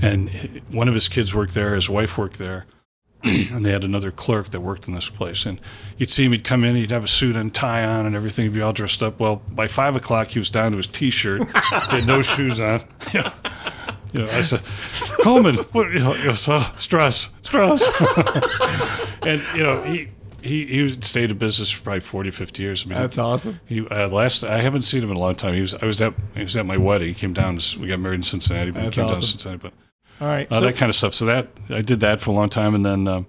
and 0.00 0.30
one 0.70 0.88
of 0.88 0.94
his 0.94 1.08
kids 1.08 1.34
worked 1.34 1.54
there. 1.54 1.74
His 1.74 1.88
wife 1.88 2.16
worked 2.16 2.38
there, 2.38 2.66
and 3.22 3.64
they 3.64 3.70
had 3.70 3.84
another 3.84 4.10
clerk 4.10 4.50
that 4.50 4.60
worked 4.60 4.86
in 4.86 4.94
this 4.94 5.08
place. 5.08 5.44
And 5.46 5.60
you'd 5.98 6.10
see 6.10 6.24
him. 6.24 6.32
He'd 6.32 6.44
come 6.44 6.64
in. 6.64 6.76
He'd 6.76 6.90
have 6.90 7.04
a 7.04 7.08
suit 7.08 7.36
and 7.36 7.52
tie 7.52 7.84
on 7.84 8.06
and 8.06 8.14
everything. 8.14 8.44
He'd 8.44 8.54
be 8.54 8.62
all 8.62 8.72
dressed 8.72 9.02
up. 9.02 9.18
Well, 9.18 9.36
by 9.50 9.66
five 9.66 9.96
o'clock, 9.96 10.28
he 10.28 10.38
was 10.38 10.50
down 10.50 10.72
to 10.72 10.76
his 10.76 10.86
t-shirt. 10.86 11.42
he 11.42 11.96
had 11.96 12.06
no 12.06 12.22
shoes 12.22 12.60
on. 12.60 12.82
Yeah. 14.14 14.20
You 14.20 14.26
know, 14.26 14.32
I 14.32 14.40
said, 14.42 14.62
Coleman, 15.22 15.56
what, 15.72 15.90
you 15.90 15.98
know, 15.98 16.12
uh, 16.12 16.78
stress, 16.78 17.28
stress. 17.42 17.84
and, 19.22 19.42
you 19.54 19.62
know, 19.62 19.82
he, 19.82 20.08
he, 20.40 20.66
he 20.66 21.00
stayed 21.00 21.30
in 21.30 21.38
business 21.38 21.70
for 21.70 21.82
probably 21.82 22.00
40, 22.00 22.30
50 22.30 22.62
years. 22.62 22.86
I 22.86 22.88
mean, 22.88 23.18
awesome. 23.18 23.60
he 23.66 23.86
uh, 23.86 24.08
last 24.08 24.44
I 24.44 24.58
haven't 24.58 24.82
seen 24.82 25.02
him 25.02 25.10
in 25.10 25.16
a 25.16 25.20
long 25.20 25.34
time. 25.34 25.54
He 25.54 25.60
was 25.60 25.74
I 25.74 25.86
was 25.86 26.00
at 26.00 26.14
he 26.34 26.42
was 26.42 26.54
at 26.56 26.66
my 26.66 26.76
wedding. 26.76 27.08
He 27.08 27.14
came 27.14 27.32
down. 27.32 27.56
To, 27.56 27.80
we 27.80 27.88
got 27.88 27.98
married 27.98 28.16
in 28.16 28.22
Cincinnati. 28.22 28.70
But 28.70 28.82
That's 28.82 28.96
he 28.96 29.00
came 29.00 29.08
down 29.08 29.16
to 29.16 29.18
awesome. 29.20 29.38
Cincinnati. 29.38 29.60
But 29.62 29.72
All 30.22 30.28
right. 30.28 30.46
uh, 30.52 30.60
so- 30.60 30.66
that 30.66 30.76
kind 30.76 30.90
of 30.90 30.96
stuff. 30.96 31.14
So 31.14 31.24
that 31.24 31.48
I 31.70 31.80
did 31.80 32.00
that 32.00 32.20
for 32.20 32.30
a 32.30 32.34
long 32.34 32.50
time, 32.50 32.74
and 32.74 32.84
then 32.84 33.08
uh, 33.08 33.22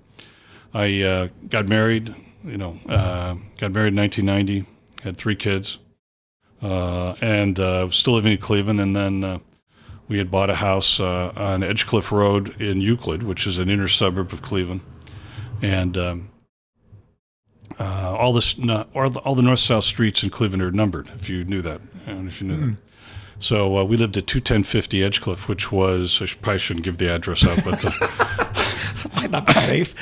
I 0.74 1.02
uh, 1.04 1.28
got 1.48 1.70
married 1.70 2.14
you 2.46 2.58
know, 2.58 2.78
uh, 2.88 3.36
got 3.58 3.72
married 3.72 3.94
in 3.94 3.98
1990, 3.98 4.66
had 5.04 5.18
three 5.18 5.36
kids, 5.36 5.80
uh, 6.62 7.16
and 7.22 7.60
uh, 7.60 7.84
was 7.88 7.96
still 7.96 8.14
living 8.14 8.34
in 8.34 8.38
Cleveland. 8.38 8.80
And 8.80 8.96
then 8.96 9.24
uh, 9.24 9.40
we 10.08 10.18
had 10.18 10.30
bought 10.32 10.50
a 10.50 10.56
house 10.56 11.00
uh, 11.00 11.32
on 11.36 11.62
Edgecliff 11.62 12.12
Road 12.12 12.60
in 12.62 12.82
Euclid, 12.82 13.24
which 13.24 13.48
is 13.48 13.58
an 13.58 13.70
inner 13.70 13.88
suburb 13.88 14.32
of 14.34 14.42
Cleveland, 14.42 14.82
and 15.62 15.98
um, 15.98 16.30
uh, 17.80 18.16
all 18.16 18.34
this, 18.34 18.56
all 18.94 19.10
the, 19.10 19.20
all 19.20 19.36
the 19.36 19.42
north-south 19.42 19.84
streets 19.84 20.24
in 20.24 20.30
Cleveland 20.30 20.62
are 20.62 20.72
numbered. 20.72 21.10
If 21.16 21.30
you 21.30 21.44
knew 21.44 21.62
that, 21.64 21.82
and 22.06 22.28
if 22.28 22.42
you 22.42 22.48
knew 22.48 22.58
that. 22.58 22.78
So 23.40 23.78
uh, 23.80 23.84
we 23.84 23.98
lived 23.98 24.16
at 24.18 24.28
21050 24.28 25.00
Edgecliff, 25.00 25.48
which 25.48 25.72
was 25.72 26.22
I 26.22 26.28
probably 26.42 26.60
shouldn't 26.60 26.86
give 26.86 26.98
the 26.98 27.10
address 27.14 27.46
out, 27.46 27.64
but. 27.64 27.84
Uh, 27.84 28.52
Might 29.16 29.30
not 29.32 29.46
be 29.46 29.54
safe. 29.54 29.94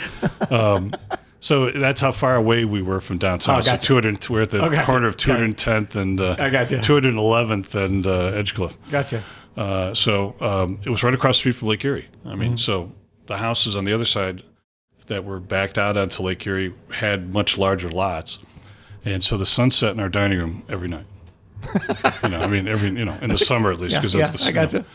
So 1.39 1.71
that's 1.71 1.99
how 1.99 2.13
far 2.13 2.37
away 2.37 2.63
we 2.63 2.81
were 2.81 3.01
from 3.01 3.17
downtown. 3.17 3.57
Oh, 3.57 3.61
So 3.61 3.71
gotcha. 3.71 3.85
200, 3.85 4.29
we're 4.29 4.43
at 4.43 4.51
the 4.51 4.59
Oh, 4.63 4.69
gotcha. 4.69 4.85
corner 4.85 5.07
of 5.07 5.17
Got 5.17 5.41
it. 5.41 5.57
210th 5.57 5.95
and 5.95 6.21
uh, 6.21 6.37
I 6.39 6.49
gotcha. 6.49 6.77
211th 6.77 7.75
and 7.75 8.07
uh, 8.07 8.31
Edgecliff. 8.31 8.73
gotcha. 8.89 9.25
Uh, 9.55 9.93
so 9.93 10.35
um, 10.39 10.79
it 10.83 10.89
was 10.89 11.03
right 11.03 11.13
across 11.13 11.35
the 11.35 11.39
street 11.39 11.55
from 11.55 11.67
Lake 11.67 11.85
Erie. 11.85 12.07
I 12.25 12.29
Mm-hmm. 12.29 12.39
mean, 12.39 12.57
so 12.57 12.91
the 13.27 13.37
houses 13.37 13.75
on 13.75 13.85
the 13.85 13.93
other 13.93 14.05
side 14.05 14.43
that 15.07 15.23
were 15.25 15.39
backed 15.39 15.77
out 15.77 15.95
onto 15.97 16.23
Lake 16.23 16.45
Erie 16.47 16.73
had 16.91 17.31
much 17.31 17.57
larger 17.57 17.89
lots, 17.89 18.39
and 19.05 19.23
so 19.23 19.37
the 19.37 19.45
sun 19.45 19.69
set 19.71 19.91
in 19.91 19.99
our 19.99 20.09
dining 20.09 20.39
room 20.39 20.63
every 20.69 20.87
night. 20.87 21.05
you 22.23 22.29
know, 22.29 22.39
I 22.41 22.47
mean, 22.47 22.67
every 22.67 22.89
you 22.89 23.05
know, 23.05 23.17
in 23.21 23.29
the 23.29 23.37
summer 23.37 23.71
at 23.71 23.79
least, 23.79 23.95
because 23.95 24.15
yeah, 24.15 24.25
of 24.25 24.33
the 24.33 24.43
I 24.43 24.47
you 24.47 24.53
know. 24.53 24.61
gotcha. 24.61 24.85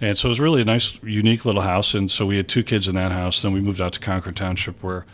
And 0.00 0.16
so 0.16 0.28
it 0.28 0.30
was 0.30 0.38
really 0.40 0.62
a 0.62 0.64
nice, 0.64 0.96
unique 1.02 1.44
little 1.44 1.62
house. 1.62 1.92
And 1.92 2.08
so 2.08 2.24
we 2.24 2.36
had 2.36 2.48
two 2.48 2.62
kids 2.62 2.86
in 2.86 2.94
that 2.94 3.10
house. 3.10 3.42
Then 3.42 3.52
we 3.52 3.60
moved 3.60 3.80
out 3.80 3.92
to 3.94 4.00
Concord 4.00 4.36
Township, 4.36 4.80
where 4.80 5.04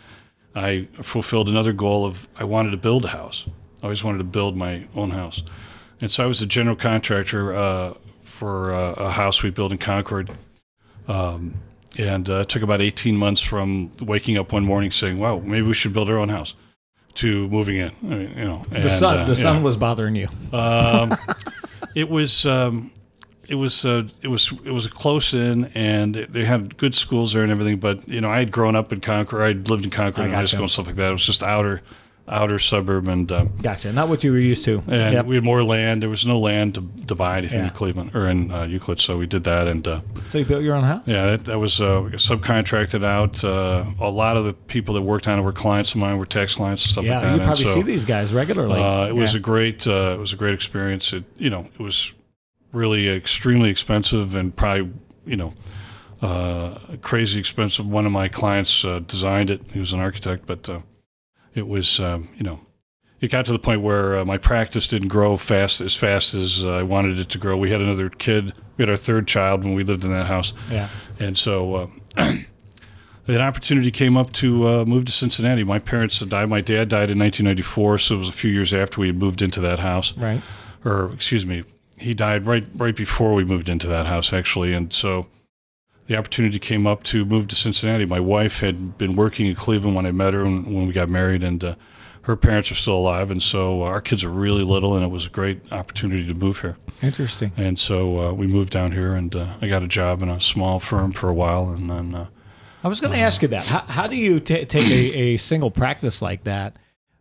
I 0.53 0.87
fulfilled 1.01 1.49
another 1.49 1.73
goal 1.73 2.05
of 2.05 2.27
I 2.37 2.43
wanted 2.43 2.69
to 2.69 2.77
build 2.77 3.05
a 3.05 3.07
house. 3.07 3.45
I 3.81 3.85
always 3.85 4.03
wanted 4.03 4.19
to 4.19 4.23
build 4.25 4.55
my 4.55 4.85
own 4.95 5.09
house. 5.09 5.41
And 6.01 6.11
so 6.11 6.23
I 6.23 6.27
was 6.27 6.39
a 6.43 6.45
general 6.45 6.75
contractor 6.75 7.51
uh, 7.55 7.93
for 8.35 8.73
uh, 8.73 8.93
a 8.93 9.11
house 9.11 9.41
we 9.41 9.49
built 9.49 9.71
in 9.71 9.77
Concord. 9.77 10.29
Um, 11.07 11.55
and 11.97 12.29
uh, 12.29 12.39
it 12.39 12.49
took 12.49 12.61
about 12.61 12.81
18 12.81 13.15
months 13.15 13.39
from 13.39 13.91
waking 14.01 14.37
up 14.37 14.51
one 14.51 14.65
morning 14.65 14.91
saying, 14.91 15.17
wow, 15.17 15.39
maybe 15.39 15.65
we 15.65 15.73
should 15.73 15.93
build 15.93 16.09
our 16.09 16.17
own 16.17 16.29
house 16.29 16.53
to 17.15 17.47
moving 17.47 17.77
in. 17.77 17.91
I 18.03 18.05
mean, 18.05 18.37
you 18.37 18.43
know, 18.43 18.63
The 18.69 18.89
sun, 18.89 19.19
uh, 19.19 19.25
the 19.25 19.35
sun 19.35 19.63
was 19.63 19.77
bothering 19.77 20.15
you. 20.15 20.27
Um, 20.51 21.15
it 21.95 22.09
was 22.09 22.45
um, 22.45 22.91
it 23.47 23.55
was 23.55 23.85
uh, 23.85 24.03
it 24.21 24.27
was 24.27 24.51
it 24.65 24.71
was 24.71 24.85
a 24.85 24.89
close 24.89 25.33
in, 25.33 25.65
and 25.73 26.15
they 26.15 26.43
had 26.43 26.75
good 26.77 26.93
schools 26.93 27.31
there 27.31 27.43
and 27.43 27.51
everything. 27.51 27.79
But 27.79 28.07
you 28.09 28.19
know, 28.19 28.29
I 28.29 28.39
had 28.39 28.51
grown 28.51 28.75
up 28.75 28.91
in 28.91 28.99
Concord. 28.99 29.41
I'd 29.41 29.69
lived 29.69 29.85
in 29.85 29.91
Concord 29.91 30.27
in 30.27 30.33
high 30.33 30.45
school 30.45 30.63
and 30.63 30.71
stuff 30.71 30.87
like 30.87 30.95
that. 30.95 31.09
It 31.09 31.13
was 31.13 31.25
just 31.25 31.43
outer 31.43 31.81
outer 32.27 32.57
suburb, 32.57 33.07
and 33.07 33.31
um, 33.31 33.51
Gotcha. 33.61 33.93
Not 33.93 34.09
what 34.09 34.23
you 34.23 34.31
were 34.31 34.39
used 34.39 34.65
to. 34.65 34.81
and 34.87 35.13
Yep. 35.13 35.25
we 35.27 35.35
had 35.35 35.43
more 35.43 35.63
land. 35.63 36.01
There 36.01 36.09
was 36.09 36.25
no 36.25 36.39
land 36.39 36.73
to, 36.75 36.83
to 37.07 37.13
buy 37.13 37.37
anything 37.37 37.59
Yeah. 37.59 37.65
in 37.67 37.73
Cleveland 37.73 38.15
or 38.15 38.27
in 38.27 38.51
uh, 38.51 38.63
Euclid, 38.63 38.99
so 38.99 39.17
we 39.17 39.27
did 39.27 39.43
that. 39.43 39.67
And 39.67 39.87
uh, 39.87 40.01
So 40.25 40.39
you 40.39 40.45
built 40.45 40.63
your 40.63 40.75
own 40.75 40.83
house? 40.83 41.03
yeah, 41.05 41.25
that, 41.31 41.45
that 41.45 41.59
was 41.59 41.79
uh, 41.81 41.85
subcontracted 42.13 43.05
out. 43.05 43.43
Uh, 43.43 43.85
a 43.99 44.09
lot 44.09 44.37
of 44.37 44.45
the 44.45 44.53
people 44.53 44.95
that 44.95 45.03
worked 45.03 45.27
on 45.27 45.37
it 45.37 45.43
were 45.43 45.51
clients 45.53 45.91
of 45.91 45.97
mine, 45.97 46.17
were 46.17 46.25
tax 46.25 46.55
clients 46.55 46.83
and 46.85 46.91
stuff 46.93 47.05
Yeah, 47.05 47.19
like 47.19 47.21
that. 47.21 47.35
you 47.37 47.43
probably 47.43 47.65
so- 47.65 47.73
see 47.75 47.81
these 47.83 48.05
guys 48.05 48.33
regularly. 48.33 48.81
uh, 48.81 49.07
it 49.07 49.15
was 49.15 49.33
Yeah. 49.33 49.37
a 49.39 49.41
great 49.41 49.85
uh, 49.87 50.13
it 50.15 50.19
was 50.19 50.33
a 50.33 50.35
great 50.35 50.53
experience. 50.55 51.13
It 51.13 51.25
you 51.37 51.49
know 51.51 51.67
it 51.77 51.79
was 51.83 52.11
really 52.71 53.07
extremely 53.07 53.69
expensive 53.69 54.35
and 54.35 54.55
probably 54.55 54.91
you 55.27 55.35
know 55.37 55.53
uh, 56.21 56.79
crazy 57.01 57.39
expensive. 57.39 57.85
One 57.87 58.05
of 58.05 58.11
my 58.11 58.27
clients 58.29 58.83
uh, 58.83 58.99
designed 59.05 59.49
it. 59.51 59.61
He 59.71 59.79
was 59.79 59.93
an 59.93 59.99
architect, 59.99 60.45
but 60.47 60.67
uh, 60.69 60.79
it 61.55 61.67
was 61.67 61.99
um, 61.99 62.29
you 62.37 62.43
know 62.43 62.59
it 63.21 63.31
got 63.31 63.45
to 63.47 63.51
the 63.51 63.59
point 63.59 63.81
where 63.81 64.17
uh, 64.17 64.25
my 64.25 64.37
practice 64.37 64.87
didn't 64.87 65.07
grow 65.07 65.37
fast 65.37 65.81
as 65.81 65.95
fast 65.95 66.33
as 66.33 66.63
uh, 66.63 66.73
I 66.73 66.83
wanted 66.83 67.17
it 67.17 67.29
to 67.29 67.37
grow. 67.37 67.57
We 67.57 67.71
had 67.71 67.81
another 67.81 68.09
kid. 68.09 68.53
We 68.77 68.83
had 68.83 68.89
our 68.89 68.97
third 68.97 69.27
child 69.27 69.63
when 69.63 69.73
we 69.73 69.83
lived 69.83 70.03
in 70.03 70.11
that 70.11 70.27
house. 70.27 70.53
yeah. 70.69 70.89
And 71.17 71.37
so 71.37 71.75
uh, 71.75 71.87
an 72.17 73.41
opportunity 73.41 73.89
came 73.89 74.17
up 74.17 74.33
to 74.33 74.67
uh, 74.67 74.85
move 74.85 75.05
to 75.05 75.11
Cincinnati. 75.11 75.63
My 75.63 75.79
parents 75.79 76.19
had 76.19 76.29
died. 76.29 76.49
My 76.49 76.61
dad 76.61 76.89
died 76.89 77.09
in 77.09 77.17
1994, 77.17 77.97
so 77.99 78.15
it 78.15 78.17
was 78.19 78.29
a 78.29 78.33
few 78.33 78.51
years 78.51 78.73
after 78.73 78.99
we 79.01 79.07
had 79.07 79.17
moved 79.17 79.41
into 79.41 79.61
that 79.61 79.79
house. 79.79 80.15
Right. 80.17 80.43
Or, 80.83 81.13
excuse 81.13 81.45
me, 81.45 81.63
he 81.97 82.13
died 82.13 82.45
right 82.45 82.65
right 82.75 82.95
before 82.95 83.33
we 83.33 83.45
moved 83.45 83.69
into 83.69 83.87
that 83.87 84.05
house, 84.05 84.33
actually. 84.33 84.73
And 84.73 84.91
so 84.91 85.27
the 86.07 86.15
opportunity 86.15 86.59
came 86.59 86.85
up 86.85 87.03
to 87.03 87.25
move 87.25 87.47
to 87.47 87.55
Cincinnati. 87.55 88.05
My 88.05 88.19
wife 88.19 88.59
had 88.59 88.97
been 88.97 89.15
working 89.15 89.47
in 89.47 89.55
Cleveland 89.55 89.95
when 89.95 90.05
I 90.05 90.11
met 90.11 90.33
her 90.33 90.43
when, 90.43 90.73
when 90.73 90.87
we 90.87 90.93
got 90.93 91.09
married, 91.09 91.43
and 91.43 91.63
uh, 91.63 91.75
her 92.23 92.35
parents 92.35 92.71
are 92.71 92.75
still 92.75 92.95
alive. 92.95 93.31
And 93.31 93.41
so 93.41 93.83
our 93.83 94.01
kids 94.01 94.23
are 94.23 94.29
really 94.29 94.63
little, 94.63 94.95
and 94.95 95.03
it 95.03 95.09
was 95.09 95.25
a 95.25 95.29
great 95.29 95.61
opportunity 95.71 96.25
to 96.27 96.33
move 96.33 96.61
here. 96.61 96.77
Interesting. 97.01 97.51
And 97.57 97.79
so 97.79 98.19
uh, 98.19 98.33
we 98.33 98.47
moved 98.47 98.69
down 98.69 98.91
here, 98.91 99.15
and 99.15 99.35
uh, 99.35 99.55
I 99.61 99.67
got 99.67 99.83
a 99.83 99.87
job 99.87 100.21
in 100.21 100.29
a 100.29 100.39
small 100.39 100.79
firm 100.79 101.11
for 101.11 101.29
a 101.29 101.33
while, 101.33 101.69
and 101.69 101.89
then 101.89 102.13
uh, 102.13 102.27
I 102.83 102.87
was 102.87 102.99
going 102.99 103.13
to 103.13 103.19
ask 103.19 103.41
you 103.41 103.47
that. 103.49 103.65
How, 103.65 103.79
how 103.79 104.07
do 104.07 104.15
you 104.15 104.39
ta 104.39 104.63
take 104.67 104.91
a, 104.91 105.17
a 105.17 105.37
single 105.37 105.71
practice 105.71 106.21
like 106.21 106.43
that 106.43 106.77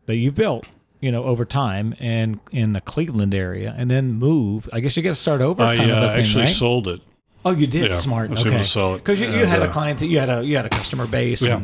that 0.07 0.17
you 0.17 0.31
built, 0.31 0.67
you 1.01 1.11
know, 1.11 1.25
over 1.25 1.47
time 1.47 1.95
and 1.99 2.39
in 2.53 2.75
the 2.75 2.83
Cleveland 2.83 3.35
area, 3.35 3.75
and 3.77 3.91
then 3.91 4.13
move? 4.13 4.69
I 4.75 4.81
guess 4.81 4.95
you 4.95 5.03
got 5.03 5.11
to 5.11 5.15
start 5.15 5.41
over. 5.41 5.63
I 5.63 5.79
kind 5.79 5.91
of 5.91 6.03
uh, 6.03 6.09
actually 6.09 6.45
right? 6.45 6.55
sold 6.55 6.87
it. 6.87 7.01
Oh, 7.45 7.51
you 7.53 7.67
did. 7.67 7.91
Yeah, 7.91 7.97
Smart. 7.97 8.31
I 8.31 8.41
okay. 8.41 8.59
to 8.59 8.65
sell 8.65 8.95
it. 8.95 8.99
because 8.99 9.21
you, 9.21 9.27
you 9.29 9.33
And, 9.41 9.49
had 9.49 9.63
a 9.63 9.67
uh, 9.69 9.73
client. 9.73 10.01
You 10.01 10.19
had 10.19 10.31
a 10.31 10.43
you 10.45 10.57
had 10.57 10.65
a 10.67 10.71
customer 10.71 11.07
base. 11.07 11.43
Yeah. 11.43 11.63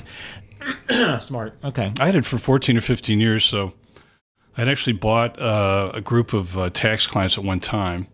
And, 0.91 1.23
smart. 1.23 1.55
Okay. 1.65 1.93
I 1.99 2.07
had 2.07 2.17
it 2.17 2.25
for 2.27 2.37
14 2.39 2.77
or 2.77 2.81
15 2.83 3.19
years, 3.21 3.45
so 3.45 3.73
I'd 4.59 4.69
actually 4.69 4.93
bought 4.95 5.39
uh, 5.41 5.91
a 5.95 6.01
group 6.03 6.33
of 6.35 6.57
uh, 6.59 6.69
tax 6.71 7.07
clients 7.07 7.39
at 7.39 7.45
one 7.45 7.61
time, 7.61 8.09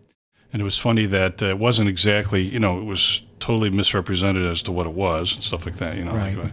and 0.53 0.61
it 0.61 0.63
was 0.65 0.77
funny 0.77 1.05
that 1.07 1.43
uh, 1.43 1.47
it 1.47 1.59
wasn't 1.59 1.89
exactly, 1.89 2.41
you 2.43 2.59
know, 2.59 2.79
it 2.79 2.85
was 2.85 3.21
totally 3.39 3.69
misrepresented 3.69 4.49
as 4.49 4.61
to 4.63 4.71
what 4.71 4.85
it 4.85 4.93
was 4.93 5.33
and 5.35 5.43
stuff 5.43 5.65
like 5.65 5.75
that. 5.77 5.97
You 5.97 6.05
know, 6.05 6.13
Right. 6.13 6.37
like, 6.37 6.47
uh, 6.47 6.51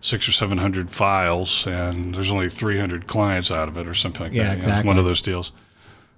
six 0.00 0.26
or 0.28 0.32
seven 0.32 0.58
hundred 0.58 0.90
files, 0.90 1.66
and 1.66 2.12
there's 2.14 2.30
only 2.32 2.48
300 2.48 3.06
clients 3.06 3.52
out 3.52 3.68
of 3.68 3.76
it, 3.76 3.86
or 3.86 3.94
something 3.94 4.22
like 4.22 4.32
Yeah, 4.32 4.42
that. 4.42 4.46
you 4.48 4.50
know, 4.52 4.56
exactly. 4.56 4.88
one 4.88 4.98
of 4.98 5.04
those 5.04 5.22
deals. 5.22 5.52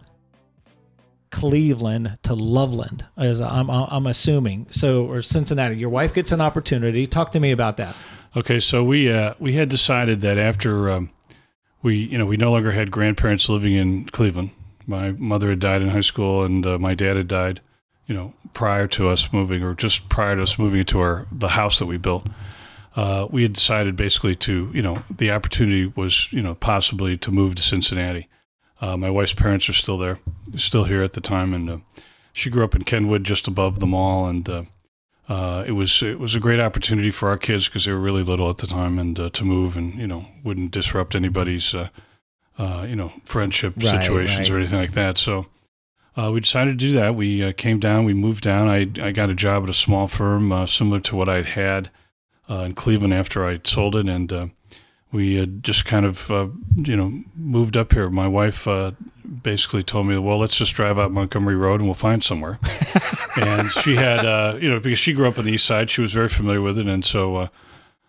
Cleveland 1.31 2.19
to 2.25 2.35
Loveland, 2.35 3.05
as 3.17 3.41
I'm, 3.41 3.71
I'm 3.71 4.09
assuming. 4.09 4.67
So, 4.73 5.07
or 5.07 5.23
Cincinnati. 5.23 5.77
Your 5.77 5.91
wife 5.91 6.13
gets 6.13 6.33
an 6.33 6.41
opportunity. 6.41 7.07
Talk 7.07 7.31
to 7.31 7.39
me 7.39 7.53
about 7.53 7.77
that. 7.77 7.95
Okay, 8.37 8.59
so 8.59 8.83
we 8.83 9.13
uh, 9.13 9.35
we 9.39 9.53
had 9.53 9.69
decided 9.69 10.21
that 10.23 10.39
after 10.39 10.91
um, 10.91 11.11
we 11.83 11.97
you 11.97 12.19
know 12.19 12.27
we 12.27 12.37
no 12.37 12.51
longer 12.51 12.73
had 12.73 12.91
grandparents 12.91 13.49
living 13.49 13.75
in 13.75 14.07
Cleveland. 14.07 14.51
My 14.87 15.13
mother 15.13 15.51
had 15.51 15.61
died 15.61 15.83
in 15.83 15.89
high 15.89 16.01
school, 16.01 16.43
and 16.43 16.67
uh, 16.67 16.79
my 16.79 16.95
dad 16.95 17.17
had 17.17 17.29
died, 17.29 17.61
you 18.07 18.15
know, 18.15 18.35
prior 18.53 18.89
to 18.89 19.09
us 19.09 19.33
moving, 19.33 19.63
or 19.63 19.75
just 19.75 20.09
prior 20.09 20.35
to 20.35 20.43
us 20.43 20.59
moving 20.59 20.81
into 20.81 20.99
our 20.99 21.29
the 21.31 21.51
house 21.51 21.79
that 21.79 21.87
we 21.87 21.97
built. 21.97 22.27
Uh, 22.97 23.29
we 23.31 23.43
had 23.43 23.53
decided 23.53 23.95
basically 23.95 24.35
to 24.35 24.69
you 24.75 24.83
know 24.83 25.05
the 25.17 25.31
opportunity 25.31 25.87
was 25.95 26.33
you 26.33 26.43
know 26.43 26.57
possibly 26.57 27.17
to 27.17 27.31
move 27.31 27.55
to 27.55 27.63
Cincinnati. 27.63 28.29
Uh, 28.81 28.97
my 28.97 29.11
wife's 29.11 29.33
parents 29.33 29.69
are 29.69 29.75
still 29.75 29.97
there, 29.97 30.19
still 30.57 30.85
here 30.85 31.05
at 31.05 31.13
the 31.13 31.21
time, 31.21 31.55
and 31.55 31.71
uh, 31.71 31.79
she 32.33 32.51
grew 32.51 32.65
up 32.65 32.75
in 32.75 32.83
Kenwood, 32.83 33.23
just 33.23 33.47
above 33.47 33.79
the 33.79 33.87
mall, 33.87 34.27
and 34.27 34.69
uh, 35.29 35.65
it 35.67 35.73
was 35.73 36.03
it 36.03 36.19
was 36.19 36.35
a 36.35 36.41
great 36.41 36.61
opportunity 36.61 37.11
for 37.11 37.29
our 37.29 37.39
kids 37.39 37.67
because 37.67 37.85
they 37.85 37.93
were 37.93 37.99
really 38.01 38.23
little 38.23 38.51
at 38.51 38.59
the 38.59 38.67
time, 38.67 38.99
and 38.99 39.19
uh, 39.19 39.31
to 39.31 39.45
move 39.45 39.77
and 39.77 39.95
you 39.95 40.07
know 40.07 40.27
wouldn't 40.43 40.71
disrupt 40.71 41.15
anybody's 41.15 41.75
uh, 41.75 41.89
uh, 42.59 42.85
you 42.89 42.97
know 42.97 43.13
friendship 43.25 43.75
Right, 43.77 44.03
situations 44.03 44.51
right. 44.51 44.57
or 44.57 44.59
anything 44.59 44.79
like 44.79 44.93
that. 44.93 45.19
So. 45.19 45.47
Uh, 46.17 46.31
we 46.33 46.39
decided 46.39 46.79
to 46.79 46.87
do 46.87 46.93
that. 46.93 47.17
We 47.17 47.43
uh, 47.43 47.53
came 47.57 47.81
down. 47.81 48.05
We 48.05 48.15
moved 48.15 48.45
down. 48.45 48.69
I, 48.69 48.89
I 49.03 49.11
got 49.11 49.31
a 49.31 49.35
job 49.35 49.65
at 49.65 49.69
a 49.71 49.75
small 49.75 50.07
firm 50.07 50.53
uh, 50.53 50.65
similar 50.65 51.01
to 51.01 51.17
what 51.17 51.29
I'd 51.29 51.45
had 51.47 51.91
uh, 52.49 52.63
in 52.67 52.75
Cleveland 52.77 53.13
after 53.13 53.45
I 53.45 53.59
sold 53.65 53.97
it, 53.97 54.09
and 54.09 54.33
uh, 54.33 54.47
we 55.15 55.37
had 55.37 55.63
just 55.63 55.85
kind 55.85 56.05
of 56.05 56.29
uh, 56.29 56.49
you 56.75 56.97
know 56.97 57.23
moved 57.37 57.77
up 57.77 57.93
here. 57.93 58.11
My 58.11 58.27
wife 58.27 58.67
uh, 58.67 58.91
basically 59.43 59.85
told 59.85 60.09
me, 60.09 60.19
"Well, 60.19 60.39
let's 60.39 60.57
just 60.57 60.75
drive 60.75 60.99
out 60.99 61.13
Montgomery 61.13 61.55
Road 61.55 61.81
and 61.81 61.87
we'll 61.87 61.95
find 61.95 62.23
somewhere." 62.23 62.59
and 63.37 63.71
she 63.71 63.95
had 63.95 64.27
uh, 64.27 64.59
you 64.61 64.69
know 64.69 64.81
because 64.81 64.99
she 64.99 65.13
grew 65.13 65.29
up 65.29 65.39
on 65.39 65.45
the 65.45 65.53
east 65.53 65.67
side, 65.67 65.89
she 65.89 66.01
was 66.01 66.13
very 66.13 66.29
familiar 66.29 66.61
with 66.61 66.79
it, 66.79 66.89
and 66.89 67.05
so 67.05 67.37
uh, 67.37 67.49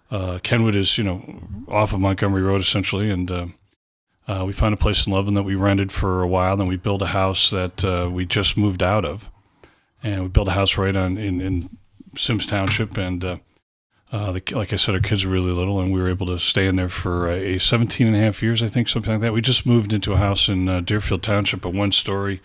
uh, 0.09 0.39
Kenwood 0.41 0.73
is 0.73 0.97
you 0.97 1.03
know 1.03 1.43
off 1.67 1.93
of 1.93 1.99
Montgomery 1.99 2.41
Road 2.41 2.59
essentially, 2.59 3.11
and 3.11 3.29
uh, 3.29 3.47
uh, 4.27 4.43
we 4.47 4.51
found 4.51 4.73
a 4.73 4.77
place 4.77 5.05
in 5.05 5.13
Loveland 5.13 5.37
that 5.37 5.43
we 5.43 5.53
rented 5.53 5.91
for 5.91 6.23
a 6.23 6.27
while. 6.27 6.57
Then 6.57 6.67
we 6.67 6.75
built 6.75 7.03
a 7.03 7.07
house 7.07 7.51
that 7.51 7.85
uh, 7.85 8.09
we 8.11 8.25
just 8.25 8.57
moved 8.57 8.81
out 8.81 9.05
of, 9.05 9.29
and 10.01 10.23
we 10.23 10.27
built 10.29 10.47
a 10.47 10.53
house 10.53 10.75
right 10.75 10.95
on 10.97 11.19
in, 11.19 11.39
in 11.39 11.69
Symmes 12.17 12.47
Township. 12.47 12.97
And 12.97 13.39
uh, 14.11 14.15
uh, 14.15 14.31
the, 14.33 14.43
like 14.55 14.71
I 14.71 14.75
said, 14.75 14.95
our 14.95 15.01
kids 15.01 15.25
were 15.25 15.31
really 15.31 15.51
little, 15.51 15.79
and 15.79 15.93
we 15.93 16.01
were 16.01 16.09
able 16.09 16.27
to 16.27 16.39
stay 16.39 16.67
in 16.67 16.75
there 16.75 16.89
for 16.89 17.29
a 17.29 17.59
17 17.59 18.07
and 18.07 18.15
a 18.15 18.19
half 18.19 18.41
years, 18.41 18.61
I 18.63 18.67
think, 18.67 18.87
something 18.87 19.11
like 19.11 19.21
that. 19.21 19.33
We 19.33 19.41
just 19.41 19.65
moved 19.65 19.93
into 19.93 20.13
a 20.13 20.17
house 20.17 20.47
in 20.47 20.69
uh, 20.69 20.81
Deerfield 20.81 21.23
Township, 21.23 21.65
a 21.65 21.69
one 21.69 21.91
story. 21.91 22.41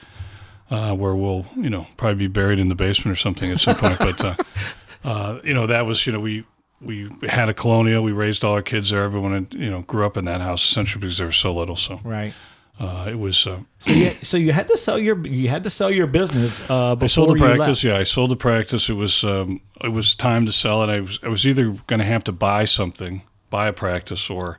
Uh, 0.71 0.95
where 0.95 1.17
we'll, 1.17 1.47
you 1.57 1.69
know, 1.69 1.89
probably 1.97 2.15
be 2.15 2.29
buried 2.29 2.61
in 2.61 2.69
the 2.69 2.77
basement 2.77 3.13
or 3.13 3.19
something 3.19 3.51
at 3.51 3.59
some 3.59 3.75
point. 3.75 3.99
But, 3.99 4.25
uh, 4.25 4.35
uh, 5.05 5.41
you 5.43 5.53
know, 5.53 5.67
that 5.67 5.85
was, 5.85 6.07
you 6.07 6.13
know, 6.13 6.21
we 6.21 6.45
we 6.81 7.11
had 7.29 7.49
a 7.49 7.55
colonial. 7.55 8.03
We 8.03 8.13
raised 8.13 8.45
all 8.45 8.55
our 8.55 8.63
kids 8.63 8.91
there. 8.91 9.03
Everyone, 9.03 9.49
you 9.51 9.71
know, 9.71 9.83
grew 9.83 10.07
up 10.07 10.17
in 10.17 10.25
that 10.27 10.41
house 10.41 10.63
essentially 10.63 11.01
because 11.01 11.19
they 11.19 11.25
were 11.25 11.33
so 11.33 11.53
little. 11.53 11.77
So 11.77 12.01
Right. 12.05 12.35
Uh, 12.81 13.07
it 13.09 13.14
was. 13.18 13.47
Uh, 13.47 13.59
So 13.78 13.93
you, 13.93 14.12
so 14.22 14.37
you 14.37 14.53
had 14.53 14.66
to 14.68 14.76
sell 14.76 14.99
your 14.99 15.24
you 15.26 15.49
had 15.49 15.62
to 15.64 15.70
sell 15.70 15.91
your 15.91 16.07
business 16.07 16.61
uh, 16.70 16.97
I 17.01 17.07
sold 17.07 17.31
the 17.31 17.35
practice. 17.37 17.85
Yeah, 17.85 17.99
I 17.99 18.05
sold 18.05 18.31
the 18.31 18.37
practice. 18.37 18.89
It 18.89 18.95
was 18.97 19.22
um, 19.24 19.61
it 19.85 19.93
was 19.93 20.14
time 20.14 20.47
to 20.47 20.53
sell 20.53 20.83
it. 20.83 20.89
I 20.89 21.01
was 21.01 21.18
I 21.22 21.28
was 21.28 21.47
either 21.47 21.70
going 21.87 22.01
to 22.01 22.07
have 22.07 22.24
to 22.24 22.33
buy 22.33 22.64
something, 22.66 23.22
buy 23.51 23.68
a 23.68 23.72
practice, 23.72 24.31
or 24.31 24.59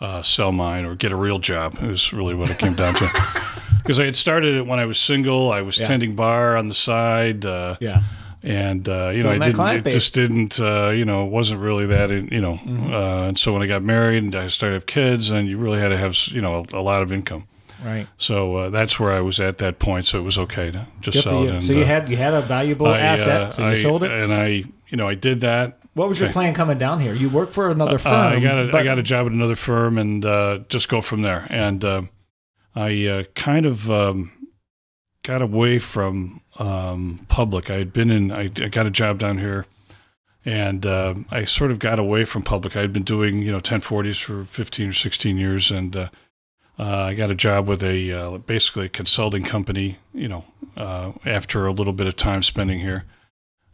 uh, 0.00 0.22
sell 0.22 0.52
mine, 0.52 0.84
or 0.84 0.94
get 0.94 1.12
a 1.12 1.16
real 1.16 1.38
job. 1.38 1.74
It 1.82 1.86
was 1.88 2.12
really 2.12 2.34
what 2.34 2.50
it 2.50 2.58
came 2.58 2.74
down 2.74 2.94
to. 2.94 3.10
Because 3.82 4.00
I 4.00 4.04
had 4.06 4.16
started 4.16 4.56
it 4.56 4.66
when 4.66 4.80
I 4.80 4.84
was 4.84 4.98
single. 4.98 5.52
I 5.52 5.62
was 5.62 5.78
Yeah. 5.78 5.86
tending 5.86 6.16
bar 6.16 6.56
on 6.56 6.66
the 6.68 6.74
side. 6.74 7.46
Uh, 7.46 7.76
Yeah. 7.78 8.02
and 8.42 8.88
uh, 8.88 9.10
you 9.14 9.22
know, 9.22 9.30
I 9.30 9.38
didn't. 9.38 9.60
It 9.60 9.84
base. 9.84 9.94
just 9.94 10.12
didn't. 10.12 10.58
Uh, 10.58 10.90
you 10.90 11.04
know, 11.04 11.24
it 11.26 11.30
wasn't 11.30 11.60
really 11.60 11.86
that. 11.86 12.10
You 12.10 12.40
know, 12.40 12.54
Mm-hmm. 12.54 12.92
uh, 12.92 13.28
and 13.28 13.38
so 13.38 13.52
when 13.52 13.62
I 13.62 13.68
got 13.68 13.82
married 13.84 14.24
and 14.24 14.34
I 14.34 14.48
started 14.48 14.72
to 14.72 14.76
have 14.78 14.86
kids, 14.86 15.30
and 15.30 15.48
you 15.48 15.56
really 15.56 15.78
had 15.78 15.90
to 15.90 15.96
have 15.96 16.16
you 16.34 16.40
know 16.40 16.64
a, 16.72 16.76
a 16.78 16.82
lot 16.82 17.02
of 17.02 17.12
income. 17.12 17.44
Right. 17.84 18.06
So 18.16 18.56
uh, 18.56 18.70
that's 18.70 18.98
where 18.98 19.12
I 19.12 19.20
was 19.20 19.38
at 19.40 19.58
that 19.58 19.78
point. 19.78 20.06
So 20.06 20.18
it 20.18 20.22
was 20.22 20.38
okay 20.38 20.70
to 20.70 20.86
just 21.00 21.16
Good 21.18 21.24
sell 21.24 21.44
it. 21.44 21.50
And, 21.50 21.64
so 21.64 21.72
you 21.74 21.82
uh, 21.82 21.86
had 21.86 22.08
you 22.08 22.16
had 22.16 22.34
a 22.34 22.42
valuable 22.42 22.86
I, 22.86 22.98
asset. 23.00 23.28
uh, 23.42 23.50
so 23.50 23.62
you 23.66 23.72
I- 23.72 23.74
sold 23.74 24.02
it. 24.02 24.10
and 24.10 24.32
I, 24.32 24.46
you 24.88 24.96
know, 24.96 25.06
I 25.08 25.14
did 25.14 25.40
that. 25.42 25.78
What 25.94 26.08
was 26.10 26.20
your 26.20 26.30
plan 26.30 26.52
coming 26.52 26.76
down 26.78 27.00
here? 27.00 27.14
You 27.14 27.30
work 27.30 27.52
for 27.54 27.70
another 27.70 27.98
firm. 27.98 28.12
Uh, 28.12 28.28
I 28.36 28.40
got 28.40 28.58
a 28.58 28.68
I 28.68 28.70
but- 28.70 28.82
got 28.84 28.98
a 28.98 29.02
job 29.02 29.26
at 29.26 29.32
another 29.32 29.56
firm 29.56 29.96
and 29.98 30.24
uh, 30.24 30.60
just 30.68 30.88
go 30.88 31.00
from 31.00 31.22
there. 31.22 31.46
And 31.50 31.82
uh, 31.84 32.02
I 32.74 33.06
uh, 33.06 33.24
kind 33.34 33.64
of 33.66 33.90
um, 33.90 34.32
got 35.22 35.40
away 35.42 35.78
from 35.78 36.40
um, 36.58 37.24
public. 37.28 37.70
I 37.70 37.76
had 37.76 37.92
been 37.92 38.10
in. 38.10 38.30
I, 38.30 38.44
I 38.44 38.68
got 38.68 38.86
a 38.86 38.90
job 38.90 39.18
down 39.18 39.38
here, 39.38 39.64
and 40.44 40.84
uh, 40.84 41.14
I 41.30 41.44
sort 41.44 41.70
of 41.70 41.78
got 41.78 41.98
away 41.98 42.24
from 42.24 42.42
public. 42.42 42.76
I 42.76 42.80
had 42.82 42.92
been 42.92 43.02
doing 43.02 43.40
you 43.42 43.50
know 43.52 43.60
1040s 43.60 44.22
for 44.22 44.44
15 44.44 44.88
or 44.88 44.92
16 44.92 45.38
years, 45.38 45.70
and 45.70 45.96
uh, 45.96 46.08
uh, 46.78 46.82
I 46.82 47.14
got 47.14 47.30
a 47.30 47.34
job 47.34 47.68
with 47.68 47.82
a 47.82 48.12
uh, 48.12 48.38
basically 48.38 48.86
a 48.86 48.88
consulting 48.88 49.44
company. 49.44 49.98
You 50.12 50.28
know, 50.28 50.44
uh, 50.76 51.12
after 51.24 51.66
a 51.66 51.72
little 51.72 51.92
bit 51.92 52.06
of 52.06 52.16
time 52.16 52.42
spending 52.42 52.80
here 52.80 53.04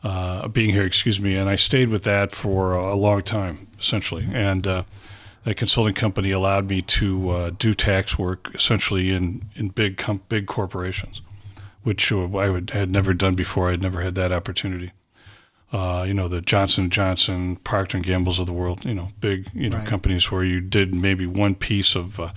uh, 0.02 0.48
being 0.48 0.70
here, 0.70 0.84
excuse 0.84 1.20
me, 1.20 1.36
and 1.36 1.48
I 1.48 1.56
stayed 1.56 1.88
with 1.88 2.02
that 2.04 2.32
for 2.32 2.74
a 2.74 2.94
long 2.94 3.22
time, 3.22 3.68
essentially. 3.78 4.26
And 4.32 4.66
uh, 4.66 4.82
that 5.44 5.56
consulting 5.56 5.94
company 5.94 6.30
allowed 6.30 6.68
me 6.68 6.82
to 6.82 7.30
uh, 7.30 7.50
do 7.50 7.74
tax 7.74 8.18
work, 8.18 8.50
essentially 8.54 9.10
in 9.12 9.44
in 9.54 9.68
big 9.68 9.96
com- 9.96 10.22
big 10.28 10.46
corporations, 10.46 11.20
which 11.82 12.12
I 12.12 12.48
would, 12.48 12.70
had 12.70 12.90
never 12.90 13.14
done 13.14 13.34
before. 13.34 13.68
I 13.68 13.72
had 13.72 13.82
never 13.82 14.02
had 14.02 14.14
that 14.16 14.32
opportunity. 14.32 14.92
Uh, 15.72 16.04
you 16.06 16.12
know, 16.12 16.28
the 16.28 16.42
Johnson 16.42 16.90
Johnson, 16.90 17.56
Procter 17.56 17.96
and 17.96 18.04
Gamble's 18.04 18.38
of 18.38 18.46
the 18.46 18.52
world. 18.52 18.84
You 18.84 18.94
know, 18.94 19.08
big 19.20 19.48
you 19.54 19.70
know 19.70 19.78
Right. 19.78 19.86
companies 19.86 20.30
where 20.30 20.44
you 20.44 20.60
did 20.60 20.94
maybe 20.94 21.26
one 21.26 21.54
piece 21.54 21.96
of. 21.96 22.20
Uh, 22.20 22.32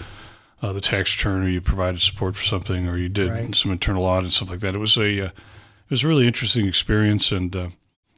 uh, 0.62 0.74
the 0.74 0.82
tax 0.82 1.16
return, 1.18 1.43
or 1.43 1.49
you 1.49 1.62
provided 1.62 2.01
support 2.01 2.36
for 2.36 2.43
something, 2.43 2.88
or 2.88 2.97
you 2.97 3.10
did 3.10 3.30
Right. 3.32 3.56
some 3.56 3.72
internal 3.72 4.06
audit 4.06 4.24
and 4.26 4.34
stuff 4.34 4.49
like 4.49 4.60
that. 4.62 4.76
It 4.76 4.80
was 4.80 4.97
a 4.97 5.26
uh, 5.26 5.26
it 5.28 5.91
was 5.91 6.03
a 6.03 6.08
really 6.08 6.26
interesting 6.28 6.68
experience, 6.68 7.32
and 7.32 7.56
uh, 7.56 7.70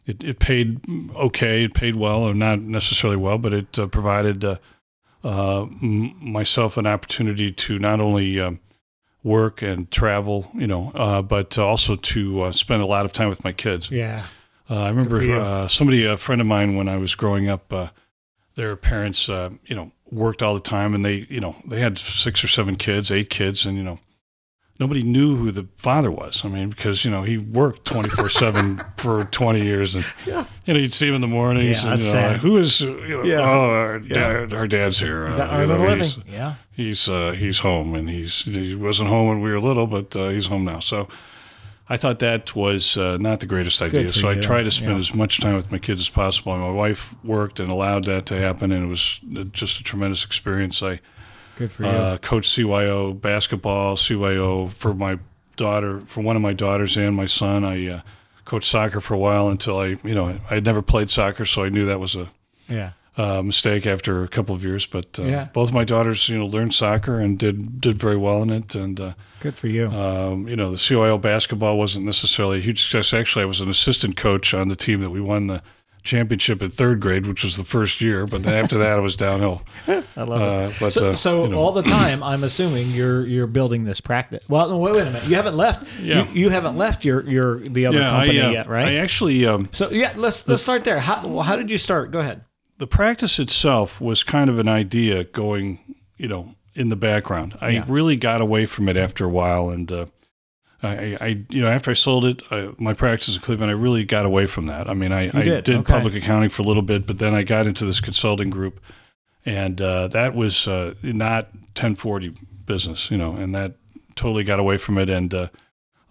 it, 0.06 0.24
it 0.24 0.40
paid 0.40 0.80
okay. 1.16 1.64
It 1.66 1.74
paid 1.74 1.96
well, 1.96 2.22
or 2.24 2.34
not 2.34 2.62
necessarily 2.62 3.18
well, 3.18 3.38
but 3.38 3.54
it 3.54 3.78
uh, 3.80 3.88
provided 3.88 4.46
uh, 4.46 4.58
uh, 5.24 5.64
m- 5.64 6.16
myself 6.22 6.78
an 6.78 6.88
opportunity 6.88 7.52
to 7.52 7.78
not 7.80 8.00
only 8.00 8.40
um, 8.40 8.60
work 9.24 9.62
and 9.62 9.90
travel, 9.92 10.50
you 10.54 10.68
know, 10.68 10.92
uh, 10.96 11.22
but 11.22 11.58
also 11.58 11.96
to 11.98 12.44
uh, 12.44 12.52
spend 12.54 12.82
a 12.82 12.86
lot 12.86 13.04
of 13.06 13.12
time 13.12 13.28
with 13.28 13.44
my 13.44 13.52
kids. 13.52 13.92
Yeah. 13.92 14.26
Uh, 14.70 14.82
I 14.82 14.90
remember 14.90 15.20
uh, 15.40 15.68
somebody, 15.68 16.06
a 16.06 16.18
friend 16.18 16.40
of 16.42 16.48
mine, 16.48 16.76
when 16.76 16.88
I 16.90 16.98
was 16.98 17.16
growing 17.16 17.50
up, 17.50 17.72
uh, 17.74 17.88
their 18.56 18.76
parents, 18.76 19.28
uh, 19.30 19.50
you 19.66 19.76
know, 19.76 19.92
worked 20.12 20.42
all 20.42 20.54
the 20.54 20.60
time, 20.60 20.94
and 20.96 21.04
they, 21.04 21.26
you 21.30 21.40
know, 21.40 21.56
they 21.66 21.80
had 21.80 21.98
six 21.98 22.44
or 22.44 22.48
seven 22.48 22.76
kids, 22.76 23.12
eight 23.12 23.30
kids, 23.30 23.66
and 23.66 23.78
you 23.78 23.84
know, 23.84 24.00
nobody 24.80 25.02
knew 25.04 25.36
who 25.36 25.52
the 25.52 25.68
father 25.78 26.12
was. 26.12 26.42
I 26.46 26.50
mean, 26.50 26.70
because 26.70 27.04
you 27.04 27.12
know 27.12 27.24
he 27.24 27.38
worked 27.38 27.86
twenty 27.86 28.10
four 28.10 28.30
seven 28.30 28.82
for 28.98 29.26
twenty 29.26 29.64
years, 29.64 29.96
and 29.96 30.06
Yeah. 30.26 30.46
you 30.66 30.74
know 30.74 30.80
you'd 30.80 30.94
see 30.94 31.08
him 31.08 31.16
in 31.16 31.22
the 31.22 31.28
mornings, 31.28 31.84
Yeah, 31.84 31.94
and 31.94 32.02
you 32.02 32.14
know, 32.14 32.20
like, 32.28 32.38
who 32.42 32.58
is, 32.58 32.82
you 32.82 33.18
know, 33.18 33.24
Yeah. 33.24 33.40
oh, 33.42 33.70
our, 33.70 33.98
Yeah. 34.00 34.14
dad, 34.14 34.54
our 34.54 34.68
dad's 34.68 35.00
here. 35.00 35.28
Is 35.28 35.38
that 35.38 35.52
uh, 35.54 35.60
you 35.62 35.68
know, 35.68 35.78
living? 35.78 35.98
he's- 35.98 36.18
Yeah. 36.32 36.56
he's 36.72 37.10
uh, 37.10 37.32
he's 37.32 37.60
home 37.60 37.96
and 37.96 38.10
he's 38.10 38.44
he 38.44 38.76
wasn't 38.76 39.10
home 39.10 39.28
when 39.30 39.42
we 39.42 39.52
were 39.52 39.60
little, 39.60 39.88
but 39.88 40.16
uh, 40.16 40.30
he's 40.30 40.46
home 40.48 40.64
now. 40.66 40.80
So 40.80 41.08
I 41.90 41.98
thought 41.98 42.20
that 42.20 42.54
was 42.56 42.98
uh, 42.98 43.18
not 43.18 43.40
the 43.40 43.46
greatest 43.46 43.82
idea. 43.82 44.12
So 44.12 44.28
I 44.28 44.34
you, 44.34 44.42
tried 44.42 44.64
to 44.64 44.72
spend 44.72 44.92
yeah. 44.92 44.98
as 44.98 45.14
much 45.14 45.40
time 45.40 45.56
with 45.56 45.72
my 45.72 45.78
kids 45.80 46.02
as 46.02 46.10
possible. 46.10 46.54
And 46.54 46.62
my 46.62 46.72
wife 46.72 47.16
worked 47.24 47.60
and 47.62 47.72
allowed 47.72 48.04
that 48.06 48.26
to 48.28 48.36
happen, 48.36 48.72
and 48.72 48.84
it 48.84 48.88
was 48.88 49.22
uh, 49.38 49.44
just 49.46 49.80
a 49.80 49.84
tremendous 49.84 50.26
experience. 50.26 50.84
I 50.84 51.00
Good 51.56 51.72
for 51.72 51.84
you. 51.84 51.90
uh, 51.90 52.18
coached 52.18 52.52
CYO 52.58 53.20
basketball, 53.20 53.96
CYO 53.96 54.72
for 54.74 54.94
my 54.94 55.18
daughter, 55.56 56.02
for 56.02 56.22
one 56.22 56.36
of 56.36 56.42
my 56.42 56.54
daughters 56.54 56.98
and 56.98 57.16
my 57.16 57.26
son. 57.26 57.64
I 57.64 57.88
uh, 57.88 58.02
coached 58.46 58.70
soccer 58.70 59.00
for 59.02 59.14
a 59.14 59.18
while 59.18 59.48
until 59.50 59.80
I, 59.80 59.98
you 60.04 60.14
know, 60.16 60.40
I 60.50 60.56
had 60.56 60.66
never 60.66 60.82
played 60.82 61.10
soccer, 61.10 61.46
so 61.46 61.64
I 61.64 61.70
knew 61.70 61.86
that 61.86 62.00
was 62.00 62.16
a 62.16 62.30
yeah. 62.68 62.92
uh, 63.16 63.42
mistake 63.42 63.88
after 63.88 64.24
a 64.24 64.28
couple 64.28 64.54
of 64.54 64.64
years. 64.64 64.86
But 64.86 65.18
uh, 65.20 65.24
Yeah. 65.24 65.48
both 65.54 65.72
my 65.72 65.84
daughters, 65.84 66.28
you 66.30 66.38
know, 66.38 66.46
learned 66.46 66.74
soccer 66.74 67.20
and 67.20 67.40
did 67.40 67.80
did 67.80 67.98
very 67.98 68.18
well 68.18 68.44
in 68.44 68.50
it. 68.50 68.76
And 68.76 69.00
uh, 69.00 69.14
Good 69.40 69.56
for 69.56 69.68
you. 69.68 69.88
um, 69.88 70.48
you 70.48 70.56
know, 70.56 70.72
the 70.72 70.78
CYO 70.78 71.20
basketball 71.22 71.78
wasn't 71.78 72.06
necessarily 72.06 72.58
a 72.60 72.62
huge 72.62 72.82
success. 72.84 73.14
Actually, 73.14 73.44
I 73.44 73.46
was 73.46 73.62
an 73.62 73.70
assistant 73.70 74.16
coach 74.16 74.54
on 74.54 74.68
the 74.68 74.76
team 74.76 75.02
that 75.02 75.10
we 75.12 75.22
won 75.22 75.48
the 75.48 75.62
championship 76.04 76.62
in 76.62 76.70
third 76.72 77.02
grade, 77.02 77.28
which 77.28 77.44
was 77.44 77.58
the 77.58 77.64
first 77.64 78.00
year. 78.02 78.26
But 78.26 78.44
then 78.44 78.54
after 78.54 78.78
that, 78.78 78.98
it 78.98 79.02
was 79.02 79.16
downhill. 79.16 79.62
I 79.88 80.04
love 80.24 80.42
it. 80.42 80.76
Uh, 80.76 80.80
but 80.80 80.94
So, 80.94 81.12
uh, 81.12 81.16
so 81.16 81.44
you 81.44 81.50
know, 81.52 81.58
all 81.58 81.72
the 81.72 81.84
time, 81.84 82.24
I'm 82.24 82.44
assuming 82.44 82.90
you're 82.92 83.26
you're 83.28 83.46
building 83.48 83.84
this 83.84 84.02
practice. 84.02 84.44
Well, 84.50 84.70
no, 84.70 84.78
wait, 84.78 84.96
wait 84.96 85.02
a 85.02 85.12
minute. 85.12 85.26
You 85.26 85.36
haven't 85.36 85.58
left. 85.58 85.86
Yeah. 86.02 86.26
You, 86.30 86.42
you 86.42 86.50
haven't 86.50 86.78
left 86.78 87.06
your 87.06 87.30
your 87.30 87.60
the 87.60 87.86
other 87.86 88.00
yeah, 88.00 88.10
company 88.10 88.42
I, 88.42 88.46
uh, 88.46 88.52
yet, 88.52 88.70
right? 88.70 88.88
I 88.88 88.96
actually 88.96 89.46
um, 89.46 89.70
so 89.72 89.92
yeah, 89.92 90.14
let's 90.16 90.48
let's 90.48 90.64
start 90.64 90.84
there. 90.84 91.00
How 91.00 91.28
well, 91.28 91.44
how 91.44 91.56
did 91.56 91.70
you 91.70 91.78
start? 91.78 92.12
Go 92.12 92.20
ahead. 92.20 92.44
the 92.78 92.88
practice 92.88 93.38
itself 93.38 94.00
was 94.02 94.24
kind 94.24 94.50
of 94.50 94.58
an 94.60 94.68
idea 94.68 95.26
going, 95.26 95.80
you 96.16 96.28
know, 96.28 96.56
in 96.78 96.90
the 96.90 96.96
background. 96.96 97.58
I 97.60 97.70
Yeah. 97.70 97.86
really 97.88 98.16
got 98.16 98.40
away 98.42 98.66
from 98.66 98.88
it 98.88 98.96
after 98.98 99.26
a 99.26 99.30
while, 99.30 99.70
and 99.70 99.92
uh, 99.92 100.06
I, 100.84 101.18
I, 101.20 101.28
you 101.50 101.62
know, 101.62 101.68
after 101.70 101.92
I 101.92 101.96
sold 101.96 102.24
it, 102.26 102.44
I, 102.52 102.70
my 102.78 102.94
practice 102.94 103.36
in 103.36 103.42
Cleveland, 103.42 103.72
I 103.72 103.74
really 103.74 104.04
got 104.06 104.26
away 104.26 104.46
from 104.46 104.68
that. 104.68 104.88
I 104.90 104.94
mean, 104.94 105.12
I, 105.12 105.30
I 105.34 105.44
did, 105.44 105.64
did, 105.64 105.76
okay. 105.78 105.94
public 105.94 106.14
accounting 106.16 106.50
for 106.50 106.62
a 106.62 106.66
little 106.66 106.84
bit, 106.84 107.08
but 107.08 107.18
then 107.18 107.34
I 107.34 107.44
got 107.44 107.66
into 107.68 107.84
this 107.86 108.00
consulting 108.00 108.50
group, 108.50 108.80
and 109.46 109.82
uh, 109.82 110.08
that 110.10 110.36
was 110.36 110.68
uh, 110.68 110.94
not 111.02 111.46
1040 111.76 112.34
business, 112.66 113.10
you 113.10 113.18
know, 113.18 113.36
and 113.36 113.56
that 113.56 113.74
totally 114.16 114.44
got 114.44 114.60
away 114.60 114.78
from 114.78 114.98
it, 115.00 115.10
and 115.10 115.34
uh, 115.34 115.48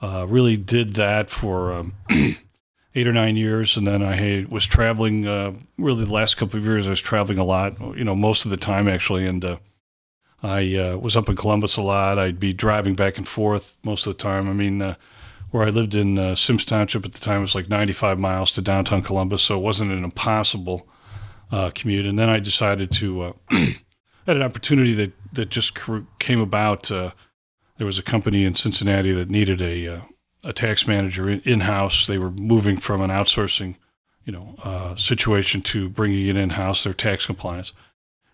uh, 0.02 0.26
really 0.28 0.56
did 0.56 0.94
that 0.94 1.30
for. 1.30 1.72
Um, 1.72 1.94
eight 2.96 3.06
or 3.06 3.12
nine 3.12 3.36
years, 3.36 3.76
and 3.76 3.86
then 3.86 4.02
I 4.02 4.16
had, 4.16 4.48
was 4.48 4.64
traveling. 4.64 5.26
Uh, 5.26 5.52
really, 5.76 6.04
the 6.06 6.12
last 6.12 6.38
couple 6.38 6.58
of 6.58 6.64
years, 6.64 6.86
I 6.86 6.90
was 6.90 7.00
traveling 7.00 7.38
a 7.38 7.44
lot. 7.44 7.78
You 7.94 8.04
know, 8.04 8.16
most 8.16 8.44
of 8.46 8.50
the 8.50 8.56
time 8.56 8.88
actually, 8.88 9.26
and 9.26 9.44
uh, 9.44 9.56
I 10.46 10.76
uh, 10.76 10.96
was 10.96 11.16
up 11.16 11.28
in 11.28 11.34
Columbus 11.34 11.76
a 11.76 11.82
lot. 11.82 12.20
I'd 12.20 12.38
be 12.38 12.52
driving 12.52 12.94
back 12.94 13.18
and 13.18 13.26
forth 13.26 13.74
most 13.82 14.06
of 14.06 14.16
the 14.16 14.22
time. 14.22 14.48
I 14.48 14.52
mean, 14.52 14.80
uh, 14.80 14.94
where 15.50 15.64
I 15.64 15.70
lived 15.70 15.96
in 15.96 16.18
uh, 16.18 16.36
Symmes 16.36 16.64
Township 16.64 17.04
at 17.04 17.12
the 17.14 17.20
time 17.20 17.40
was 17.40 17.56
like 17.56 17.68
95 17.68 18.20
miles 18.20 18.52
to 18.52 18.62
downtown 18.62 19.02
Columbus, 19.02 19.42
so 19.42 19.58
it 19.58 19.62
wasn't 19.62 19.90
an 19.90 20.04
impossible 20.04 20.86
uh, 21.50 21.70
commute. 21.74 22.06
And 22.06 22.16
then 22.16 22.28
I 22.28 22.38
decided 22.38 22.92
to 22.92 23.22
uh, 23.22 23.32
had 23.50 24.36
an 24.36 24.42
opportunity 24.42 24.94
that 24.94 25.12
that 25.32 25.48
just 25.48 25.76
came 26.20 26.40
about. 26.40 26.90
Uh, 26.92 27.10
there 27.78 27.86
was 27.86 27.98
a 27.98 28.02
company 28.02 28.44
in 28.44 28.54
Cincinnati 28.54 29.12
that 29.12 29.28
needed 29.28 29.60
a 29.60 30.02
a 30.44 30.52
tax 30.52 30.86
manager 30.86 31.28
in 31.28 31.60
house. 31.60 32.06
They 32.06 32.18
were 32.18 32.30
moving 32.30 32.76
from 32.76 33.00
an 33.02 33.10
outsourcing, 33.10 33.74
you 34.24 34.32
know, 34.32 34.94
situation 34.96 35.60
to 35.62 35.88
bringing 35.88 36.28
it 36.28 36.36
in 36.36 36.50
house. 36.50 36.84
Their 36.84 36.94
tax 36.94 37.26
compliance. 37.26 37.72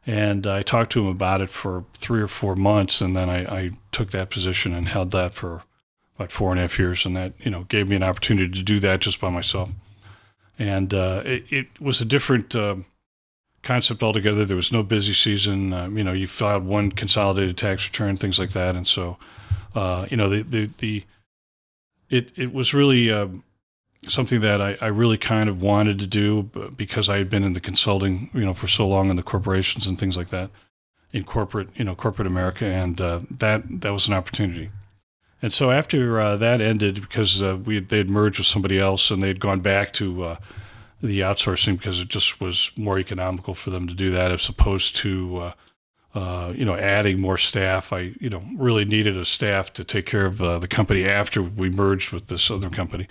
And 0.06 0.46
I 0.46 0.62
talked 0.62 0.92
to 0.92 1.00
him 1.00 1.06
about 1.06 1.40
it 1.40 1.50
for 1.50 1.84
three 1.94 2.20
or 2.20 2.28
four 2.28 2.56
months, 2.56 3.00
and 3.00 3.16
then 3.16 3.30
I, 3.30 3.44
I 3.44 3.70
took 3.92 4.10
that 4.10 4.30
position 4.30 4.74
and 4.74 4.88
held 4.88 5.12
that 5.12 5.32
for 5.32 5.62
about 6.16 6.32
four 6.32 6.50
and 6.50 6.58
a 6.58 6.62
half 6.62 6.78
years, 6.78 7.06
and 7.06 7.16
that 7.16 7.34
you 7.38 7.50
know 7.50 7.64
gave 7.64 7.88
me 7.88 7.96
an 7.96 8.02
opportunity 8.02 8.50
to 8.50 8.62
do 8.62 8.80
that 8.80 9.00
just 9.00 9.20
by 9.20 9.30
myself. 9.30 9.70
And 10.58 10.92
uh, 10.92 11.22
it, 11.24 11.44
it 11.50 11.66
was 11.80 12.00
a 12.00 12.04
different 12.04 12.54
uh, 12.56 12.76
concept 13.62 14.02
altogether. 14.02 14.44
There 14.44 14.56
was 14.56 14.72
no 14.72 14.82
busy 14.82 15.12
season. 15.12 15.72
Uh, 15.72 15.88
you 15.88 16.02
know, 16.02 16.12
you 16.12 16.26
filed 16.26 16.64
one 16.64 16.90
consolidated 16.90 17.56
tax 17.56 17.84
return, 17.86 18.16
things 18.16 18.38
like 18.38 18.50
that, 18.50 18.74
and 18.74 18.86
so 18.86 19.18
uh, 19.74 20.06
you 20.10 20.16
know 20.16 20.28
the 20.28 20.42
the 20.42 20.70
the 20.78 21.04
it 22.10 22.32
it 22.36 22.52
was 22.52 22.74
really 22.74 23.10
um, 23.10 23.44
something 24.08 24.40
that 24.40 24.60
I, 24.60 24.76
I 24.80 24.86
really 24.86 25.18
kind 25.18 25.48
of 25.48 25.62
wanted 25.62 25.98
to 26.00 26.06
do 26.06 26.42
because 26.76 27.08
I 27.08 27.18
had 27.18 27.30
been 27.30 27.44
in 27.44 27.52
the 27.52 27.60
consulting, 27.60 28.30
you 28.34 28.44
know, 28.44 28.54
for 28.54 28.68
so 28.68 28.86
long 28.86 29.10
in 29.10 29.16
the 29.16 29.22
corporations 29.22 29.86
and 29.86 29.98
things 29.98 30.16
like 30.16 30.28
that, 30.28 30.50
in 31.12 31.24
corporate, 31.24 31.68
you 31.74 31.84
know, 31.84 31.94
corporate 31.94 32.26
America, 32.26 32.64
and 32.64 33.00
uh, 33.00 33.20
that 33.30 33.62
that 33.80 33.90
was 33.90 34.08
an 34.08 34.14
opportunity. 34.14 34.70
And 35.40 35.52
so 35.52 35.70
after 35.70 36.20
uh, 36.20 36.36
that 36.36 36.60
ended, 36.60 37.00
because 37.00 37.42
uh, 37.42 37.56
we 37.64 37.80
they 37.80 37.98
had 37.98 38.10
merged 38.10 38.38
with 38.38 38.46
somebody 38.46 38.78
else 38.78 39.10
and 39.10 39.22
they 39.22 39.28
had 39.28 39.40
gone 39.40 39.60
back 39.60 39.92
to 39.94 40.24
uh, 40.24 40.36
the 41.00 41.20
outsourcing 41.20 41.76
because 41.78 42.00
it 42.00 42.08
just 42.08 42.40
was 42.40 42.70
more 42.76 42.98
economical 42.98 43.54
for 43.54 43.70
them 43.70 43.86
to 43.88 43.94
do 43.94 44.10
that 44.10 44.32
as 44.32 44.48
opposed 44.48 44.96
to 44.96 45.36
uh, 45.38 45.52
uh, 46.14 46.52
you 46.54 46.64
know, 46.64 46.76
adding 46.76 47.18
more 47.20 47.38
staff. 47.38 47.92
I, 47.92 48.12
you 48.20 48.28
know, 48.28 48.42
really 48.56 48.84
needed 48.84 49.16
a 49.16 49.24
staff 49.24 49.72
to 49.74 49.84
take 49.84 50.04
care 50.04 50.26
of 50.26 50.38
the 50.38 50.68
company 50.68 51.06
after 51.06 51.42
we 51.42 51.70
merged 51.70 52.12
with 52.12 52.26
this 52.26 52.50
other 52.50 52.68
company. 52.68 53.08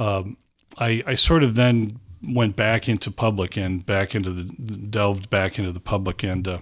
Um, 0.00 0.36
I, 0.78 1.02
I 1.06 1.14
sort 1.14 1.42
of 1.42 1.54
then 1.54 2.00
went 2.22 2.56
back 2.56 2.88
into 2.88 3.10
public 3.10 3.56
and 3.56 3.84
back 3.84 4.14
into 4.14 4.30
the 4.30 4.44
delved 4.44 5.30
back 5.30 5.58
into 5.58 5.72
the 5.72 5.80
public, 5.80 6.22
and 6.22 6.46
uh, 6.48 6.58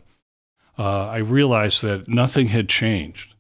uh 0.77 1.07
I 1.07 1.19
realized 1.19 1.83
that 1.83 2.09
nothing 2.09 2.49
had 2.49 2.69
changed 2.69 3.35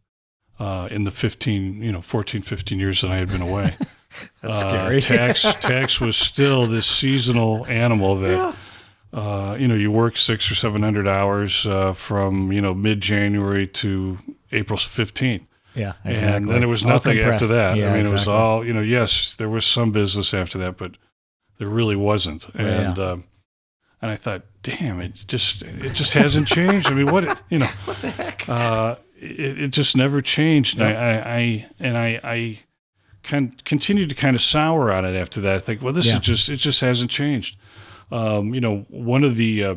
uh, 0.58 0.88
in 0.90 1.04
the 1.04 1.10
15, 1.10 1.82
you 1.82 1.92
know, 1.92 2.00
14, 2.00 2.42
15 2.42 2.78
years 2.78 3.00
that 3.02 3.10
I 3.10 3.16
had 3.16 3.28
been 3.28 3.42
away. 3.42 3.74
That's 4.42 4.60
scary. 4.60 5.00
tax 5.02 5.42
tax 5.42 6.00
was 6.00 6.16
still 6.16 6.66
this 6.66 6.86
seasonal 6.86 7.66
animal 7.66 8.16
that. 8.16 8.30
Yeah 8.30 8.54
uh, 9.12 9.56
you 9.58 9.66
know, 9.66 9.74
you 9.74 9.90
work 9.90 10.16
six 10.16 10.50
or 10.50 10.54
seven 10.54 10.82
hundred 10.82 11.08
hours 11.08 11.66
uh, 11.66 11.92
from 11.92 12.52
you 12.52 12.60
know 12.60 12.74
mid 12.74 13.00
January 13.00 13.66
to 13.66 14.18
April 14.52 14.78
fifteenth. 14.78 15.46
Yeah, 15.74 15.92
exactly. 16.04 16.36
And 16.36 16.48
then 16.48 16.60
there 16.60 16.68
was 16.68 16.84
nothing 16.84 17.18
after 17.18 17.46
that. 17.46 17.76
Yeah, 17.76 17.90
I 17.90 17.92
mean, 17.92 18.00
exactly. 18.00 18.10
it 18.10 18.12
was 18.12 18.28
all 18.28 18.64
you 18.64 18.72
know. 18.72 18.80
Yes, 18.80 19.34
there 19.34 19.48
was 19.48 19.64
some 19.64 19.92
business 19.92 20.34
after 20.34 20.58
that, 20.58 20.76
but 20.76 20.96
there 21.58 21.68
really 21.68 21.96
wasn't. 21.96 22.48
And 22.54 22.96
yeah. 22.96 23.10
um, 23.10 23.24
and 24.02 24.10
I 24.10 24.16
thought, 24.16 24.42
damn, 24.62 25.00
it 25.00 25.14
just 25.26 25.62
it 25.62 25.94
just 25.94 26.14
hasn't 26.14 26.48
changed. 26.48 26.88
I 26.88 26.94
mean, 26.94 27.12
what 27.12 27.40
you 27.50 27.58
know? 27.58 27.66
What 27.84 28.00
the 28.00 28.10
heck? 28.10 28.48
Uh, 28.48 28.96
it, 29.16 29.60
it 29.60 29.68
just 29.68 29.96
never 29.96 30.20
changed. 30.20 30.78
Yep. 30.78 30.96
I, 30.96 31.00
I, 31.00 31.36
I 31.36 31.66
and 31.78 31.98
I 31.98 32.20
I 32.24 32.58
kind 33.22 33.62
continued 33.64 34.08
to 34.08 34.14
kind 34.14 34.34
of 34.34 34.42
sour 34.42 34.90
on 34.90 35.04
it 35.04 35.16
after 35.16 35.40
that. 35.42 35.56
I 35.56 35.58
think, 35.58 35.82
well, 35.82 35.92
this 35.92 36.06
yeah. 36.06 36.14
is 36.14 36.20
just 36.20 36.48
it 36.48 36.56
just 36.56 36.80
hasn't 36.80 37.10
changed 37.10 37.56
um, 38.10 38.54
you 38.54 38.60
know, 38.60 38.86
one 38.88 39.24
of 39.24 39.36
the 39.36 39.64
uh, 39.64 39.74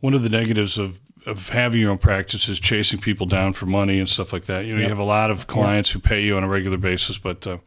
one 0.00 0.14
of 0.14 0.22
the 0.22 0.28
negatives 0.28 0.78
of 0.78 1.00
of 1.30 1.48
having 1.50 1.80
your 1.80 1.90
own 1.90 1.98
practice 1.98 2.48
is 2.48 2.60
chasing 2.60 3.00
people 3.00 3.26
down 3.26 3.52
for 3.52 3.66
money 3.66 3.98
and 3.98 4.08
stuff 4.08 4.32
like 4.32 4.44
that. 4.46 4.66
You 4.66 4.74
know, 4.74 4.80
yep. 4.80 4.88
you 4.88 4.94
have 4.94 4.98
a 4.98 5.04
lot 5.04 5.30
of 5.30 5.46
clients 5.46 5.90
yep. 5.90 5.94
who 5.94 6.08
pay 6.08 6.22
you 6.22 6.36
on 6.36 6.44
a 6.44 6.48
regular 6.48 6.76
basis, 6.76 7.18
but 7.18 7.46
uh, 7.46 7.58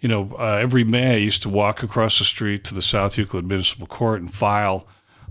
you 0.00 0.08
know, 0.08 0.36
uh, 0.38 0.58
every 0.60 0.84
May 0.84 1.14
I 1.14 1.18
used 1.18 1.42
to 1.42 1.48
walk 1.48 1.82
across 1.82 2.18
the 2.18 2.24
street 2.24 2.62
to 2.64 2.74
the 2.74 2.82
South 2.82 3.16
Euclid 3.16 3.46
Municipal 3.46 3.86
Court 3.86 4.20
and 4.20 4.32
file 4.32 4.86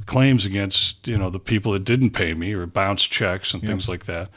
claims 0.06 0.46
against 0.46 1.08
you 1.08 1.18
know 1.18 1.30
the 1.30 1.40
people 1.40 1.72
that 1.74 1.84
didn't 1.84 2.10
pay 2.12 2.34
me 2.34 2.54
or 2.54 2.66
bounce 2.66 3.04
checks 3.04 3.54
and 3.54 3.64
yep. 3.64 3.70
things 3.70 3.88
like 3.88 4.06
that. 4.06 4.30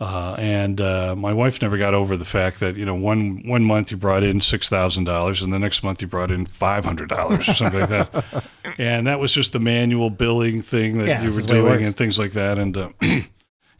Uh, 0.00 0.36
and 0.38 0.80
uh, 0.80 1.16
my 1.16 1.32
wife 1.32 1.60
never 1.60 1.76
got 1.76 1.92
over 1.92 2.16
the 2.16 2.24
fact 2.24 2.60
that 2.60 2.76
you 2.76 2.84
know 2.84 2.94
one 2.94 3.42
one 3.48 3.64
month 3.64 3.90
you 3.90 3.96
brought 3.96 4.22
in 4.22 4.40
six 4.40 4.68
thousand 4.68 5.04
dollars 5.04 5.42
and 5.42 5.52
the 5.52 5.58
next 5.58 5.82
month 5.82 6.00
you 6.00 6.06
brought 6.06 6.30
in 6.30 6.46
five 6.46 6.84
hundred 6.84 7.08
dollars 7.08 7.48
or 7.48 7.54
something 7.54 7.80
like 7.80 7.88
that, 7.88 8.44
and 8.78 9.08
that 9.08 9.18
was 9.18 9.32
just 9.32 9.52
the 9.52 9.58
manual 9.58 10.08
billing 10.08 10.62
thing 10.62 10.98
that 10.98 11.08
yeah, 11.08 11.22
you 11.22 11.34
were 11.34 11.42
doing 11.42 11.82
and 11.82 11.96
things 11.96 12.16
like 12.16 12.32
that. 12.32 12.60
And 12.60 12.76
uh, 12.76 12.90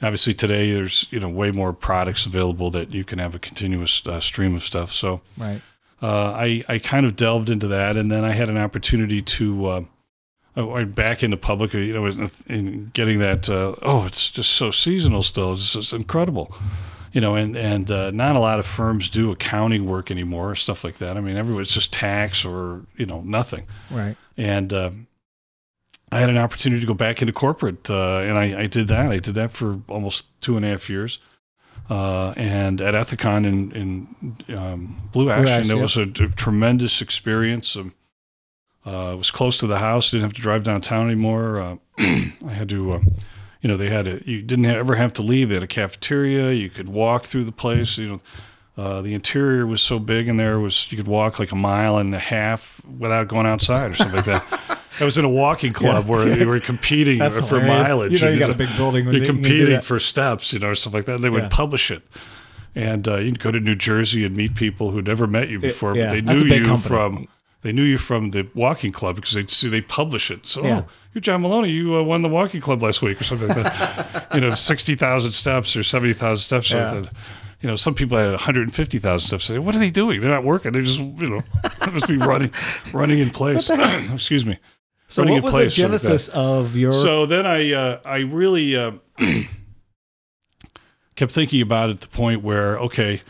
obviously 0.03 0.35
today 0.35 0.73
there's 0.73 1.07
you 1.13 1.21
know 1.21 1.29
way 1.29 1.53
more 1.53 1.73
products 1.73 2.27
available 2.27 2.73
that 2.73 2.93
you 2.93 3.05
can 3.05 3.21
have 3.21 3.37
a 3.37 3.39
continuous 3.39 4.05
uh, 4.05 4.19
stream 4.19 4.57
of 4.57 4.65
stuff. 4.65 4.91
So 4.91 5.21
right, 5.37 5.63
uh, 6.03 6.33
I 6.33 6.65
I 6.69 6.79
kind 6.81 7.07
of 7.07 7.15
delved 7.15 7.49
into 7.49 7.69
that, 7.69 7.97
and 7.97 8.11
then 8.11 8.25
I 8.25 8.33
had 8.33 8.49
an 8.49 8.59
opportunity 8.59 9.23
to 9.23 9.87
or 10.57 10.85
back 10.87 11.23
into 11.23 11.37
public, 11.37 11.75
you 11.75 11.93
know, 11.93 12.29
in 12.49 12.91
getting 12.93 13.19
that. 13.21 13.49
Uh, 13.49 13.75
oh, 13.83 14.07
it's 14.07 14.31
just 14.31 14.53
so 14.53 14.71
seasonal 14.71 15.23
still. 15.23 15.53
It's, 15.53 15.75
it's 15.75 15.93
incredible, 15.93 16.55
you 17.13 17.21
know. 17.21 17.35
And 17.35 17.57
and 17.57 17.91
uh, 17.91 18.11
not 18.11 18.37
a 18.37 18.41
lot 18.41 18.59
of 18.59 18.67
firms 18.67 19.09
do 19.09 19.31
accounting 19.31 19.87
work 19.87 20.11
anymore, 20.11 20.55
stuff 20.55 20.85
like 20.85 20.99
that. 20.99 21.17
I 21.17 21.21
mean, 21.21 21.37
everyone's 21.37 21.71
just 21.71 21.93
tax 21.93 22.45
or 22.45 22.83
you 22.97 23.07
know 23.07 23.21
nothing. 23.21 23.67
Right. 23.91 24.17
And 24.37 24.73
uh, 24.73 24.91
I 26.11 26.21
had 26.21 26.31
an 26.31 26.39
opportunity 26.39 26.81
to 26.81 26.87
go 26.87 26.95
back 26.95 27.21
into 27.21 27.33
corporate, 27.33 27.91
uh, 27.91 28.19
and 28.19 28.39
I, 28.39 28.63
I, 28.63 28.67
did 28.67 28.89
that. 28.89 29.11
I 29.11 29.19
did 29.19 29.35
that 29.35 29.51
for 29.51 29.81
almost 29.89 30.25
two 30.41 30.57
and 30.57 30.65
a 30.65 30.69
half 30.69 30.89
years. 30.89 31.19
Uh, 31.91 32.35
and 32.37 32.81
at 32.81 32.95
Ethicon 32.95 33.47
in, 33.47 33.73
in 34.49 34.57
um, 34.57 34.97
Blue 35.13 35.31
Ash, 35.31 35.43
Blue 35.43 35.53
Ash 35.53 35.61
and 35.63 35.71
it 35.71 35.77
yeah. 35.77 35.81
was 35.81 35.97
a, 35.97 36.03
a, 36.03 36.29
tremendous 36.29 37.01
experience. 37.01 37.77
Um, 37.77 37.95
uh, 38.89 39.13
it 39.13 39.17
was 39.17 39.31
close 39.31 39.59
to 39.59 39.67
the 39.67 39.79
house. 39.79 40.11
Didn't 40.11 40.23
have 40.23 40.33
to 40.33 40.41
drive 40.41 40.65
downtown 40.65 41.07
anymore. 41.07 41.61
Uh, 41.61 41.77
I 41.99 42.53
had 42.53 42.69
to, 42.71 42.95
uh, 42.95 43.01
you 43.61 43.69
know, 43.69 43.77
they 43.77 43.91
had 43.91 44.09
a, 44.09 44.23
you 44.29 44.41
didn't 44.41 44.65
ever 44.65 44.95
have 44.95 45.13
to 45.15 45.23
leave. 45.23 45.51
They 45.51 45.57
had 45.57 45.63
a 45.63 45.69
cafeteria. 45.69 46.53
You 46.53 46.71
could 46.71 46.89
walk 46.89 47.25
through 47.27 47.45
the 47.45 47.53
place. 47.53 47.99
You 47.99 48.07
know, 48.07 48.21
uh, 48.83 49.03
the 49.03 49.13
interior 49.13 49.67
was 49.67 49.83
so 49.83 49.99
big, 49.99 50.27
and 50.27 50.41
there 50.41 50.59
was 50.59 50.91
you 50.91 50.97
could 50.97 51.07
walk 51.07 51.39
like 51.39 51.53
a 51.53 51.57
mile 51.57 51.99
and 51.99 52.15
a 52.15 52.19
half 52.19 52.81
without 52.99 53.29
going 53.29 53.47
outside 53.47 53.91
or 53.91 53.95
something 53.95 54.17
like 54.17 54.25
that. 54.25 54.61
I 55.01 55.05
was 55.05 55.19
in 55.19 55.25
a 55.25 55.29
walking 55.29 55.73
club 55.73 56.07
yeah. 56.07 56.11
where 56.11 56.25
they 56.25 56.47
were 56.47 56.59
competing 56.59 57.19
That's 57.19 57.37
for 57.37 57.61
hilarious. 57.61 57.89
mileage. 57.89 58.13
You 58.13 58.19
know, 58.21 58.31
you 58.31 58.39
got 58.39 58.51
a 58.51 58.55
big 58.55 58.75
building. 58.77 59.13
You're 59.13 59.27
competing 59.27 59.81
for 59.83 59.99
steps, 59.99 60.53
you 60.53 60.59
know, 60.59 60.71
or 60.71 60.75
something 60.75 60.99
like 60.99 61.07
that. 61.07 61.17
And 61.17 61.25
They 61.25 61.31
would 61.31 61.45
yeah. 61.45 61.49
publish 61.51 61.91
it 61.91 62.03
and 62.75 63.09
uh, 63.09 63.17
you'd 63.17 63.41
go 63.41 63.51
to 63.51 63.59
New 63.59 63.75
Jersey 63.75 64.25
and 64.25 64.37
meet 64.37 64.55
people 64.55 64.93
who'd 64.93 65.07
never 65.07 65.27
met 65.27 65.49
you 65.49 65.59
before, 65.59 65.93
it, 65.93 65.97
yeah. 65.97 66.07
but 66.07 66.13
they 66.13 66.21
knew 66.21 66.45
you 66.45 66.65
company. 66.65 66.89
from 66.89 67.29
they 67.63 67.73
knew 67.73 67.83
you 67.83 67.99
from 67.99 68.31
the 68.31 68.49
walking 68.55 68.93
club 68.93 69.17
because 69.17 69.33
they 69.33 69.47
see 69.47 69.69
they 69.69 69.81
publish 69.81 70.31
it. 70.31 70.47
So, 70.47 70.63
yeah. 70.65 70.83
oh, 70.85 70.91
you're 71.13 71.21
John 71.23 71.43
Mullowney. 71.43 71.73
You 71.73 71.97
uh, 71.97 72.03
won 72.03 72.23
the 72.23 72.29
walking 72.29 72.61
club 72.61 72.83
last 72.83 73.03
week 73.03 73.21
or 73.21 73.25
something 73.25 73.49
like 73.49 73.65
that. 73.65 74.29
you 74.35 74.41
know, 74.41 74.55
sixty 74.55 74.95
thousand 74.95 75.33
steps 75.33 75.77
or 75.77 75.83
seventy 75.83 76.13
thousand 76.13 76.43
steps. 76.43 76.71
Yeah. 76.71 76.93
Like 76.93 77.11
you 77.61 77.69
know, 77.69 77.77
some 77.77 77.95
people 77.95 78.17
had 78.17 78.31
150,000 78.31 79.27
steps. 79.27 79.45
Say, 79.45 79.59
what 79.59 79.75
are 79.75 79.81
they 79.81 79.91
doing? 79.91 80.21
They're 80.21 80.31
not 80.31 80.45
working. 80.45 80.73
They're 80.73 80.83
just, 80.83 81.01
you 81.01 81.29
know, 81.29 81.43
must 81.93 82.07
be 82.07 82.17
running, 82.17 82.53
running 82.93 83.19
in 83.19 83.31
place. 83.31 83.69
Excuse 84.13 84.47
me. 84.47 84.59
So 85.09 85.23
running 85.23 85.43
what 85.43 85.53
was 85.53 85.75
the 85.75 85.83
genesis 85.83 86.29
like 86.29 86.37
of 86.37 86.77
your? 86.77 86.93
So 86.93 87.27
then 87.27 87.47
I, 87.47 87.73
uh, 87.73 88.01
I 88.05 88.19
really 88.19 88.77
uh, 88.77 88.93
kept 91.17 91.33
thinking 91.33 91.61
about 91.61 91.91
it 91.91 91.95
at 91.95 92.01
the 92.03 92.09
point 92.09 92.43
where, 92.43 92.79
okay, 92.79 93.23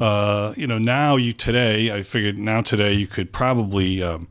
uh, 0.00 0.54
you 0.56 0.66
know, 0.66 0.78
now 0.78 1.16
you 1.16 1.32
today, 1.32 1.92
I 1.92 2.02
figured 2.02 2.38
now 2.38 2.60
today 2.60 2.92
you 2.92 3.06
could 3.06 3.32
probably 3.32 4.02
um, 4.02 4.28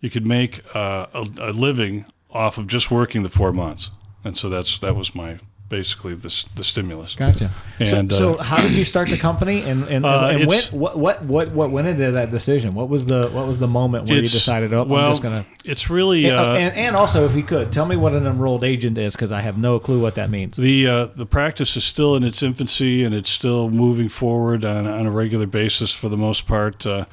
you 0.00 0.10
could 0.10 0.26
make 0.26 0.62
uh, 0.74 1.06
a, 1.12 1.26
a, 1.38 1.52
living 1.52 2.06
off 2.30 2.58
of 2.58 2.66
just 2.66 2.90
working 2.90 3.22
the 3.22 3.28
four 3.28 3.52
months, 3.52 3.90
and 4.24 4.36
so 4.36 4.48
that's 4.48 4.78
that 4.78 4.96
was 4.96 5.14
my 5.14 5.38
basically 5.70 6.14
the, 6.14 6.44
the 6.56 6.62
stimulus. 6.64 7.14
Gotcha. 7.14 7.50
And 7.78 8.12
so, 8.12 8.18
so 8.18 8.34
uh, 8.34 8.42
how 8.42 8.60
did 8.60 8.72
you 8.72 8.84
start 8.84 9.08
the 9.08 9.16
company, 9.16 9.62
and 9.62 9.84
and, 9.84 10.04
uh, 10.04 10.28
and 10.32 10.46
when, 10.46 10.62
what 10.64 10.98
what 10.98 11.22
what 11.24 11.52
what 11.52 11.70
went 11.70 11.88
into 11.88 12.10
that 12.10 12.30
decision? 12.30 12.74
What 12.74 12.90
was 12.90 13.06
the 13.06 13.30
what 13.30 13.46
was 13.46 13.58
the 13.58 13.68
moment 13.68 14.04
where 14.04 14.16
you 14.16 14.22
decided, 14.22 14.74
oh, 14.74 14.84
well, 14.84 15.06
I'm 15.06 15.12
just 15.12 15.22
gonna? 15.22 15.46
It's 15.64 15.88
really 15.88 16.26
and, 16.26 16.36
uh, 16.36 16.52
and, 16.52 16.76
and, 16.76 16.96
also, 16.96 17.24
if 17.24 17.34
you 17.34 17.42
could 17.42 17.72
tell 17.72 17.86
me 17.86 17.96
what 17.96 18.12
an 18.12 18.26
enrolled 18.26 18.64
agent 18.64 18.98
is, 18.98 19.14
because 19.14 19.32
I 19.32 19.40
have 19.40 19.56
no 19.56 19.78
clue 19.78 20.00
what 20.00 20.16
that 20.16 20.28
means. 20.28 20.56
The 20.56 20.86
uh, 20.86 21.06
the 21.06 21.26
practice 21.26 21.74
is 21.76 21.84
still 21.84 22.14
in 22.16 22.24
its 22.24 22.42
infancy, 22.42 23.02
and 23.02 23.14
it's 23.14 23.30
still 23.30 23.70
moving 23.70 24.10
forward 24.10 24.66
on 24.66 24.86
on 24.86 25.06
a 25.06 25.10
regular 25.10 25.46
basis 25.46 25.94
for 25.94 26.10
the 26.10 26.18
most 26.18 26.46
part. 26.46 26.84
Uh, 26.84 27.06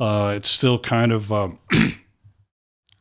uh, 0.00 0.32
it's 0.36 0.48
still 0.48 0.78
kind 0.78 1.12
of. 1.12 1.30
Um, 1.30 1.58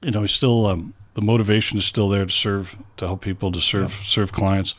you 0.04 0.12
know, 0.12 0.26
still 0.26 0.66
um, 0.68 0.94
the 1.18 1.22
motivation 1.24 1.80
is 1.80 1.84
still 1.86 2.10
there 2.10 2.26
to 2.28 2.32
serve, 2.32 2.78
to 2.96 3.08
help 3.08 3.22
people, 3.22 3.52
to 3.52 3.60
serve 3.60 3.90
yep. 3.92 4.06
serve 4.06 4.32
clients. 4.32 4.76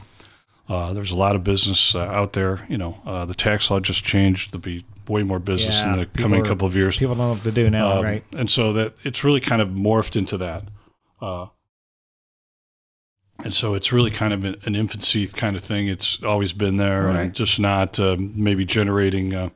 Uh, 0.68 0.92
there's 0.92 1.10
a 1.10 1.16
lot 1.16 1.34
of 1.34 1.42
business 1.42 1.96
uh, 1.96 1.98
out 1.98 2.32
there. 2.34 2.64
You 2.68 2.78
know, 2.78 3.00
uh, 3.04 3.24
the 3.24 3.34
tax 3.34 3.72
law 3.72 3.80
just 3.80 4.04
changed. 4.04 4.52
There'll 4.52 4.62
be 4.62 4.84
way 5.08 5.24
more 5.24 5.40
business 5.40 5.74
Yeah, 5.80 5.94
in 5.94 5.98
the 5.98 6.06
coming 6.06 6.42
are- 6.42 6.44
couple 6.44 6.68
of 6.68 6.76
years. 6.76 6.96
People 6.96 7.16
don't 7.16 7.26
know 7.26 7.32
what 7.32 7.42
to 7.42 7.50
do 7.50 7.68
now, 7.68 7.98
Um, 7.98 8.04
right? 8.04 8.24
And 8.36 8.48
so 8.48 8.72
that 8.74 8.94
it's 9.02 9.24
really 9.24 9.40
kind 9.40 9.60
of 9.60 9.70
morphed 9.70 10.14
into 10.14 10.38
that. 10.38 10.62
Uh, 11.20 11.46
and 13.42 13.52
so 13.52 13.74
it's 13.74 13.92
really 13.92 14.12
kind 14.12 14.32
of 14.32 14.44
an, 14.44 14.54
an 14.64 14.76
infancy 14.76 15.26
kind 15.26 15.56
of 15.56 15.64
thing. 15.64 15.88
It's 15.88 16.22
always 16.22 16.52
been 16.52 16.76
there 16.76 17.06
Right. 17.06 17.20
and 17.20 17.34
just 17.34 17.58
not 17.58 17.98
um, 17.98 18.32
maybe 18.36 18.64
generating 18.64 19.34
uh, 19.34 19.48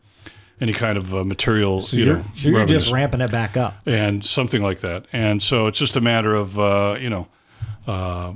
any 0.62 0.72
kind 0.72 0.96
of 0.96 1.12
uh, 1.14 1.24
material, 1.24 1.82
So 1.82 1.96
you 1.96 2.04
you're, 2.04 2.16
know, 2.18 2.24
you're 2.36 2.66
just 2.66 2.92
ramping 2.92 3.20
it 3.20 3.30
back 3.32 3.56
up. 3.56 3.74
and 3.84 4.24
something 4.24 4.62
like 4.62 4.80
that. 4.80 5.06
And 5.12 5.42
so 5.42 5.66
it's 5.66 5.78
just 5.78 5.96
a 5.96 6.00
matter 6.00 6.34
of, 6.34 6.58
uh, 6.58 6.96
you 7.00 7.10
know, 7.10 7.26
uh, 7.86 8.32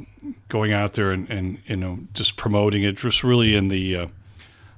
going 0.48 0.72
out 0.72 0.94
there 0.94 1.12
and, 1.12 1.30
and, 1.30 1.58
you 1.66 1.76
know, 1.76 2.00
just 2.14 2.36
promoting 2.36 2.82
it, 2.82 2.96
just 2.96 3.22
really 3.22 3.54
in 3.54 3.68
the, 3.68 3.96
uh, 3.96 4.06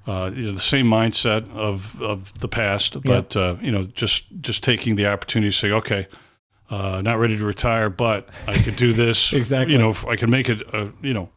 uh, 0.06 0.30
you 0.34 0.42
know, 0.46 0.52
the 0.52 0.60
same 0.60 0.86
mindset 0.86 1.50
of, 1.54 2.00
of 2.02 2.38
the 2.40 2.48
past, 2.48 3.02
but 3.02 3.34
uh, 3.36 3.56
you 3.60 3.70
know, 3.70 3.84
just 3.84 4.24
just 4.40 4.62
taking 4.62 4.96
the 4.96 5.06
opportunity 5.06 5.50
to 5.50 5.56
say, 5.56 5.70
okay, 5.70 6.06
uh, 6.70 7.00
not 7.02 7.18
ready 7.18 7.36
to 7.36 7.44
retire, 7.44 7.88
but 7.90 8.28
I 8.46 8.56
could 8.62 8.76
do 8.76 8.92
this. 8.92 9.32
Exactly. 9.42 9.72
You 9.74 9.78
know, 9.78 9.94
I 10.08 10.16
can 10.16 10.30
make 10.30 10.48
it. 10.48 10.62
Uh, 10.74 10.88
you 11.02 11.12
know, 11.14 11.28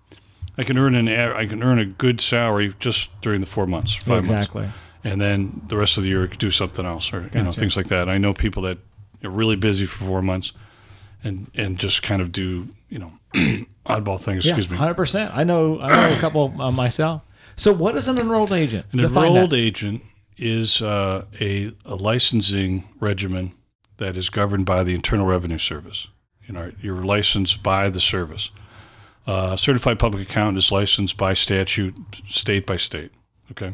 I 0.58 0.64
can 0.64 0.78
earn 0.78 0.96
an 0.96 1.08
a- 1.10 1.34
I 1.36 1.46
can 1.48 1.62
earn 1.64 1.80
a 1.80 1.86
good 1.86 2.22
salary 2.22 2.74
just 2.80 3.10
during 3.22 3.42
the 3.42 3.48
four 3.48 3.66
months, 3.68 3.96
five 3.96 4.08
months, 4.26 4.30
exactly. 4.30 4.70
And 5.04 5.20
then 5.20 5.62
the 5.68 5.78
rest 5.78 5.98
of 5.98 6.04
the 6.04 6.10
year 6.10 6.28
do 6.28 6.52
something 6.52 6.86
else, 6.86 7.12
or 7.14 7.30
you 7.34 7.44
know, 7.44 7.52
things 7.52 7.76
like 7.76 7.88
that. 7.88 8.10
I 8.10 8.18
know 8.18 8.34
people 8.34 8.64
that 8.64 8.78
are 9.24 9.30
really 9.30 9.56
busy 9.56 9.86
for 9.86 10.04
four 10.06 10.22
months, 10.22 10.54
and 11.24 11.50
and 11.54 11.78
just 11.78 12.04
kind 12.04 12.22
of 12.22 12.32
do 12.32 12.68
you 12.90 13.00
know 13.00 13.12
oddball 13.86 14.20
things. 14.20 14.46
Yeah, 14.46 14.52
excuse 14.52 14.70
me. 14.70 14.78
hundred 14.78 14.96
percent. 14.96 15.32
I 15.34 15.44
know. 15.44 15.80
I 15.80 15.90
know 16.10 16.16
a 16.16 16.20
couple 16.20 16.54
uh, 16.62 16.72
myself. 16.72 17.22
So, 17.56 17.72
what 17.72 17.96
is 17.96 18.08
an 18.08 18.20
enrolled 18.20 18.52
agent? 18.52 18.86
An 18.92 19.00
Define 19.00 19.28
enrolled 19.28 19.52
that. 19.52 19.58
agent 19.58 20.04
is 20.38 20.82
uh, 20.82 21.26
a, 21.40 21.74
a 21.86 21.96
licensing 21.96 22.88
regimen 23.00 23.54
that 23.98 24.18
is 24.18 24.30
governed 24.30 24.66
by 24.66 24.84
the 24.84 24.96
Internal 24.96 25.28
Revenue 25.28 25.60
Service. 25.60 26.08
You 26.48 26.54
know, 26.54 26.72
you're 26.82 27.04
licensed 27.04 27.62
by 27.62 27.90
the 27.90 28.00
service. 28.00 28.50
Uh, 29.28 29.56
certified 29.56 30.00
public 30.00 30.28
accountant 30.28 30.58
is 30.58 30.72
licensed 30.72 31.16
by 31.16 31.34
statute, 31.34 31.96
state 32.28 32.66
by 32.66 32.78
state. 32.78 33.12
Okay, 33.52 33.74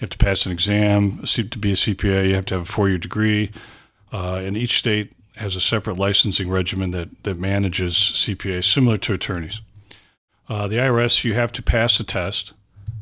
have 0.00 0.10
to 0.10 0.18
pass 0.18 0.46
an 0.46 0.52
exam 0.52 1.22
to 1.24 1.58
be 1.58 1.72
a 1.72 1.76
CPA. 1.76 2.28
You 2.28 2.34
have 2.34 2.46
to 2.46 2.54
have 2.54 2.62
a 2.62 2.72
four-year 2.72 2.98
degree, 2.98 3.50
uh, 4.12 4.40
and 4.42 4.56
each 4.56 4.78
state 4.78 5.12
has 5.36 5.56
a 5.56 5.60
separate 5.60 5.98
licensing 5.98 6.48
regimen 6.48 6.90
that 6.90 7.08
that 7.22 7.38
manages 7.38 7.94
CPAs, 7.94 8.64
similar 8.64 8.98
to 8.98 9.12
attorneys. 9.12 9.60
Uh, 10.48 10.66
the 10.66 10.76
IRS, 10.76 11.22
you 11.24 11.34
have 11.34 11.52
to 11.52 11.62
pass 11.62 12.00
a 12.00 12.04
test 12.04 12.52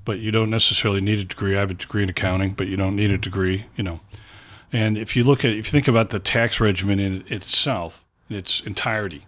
but 0.09 0.21
you 0.21 0.31
don't 0.31 0.49
necessarily 0.49 1.03
need 1.03 1.19
a 1.19 1.25
degree. 1.25 1.55
I 1.55 1.61
have 1.61 1.71
a 1.71 1.75
degree 1.75 2.03
in 2.03 2.09
accounting, 2.09 2.55
but 2.55 2.67
you 2.67 2.79
don't 2.79 2.97
need 2.97 3.13
a 3.13 3.19
degree, 3.19 3.67
you 3.77 3.85
know. 3.85 4.01
And 4.73 4.97
if 4.97 5.15
you 5.15 5.23
look 5.23 5.45
at, 5.45 5.51
if 5.51 5.67
you 5.67 5.71
think 5.71 5.87
about 5.87 6.09
the 6.09 6.19
tax 6.19 6.61
regimen 6.61 6.99
in 6.99 7.25
itself, 7.29 8.03
in 8.31 8.37
its 8.37 8.63
entirety, 8.63 9.27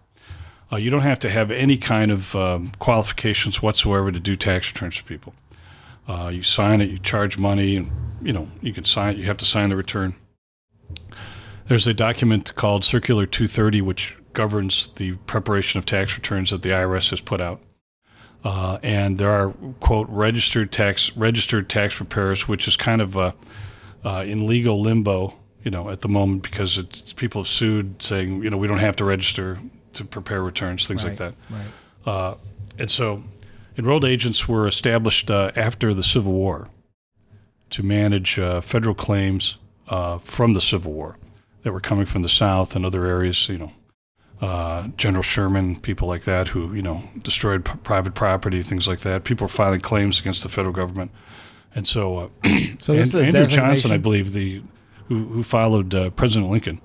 uh, 0.73 0.77
you 0.77 0.89
don't 0.89 1.03
have 1.03 1.19
to 1.19 1.29
have 1.29 1.51
any 1.51 1.77
kind 1.77 2.11
of 2.11 2.35
um, 2.35 2.73
qualifications 2.79 3.61
whatsoever 3.61 4.11
to 4.11 4.19
do 4.19 4.37
tax 4.37 4.73
returns 4.73 4.97
for 4.97 5.05
people. 5.05 5.35
Uh, 6.11 6.29
you 6.29 6.43
sign 6.43 6.81
it, 6.81 6.91
you 6.91 6.99
charge 6.99 7.39
money, 7.39 7.77
and 7.77 7.89
you 8.21 8.33
know 8.33 8.49
you 8.61 8.73
can 8.73 8.85
sign. 8.85 9.17
You 9.17 9.25
have 9.25 9.37
to 9.37 9.45
sign 9.45 9.71
the 9.71 9.77
return. 9.77 10.17
There's 11.69 11.87
a 11.87 11.95
document 11.95 12.53
called 12.57 12.85
Circular 12.85 13.27
230, 13.27 13.81
which 13.83 14.17
governs 14.33 14.89
the 14.97 15.13
preparation 15.27 15.79
of 15.79 15.87
tax 15.87 16.17
returns 16.17 16.51
that 16.51 16.63
the 16.63 16.71
IRS 16.71 17.11
has 17.11 17.21
put 17.21 17.41
out. 17.41 17.61
Uh, 18.43 18.79
and 18.83 19.19
there 19.19 19.31
are 19.31 19.53
quote 19.79 20.09
registered 20.09 20.73
tax 20.73 21.17
registered 21.17 21.69
tax 21.69 21.95
preparers, 21.95 22.49
which 22.49 22.67
is 22.67 22.77
kind 22.77 23.01
of 23.01 23.17
uh, 23.17 23.31
uh, 24.05 24.25
in 24.27 24.49
legal 24.49 24.81
limbo, 24.81 25.35
you 25.63 25.71
know, 25.71 25.91
at 25.91 26.01
the 26.01 26.09
moment 26.09 26.43
because 26.43 26.77
it's 26.77 27.13
people 27.13 27.43
have 27.43 27.49
sued 27.49 28.03
saying 28.03 28.43
you 28.43 28.51
know 28.51 28.57
we 28.57 28.67
don't 28.67 28.79
have 28.79 28.97
to 28.97 29.05
register 29.05 29.61
to 29.93 30.05
prepare 30.05 30.43
returns, 30.43 30.89
things 30.89 31.05
like 31.05 31.19
that. 31.19 31.35
Right. 31.49 32.13
Uh, 32.13 32.35
and 32.79 32.91
so, 32.91 33.23
enrolled 33.81 34.05
agents 34.05 34.47
were 34.47 34.67
established 34.67 35.31
uh, 35.31 35.51
after 35.57 35.95
the 35.95 36.03
Civil 36.03 36.33
War 36.33 36.69
to 37.71 37.83
manage 37.83 38.39
uh, 38.39 38.61
federal 38.61 38.95
claims 38.95 39.57
uh, 39.89 40.19
from 40.19 40.53
the 40.53 40.61
Civil 40.61 40.93
War 40.93 41.17
that 41.63 41.73
were 41.73 41.81
coming 41.81 42.05
from 42.05 42.23
the 42.23 42.29
South 42.29 42.77
and 42.77 42.85
other 42.85 43.07
areas, 43.07 43.49
you 43.49 43.57
know, 43.59 43.73
uh, 44.43 44.89
General 44.99 45.23
Sherman, 45.23 45.77
people 45.81 46.07
like 46.09 46.25
that 46.25 46.49
who, 46.49 46.75
you 46.75 46.83
know, 46.83 47.03
destroyed 47.23 47.65
p- 47.65 47.73
private 47.83 48.15
property, 48.15 48.63
things 48.63 48.87
like 48.87 49.01
that. 49.01 49.25
People 49.25 49.47
were 49.47 49.49
filing 49.49 49.81
claims 49.81 50.21
against 50.21 50.43
the 50.43 50.51
federal 50.51 50.75
government. 50.75 51.11
And 51.75 51.89
so, 51.89 52.19
uh, 52.19 52.29
So 52.81 52.93
and- 52.95 53.15
Andrew 53.15 53.47
Johnson, 53.47 53.93
I 53.93 53.97
believe, 53.97 54.33
the 54.33 54.63
who, 55.09 55.25
who 55.27 55.43
followed 55.43 55.95
uh, 55.95 56.11
President 56.11 56.51
Lincoln, 56.51 56.81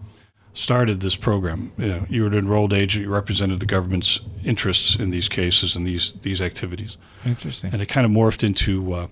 started 0.56 1.01
this 1.01 1.16
program. 1.16 1.72
You, 1.78 1.88
know, 1.88 2.06
you 2.10 2.22
were 2.24 2.30
an 2.30 2.38
enrolled 2.38 2.74
agent. 2.74 3.06
You 3.06 3.12
represented 3.12 3.60
the 3.60 3.66
government's 3.68 4.20
interests 4.43 4.95
in 4.95 5.12
these 5.12 5.30
cases 5.30 5.76
and 5.76 5.86
these 5.86 6.14
these 6.24 6.41
activities, 6.41 6.97
Interesting. 7.24 7.72
and 7.72 7.82
it 7.82 7.88
kind 7.88 8.06
of 8.06 8.12
morphed 8.12 8.43
into 8.43 8.93
uh, 8.93 9.08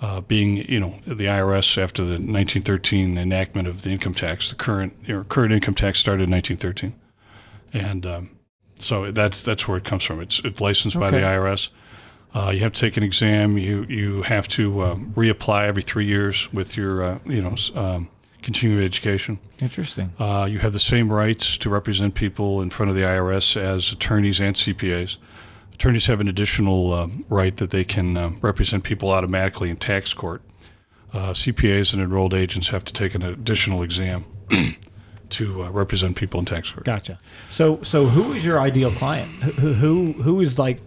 uh, 0.00 0.20
being, 0.22 0.56
you 0.68 0.80
know, 0.80 0.98
the 1.06 1.26
IRS 1.26 1.80
after 1.80 2.02
the 2.02 2.12
1913 2.12 3.16
enactment 3.16 3.68
of 3.68 3.82
the 3.82 3.90
income 3.90 4.14
tax. 4.14 4.50
The 4.50 4.56
current 4.56 4.94
you 5.06 5.14
know, 5.14 5.24
current 5.24 5.52
income 5.52 5.74
tax 5.74 6.00
started 6.00 6.24
in 6.24 6.30
1913, 6.30 6.94
and 7.72 8.06
um, 8.06 8.30
so 8.78 9.12
that's 9.12 9.42
that's 9.42 9.68
where 9.68 9.76
it 9.76 9.84
comes 9.84 10.02
from. 10.02 10.20
It's 10.20 10.40
it's 10.42 10.60
licensed 10.60 10.98
by 10.98 11.10
the 11.10 11.18
IRS. 11.18 11.68
Uh, 12.34 12.50
you 12.50 12.60
have 12.60 12.72
to 12.72 12.80
take 12.80 12.96
an 12.96 13.02
exam. 13.02 13.58
You 13.58 13.84
you 13.88 14.22
have 14.22 14.48
to 14.48 14.82
um, 14.82 15.12
reapply 15.16 15.66
every 15.66 15.82
three 15.82 16.06
years 16.06 16.52
with 16.52 16.76
your 16.76 17.02
uh, 17.02 17.18
you 17.26 17.42
know 17.42 17.54
um, 17.74 18.08
continuing 18.42 18.84
education. 18.84 19.38
Interesting. 19.60 20.12
Uh, 20.18 20.46
you 20.50 20.58
have 20.60 20.72
the 20.72 20.78
same 20.78 21.12
rights 21.12 21.56
to 21.58 21.70
represent 21.70 22.14
people 22.14 22.60
in 22.62 22.70
front 22.70 22.90
of 22.90 22.96
the 22.96 23.02
IRS 23.02 23.56
as 23.60 23.92
attorneys 23.92 24.40
and 24.40 24.54
CPAs. 24.56 25.16
Attorneys 25.74 26.06
have 26.06 26.20
an 26.20 26.28
additional 26.28 26.92
um, 26.92 27.24
right 27.28 27.56
that 27.56 27.70
they 27.70 27.84
can 27.84 28.16
um, 28.16 28.38
represent 28.42 28.84
people 28.84 29.10
automatically 29.10 29.70
in 29.70 29.76
tax 29.76 30.12
court. 30.14 30.42
Uh, 31.12 31.30
CPAs 31.30 31.92
and 31.92 32.02
enrolled 32.02 32.34
agents 32.34 32.68
have 32.68 32.84
to 32.84 32.92
take 32.92 33.14
an 33.14 33.22
additional 33.22 33.82
exam 33.82 34.24
to 35.30 35.62
uh, 35.64 35.70
represent 35.70 36.16
people 36.16 36.38
in 36.40 36.46
tax 36.46 36.70
court. 36.70 36.84
Gotcha. 36.84 37.18
So, 37.50 37.82
so 37.82 38.06
who 38.06 38.32
is 38.32 38.44
your 38.44 38.60
ideal 38.60 38.90
client? 38.92 39.30
Who, 39.42 39.72
who, 39.72 40.12
who 40.14 40.40
is 40.40 40.58
like, 40.58 40.80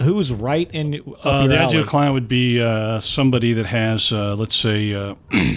who's 0.00 0.32
right 0.32 0.70
in 0.72 0.94
Uh, 1.22 1.46
the 1.46 1.56
alley? 1.56 1.66
ideal 1.66 1.84
client 1.84 2.14
would 2.14 2.28
be 2.28 2.60
uh, 2.60 3.00
somebody 3.00 3.52
that 3.52 3.66
has, 3.66 4.12
uh, 4.12 4.34
let's 4.36 4.56
say, 4.56 4.94
uh, 4.94 5.14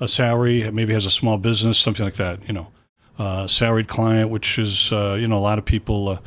a 0.00 0.08
salary, 0.08 0.70
maybe 0.70 0.92
has 0.92 1.06
a 1.06 1.10
small 1.10 1.38
business, 1.38 1.78
something 1.78 2.04
like 2.04 2.16
that. 2.16 2.46
You 2.46 2.54
know, 2.54 2.68
uh, 3.18 3.46
salaried 3.46 3.88
client, 3.88 4.30
which 4.30 4.58
is, 4.58 4.92
uh, 4.92 5.16
you 5.18 5.28
know, 5.28 5.36
a 5.36 5.40
lot 5.40 5.58
of 5.58 5.64
people, 5.64 6.08
uh, 6.08 6.18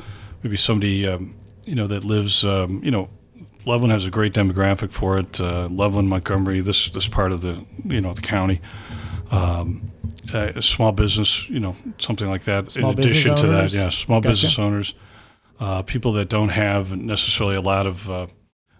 maybe 0.43 0.57
somebody, 0.57 1.07
um, 1.07 1.35
you 1.65 1.75
know, 1.75 1.87
that 1.87 2.03
lives, 2.03 2.43
um, 2.43 2.81
you 2.83 2.91
know, 2.91 3.09
Loveland 3.65 3.91
has 3.91 4.05
a 4.05 4.11
great 4.11 4.33
demographic 4.33 4.91
for 4.91 5.17
it. 5.17 5.39
Uh, 5.39 5.67
Loveland, 5.71 6.09
Montgomery, 6.09 6.61
this 6.61 6.89
this 6.89 7.07
part 7.07 7.31
of 7.31 7.41
the, 7.41 7.65
you 7.85 8.01
know, 8.01 8.13
the 8.13 8.21
county. 8.21 8.59
Um, 9.29 9.91
uh, 10.33 10.59
small 10.61 10.91
business, 10.91 11.49
you 11.49 11.59
know, 11.59 11.75
something 11.97 12.27
like 12.27 12.43
that. 12.45 12.71
Small 12.71 12.91
in 12.91 12.99
addition 12.99 13.33
business 13.33 13.41
to 13.41 13.47
that, 13.47 13.73
yeah, 13.73 13.89
small 13.89 14.21
Gotcha. 14.21 14.33
business 14.33 14.59
owners, 14.59 14.93
uh, 15.59 15.81
people 15.83 16.13
that 16.13 16.29
don't 16.29 16.49
have 16.49 16.95
necessarily 16.95 17.55
a 17.55 17.61
lot 17.61 17.87
of 17.87 18.09
uh, 18.09 18.27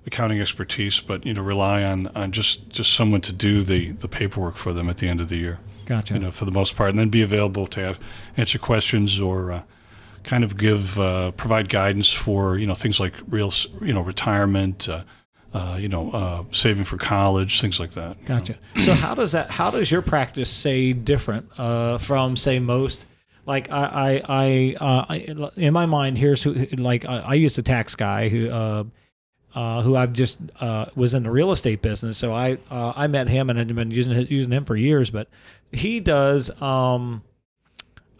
accounting 0.05 0.41
expertise, 0.41 0.99
but 0.99 1.25
you 1.25 1.33
know, 1.33 1.41
rely 1.41 1.83
on, 1.83 2.07
on 2.07 2.31
just, 2.31 2.69
just 2.69 2.93
someone 2.93 3.21
to 3.21 3.31
do 3.31 3.63
the, 3.63 3.91
the 3.91 4.07
paperwork 4.07 4.57
for 4.57 4.73
them 4.73 4.89
at 4.89 4.97
the 4.97 5.07
end 5.07 5.21
of 5.21 5.29
the 5.29 5.37
year. 5.37 5.59
Gotcha. 5.85 6.13
You 6.13 6.19
know, 6.19 6.31
for 6.31 6.45
the 6.45 6.51
most 6.51 6.75
part, 6.75 6.91
and 6.91 6.99
then 6.99 7.09
be 7.09 7.21
available 7.21 7.67
to 7.67 7.79
have, 7.81 7.99
answer 8.37 8.57
questions 8.57 9.19
or 9.19 9.51
uh, 9.51 9.63
kind 10.23 10.43
of 10.43 10.57
give 10.57 10.99
uh, 10.99 11.31
provide 11.31 11.69
guidance 11.69 12.11
for 12.11 12.57
you 12.57 12.67
know 12.67 12.75
things 12.75 12.99
like 12.99 13.13
real 13.27 13.51
you 13.81 13.93
know 13.93 14.01
retirement, 14.01 14.87
uh, 14.87 15.03
uh, 15.53 15.77
you 15.79 15.89
know 15.89 16.11
uh, 16.11 16.43
saving 16.51 16.83
for 16.83 16.97
college, 16.97 17.61
things 17.61 17.79
like 17.79 17.91
that. 17.91 18.15
you 18.17 18.21
know. 18.29 18.39
Gotcha. 18.39 18.55
So 18.81 18.93
how 18.93 19.15
does 19.15 19.31
that? 19.33 19.49
How 19.49 19.71
does 19.71 19.91
your 19.91 20.01
practice 20.01 20.49
say 20.49 20.93
different 20.93 21.49
uh, 21.57 21.97
from 21.97 22.37
say 22.37 22.59
most? 22.59 23.05
Like 23.45 23.71
I, 23.71 23.83
I, 23.83 24.21
I, 24.29 24.75
uh, 24.79 25.05
I, 25.09 25.15
in 25.57 25.73
my 25.73 25.87
mind, 25.87 26.17
here's 26.17 26.43
who. 26.43 26.53
Like 26.77 27.05
I, 27.05 27.19
I 27.19 27.33
used 27.33 27.57
a 27.57 27.63
tax 27.63 27.95
guy 27.95 28.29
who, 28.29 28.49
uh, 28.49 28.83
uh, 29.53 29.81
who 29.81 29.95
I've 29.95 30.13
just 30.13 30.37
uh, 30.59 30.85
was 30.95 31.13
in 31.13 31.23
the 31.23 31.31
real 31.31 31.51
estate 31.51 31.81
business. 31.81 32.17
So 32.17 32.33
I, 32.33 32.57
uh, 32.69 32.93
I 32.95 33.07
met 33.07 33.27
him 33.27 33.49
and 33.49 33.59
had 33.59 33.73
been 33.75 33.91
using 33.91 34.13
using 34.29 34.51
him 34.51 34.65
for 34.65 34.75
years. 34.75 35.09
But 35.09 35.27
he 35.71 35.99
does, 35.99 36.49
um, 36.61 37.21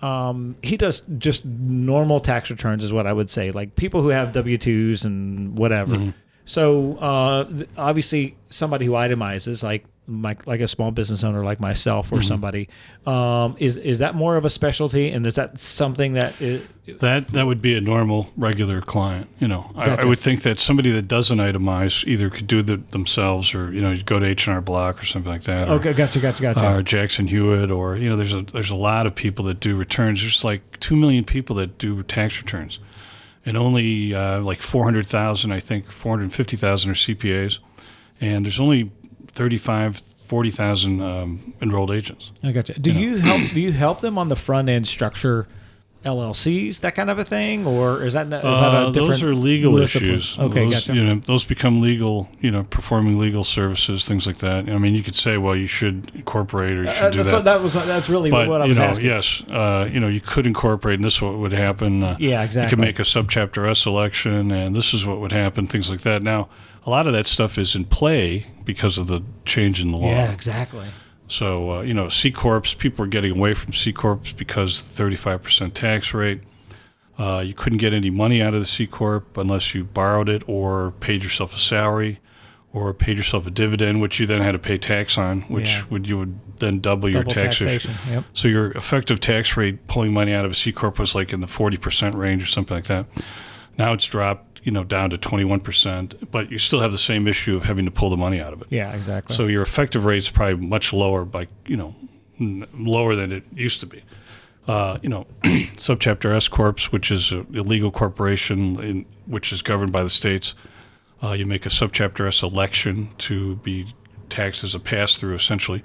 um, 0.02 0.56
he 0.62 0.78
does 0.78 1.04
just 1.18 1.46
normal 1.46 2.20
tax 2.20 2.50
returns, 2.50 2.84
is 2.84 2.92
what 2.92 3.06
I 3.08 3.14
would 3.14 3.30
say. 3.30 3.52
Like 3.52 3.76
people 3.76 4.02
who 4.02 4.10
have 4.10 4.34
W 4.34 4.58
twos 4.58 5.06
and 5.06 5.58
whatever. 5.58 5.96
Mhm. 5.96 6.14
So 6.46 6.98
uh, 6.98 7.44
th- 7.46 7.70
obviously, 7.78 8.36
somebody 8.50 8.86
who 8.86 8.94
itemizes, 8.94 9.64
like 9.64 9.86
like 10.12 10.46
like 10.46 10.60
a 10.60 10.68
small 10.68 10.92
business 10.92 11.24
owner 11.24 11.44
like 11.44 11.60
myself 11.60 12.08
Mm-hmm. 12.08 12.16
or 12.16 12.22
somebody, 12.22 12.70
um, 13.06 13.56
is 13.60 13.78
is 13.78 14.00
that 14.00 14.16
more 14.16 14.36
of 14.36 14.44
a 14.46 14.50
specialty? 14.50 15.10
And 15.12 15.26
is 15.26 15.36
that 15.36 15.60
something 15.60 16.14
that 16.14 16.34
That 17.00 17.30
that 17.30 17.46
would 17.46 17.62
be 17.62 17.76
a 17.78 17.82
normal, 17.82 18.30
regular 18.36 18.82
client. 18.82 19.30
You 19.40 19.48
know, 19.48 19.72
I, 19.76 19.92
I 20.02 20.06
would 20.06 20.20
think 20.20 20.42
that 20.44 20.60
somebody 20.60 20.92
that 20.92 21.08
doesn't 21.08 21.38
itemize 21.38 22.06
either 22.06 22.30
could 22.30 22.48
do 22.48 22.60
it 22.60 22.92
themselves, 22.92 23.56
or 23.56 23.72
you 23.72 23.82
know, 23.82 23.96
go 24.06 24.20
to 24.20 24.26
H 24.26 24.48
and 24.48 24.56
R 24.56 24.62
Block 24.62 25.02
or 25.02 25.06
something 25.06 25.32
like 25.32 25.44
that. 25.44 25.70
or- 25.70 25.74
okay, 25.76 25.94
gotcha, 25.94 26.20
gotcha, 26.20 26.42
gotcha. 26.42 26.78
or 26.80 26.82
Jackson 26.84 27.28
Hewitt, 27.28 27.72
or 27.72 27.96
you 27.96 28.10
know, 28.10 28.18
there's 28.18 28.34
a 28.34 28.42
there's 28.42 28.72
a 28.72 28.76
lot 28.76 29.06
of 29.06 29.16
people 29.16 29.46
that 29.46 29.60
do 29.60 29.76
returns. 29.78 30.22
There's 30.22 30.44
like 30.44 30.80
two 30.80 30.96
million 30.96 31.24
people 31.24 31.56
that 31.58 31.78
do 31.78 32.02
tax 32.04 32.38
returns, 32.42 32.80
and 33.46 33.56
only 33.56 34.14
uh, 34.14 34.42
like 34.42 34.62
four 34.62 34.84
hundred 34.84 35.08
thousand, 35.08 35.52
I 35.54 35.60
think, 35.60 35.92
four 35.92 36.18
hundred 36.18 36.34
fifty 36.34 36.58
thousand 36.58 36.92
are 36.92 36.96
CPAs, 36.96 37.60
and 38.20 38.46
there's 38.46 38.60
only 38.60 38.92
35, 39.34 40.02
40,000 40.24 41.02
um, 41.02 41.54
enrolled 41.62 41.92
agents. 41.92 42.32
I 42.44 42.52
gotcha. 42.52 42.80
Do 42.80 42.92
you 42.92 43.18
help? 43.18 43.50
Do 43.52 43.60
you 43.60 43.72
help 43.72 44.02
them 44.02 44.18
on 44.18 44.30
the 44.30 44.36
front 44.36 44.70
end 44.70 44.88
structure? 44.88 45.48
LLCs, 46.04 46.80
that 46.80 46.96
kind 46.96 47.12
of 47.12 47.20
a 47.20 47.24
thing, 47.24 47.68
or 47.68 48.02
is 48.04 48.14
that 48.14 48.26
is 48.26 48.32
that 48.32 48.44
Uh, 48.44 48.86
different? 48.92 48.96
those 49.12 49.22
are 49.22 49.36
legal 49.36 49.78
discipline? 49.78 50.16
issues. 50.16 50.40
Okay, 50.40 50.64
those, 50.64 50.74
gotcha. 50.74 50.96
You 50.96 51.04
know, 51.04 51.22
those 51.28 51.44
become 51.44 51.80
legal. 51.80 52.28
You 52.42 52.50
know, 52.50 52.64
performing 52.64 53.20
legal 53.20 53.44
services, 53.44 54.04
things 54.08 54.26
like 54.26 54.38
that. 54.38 54.68
I 54.68 54.80
mean, 54.80 54.96
you 54.96 55.04
could 55.04 55.16
say, 55.16 55.38
well, 55.38 55.56
you 55.56 55.68
should 55.68 56.12
incorporate 56.16 56.72
or 56.72 56.86
you 56.86 56.92
should 56.92 57.04
Uh, 57.04 57.10
do 57.12 57.18
that's 57.20 57.30
that. 57.32 57.44
that 57.46 57.62
was 57.62 57.74
that's 57.74 58.10
really 58.10 58.32
but 58.32 58.50
what 58.50 58.62
I 58.62 58.66
you 58.66 58.70
was 58.70 58.80
know, 58.80 58.86
asking. 58.86 59.06
yes, 59.06 59.44
uh, 59.52 59.88
you 59.94 60.00
know, 60.00 60.08
you 60.08 60.22
could 60.22 60.48
incorporate, 60.48 60.96
and 60.96 61.06
this 61.06 61.18
is 61.18 61.22
what 61.22 61.38
would 61.38 61.54
happen. 61.54 62.02
Uh, 62.02 62.16
Yeah, 62.20 62.42
You 62.52 62.68
could 62.68 62.80
make 62.80 62.98
a 62.98 63.04
subchapter 63.04 63.70
S 63.70 63.86
election, 63.86 64.50
and 64.52 64.76
this 64.76 64.96
is 64.96 65.06
what 65.06 65.20
would 65.20 65.32
happen, 65.34 65.68
things 65.68 65.88
like 65.92 66.02
that. 66.02 66.24
Now, 66.24 66.48
a 66.86 66.90
lot 66.90 67.08
of 67.08 67.14
that 67.14 67.28
stuff 67.28 67.58
is 67.58 67.76
in 67.76 67.86
play 67.86 68.48
because 68.66 68.98
of 68.98 69.08
the 69.08 69.22
change 69.46 69.82
in 69.82 69.92
the 69.92 69.98
law. 69.98 70.08
Yeah, 70.12 70.32
exactly. 70.32 70.88
So, 71.28 71.78
uh, 71.78 71.82
you 71.82 71.94
know, 71.94 72.10
C 72.10 72.32
corps, 72.32 72.62
people 72.78 73.06
are 73.06 73.08
getting 73.08 73.32
away 73.32 73.54
from 73.54 73.72
C 73.74 73.94
corps 73.94 74.20
because 74.36 74.96
the 74.98 75.04
35% 75.04 75.74
tax 75.74 76.14
rate. 76.14 76.42
Uh, 77.18 77.40
you 77.46 77.54
couldn't 77.54 77.78
get 77.78 77.94
any 77.94 78.10
money 78.10 78.42
out 78.42 78.54
of 78.54 78.60
the 78.60 78.66
C 78.66 78.88
corp 78.88 79.38
unless 79.38 79.76
you 79.76 79.84
borrowed 79.84 80.28
it 80.28 80.44
or 80.48 80.92
paid 81.00 81.24
yourself 81.24 81.56
a 81.56 81.60
salary 81.60 82.20
or 82.74 82.94
paid 82.94 83.16
yourself 83.16 83.46
a 83.46 83.52
dividend, 83.52 84.02
which 84.02 84.20
you 84.20 84.26
then 84.26 84.42
had 84.42 84.54
to 84.54 84.60
pay 84.60 84.78
tax 84.78 85.18
on, 85.18 85.42
which 85.44 85.70
Yeah. 85.70 85.84
would 85.92 86.08
you 86.08 86.18
would 86.18 86.40
then 86.60 86.80
double, 86.80 87.10
your 87.10 87.22
Double 87.24 87.34
taxation. 87.34 87.68
taxation. 87.68 87.96
Yep. 88.12 88.24
So 88.34 88.48
your 88.48 88.72
effective 88.72 89.20
tax 89.20 89.56
rate 89.56 89.86
pulling 89.88 90.12
money 90.14 90.34
out 90.34 90.46
of 90.46 90.52
a 90.52 90.54
C 90.56 90.72
corp 90.72 90.98
was 90.98 91.14
like 91.14 91.32
in 91.32 91.42
the 91.42 91.48
40% 91.48 92.16
range 92.16 92.42
or 92.42 92.48
something 92.48 92.76
like 92.76 92.86
that. 92.88 93.06
Now 93.78 93.94
it's 93.94 94.06
dropped, 94.06 94.51
you 94.64 94.72
know, 94.72 94.84
down 94.84 95.10
to 95.10 95.18
21%, 95.18 96.30
but 96.32 96.52
you 96.52 96.58
still 96.58 96.82
have 96.82 96.92
the 96.92 96.98
same 96.98 97.28
issue 97.28 97.56
of 97.56 97.64
having 97.64 97.86
to 97.86 97.92
pull 97.92 98.10
the 98.10 98.18
money 98.18 98.40
out 98.40 98.54
of 98.54 98.62
it. 98.62 98.68
Yeah, 98.70 98.94
exactly. 98.94 99.36
So 99.36 99.48
your 99.48 99.62
effective 99.62 100.06
rate 100.06 100.18
is 100.18 100.30
probably 100.30 100.66
much 100.66 100.94
lower 100.94 101.26
by, 101.26 101.48
you 101.66 101.78
know, 101.78 101.96
n- 102.40 102.68
lower 102.74 103.16
than 103.16 103.32
it 103.32 103.44
used 103.54 103.80
to 103.80 103.86
be. 103.86 104.04
Uh, 104.68 105.00
you 105.02 105.10
know, 105.10 105.26
subchapter 105.44 106.36
S 106.36 106.48
corps, 106.48 106.92
which 106.92 107.10
is 107.10 107.32
a 107.32 107.40
illegal 107.54 107.92
corporation 107.92 108.80
in, 108.80 109.06
which 109.26 109.52
is 109.52 109.62
governed 109.62 109.92
by 109.92 110.04
the 110.04 110.10
states. 110.10 110.54
Uh, 111.24 111.34
you 111.34 111.46
make 111.46 111.66
a 111.66 111.70
subchapter 111.70 112.28
S 112.28 112.44
election 112.44 113.10
to 113.20 113.56
be 113.58 113.94
taxed 114.30 114.64
as 114.64 114.76
a 114.76 114.80
pass 114.80 115.18
through, 115.18 115.34
essentially. 115.34 115.82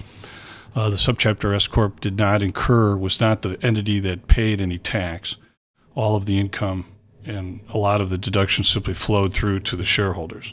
Uh, 0.74 0.91
the 0.91 0.97
subchapter 0.97 1.55
S 1.55 1.66
corp 1.66 2.01
did 2.01 2.18
not 2.18 2.43
incur, 2.43 2.97
was 2.97 3.18
not 3.18 3.41
the 3.41 3.59
entity 3.62 3.99
that 4.01 4.29
paid 4.29 4.61
any 4.61 4.77
tax. 4.77 5.37
All 5.95 6.14
of 6.14 6.27
the 6.27 6.39
income 6.39 6.85
and 7.27 7.61
a 7.70 7.79
lot 7.79 8.01
of 8.01 8.11
the 8.11 8.18
deductions 8.18 8.68
simply 8.68 8.95
flowed 8.95 9.33
through 9.33 9.61
to 9.61 9.77
the 9.77 9.85
shareholders. 9.85 10.53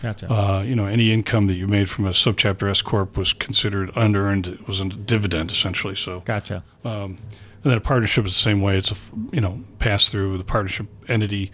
gotcha. 0.00 0.30
Uh, 0.30 0.62
you 0.62 0.76
know, 0.76 0.86
any 0.86 1.12
income 1.12 1.46
that 1.46 1.54
you 1.54 1.66
made 1.66 1.90
from 1.90 2.06
a 2.06 2.10
subchapter 2.10 2.70
S 2.70 2.82
corp 2.82 3.16
was 3.16 3.32
considered 3.32 3.90
unearned. 3.96 4.46
It 4.46 4.68
was 4.68 4.80
a 4.80 4.84
dividend 4.86 5.50
essentially. 5.50 5.94
So, 5.94 6.20
gotcha. 6.20 6.64
um, 6.84 7.18
and 7.62 7.70
then 7.70 7.78
a 7.78 7.80
partnership 7.80 8.26
is 8.26 8.32
the 8.32 8.38
same 8.38 8.60
way. 8.60 8.76
It's 8.76 8.92
a 8.92 8.96
you 9.32 9.40
know 9.40 9.60
pass 9.78 10.08
through. 10.08 10.38
The 10.38 10.44
partnership 10.44 10.86
entity, 11.08 11.50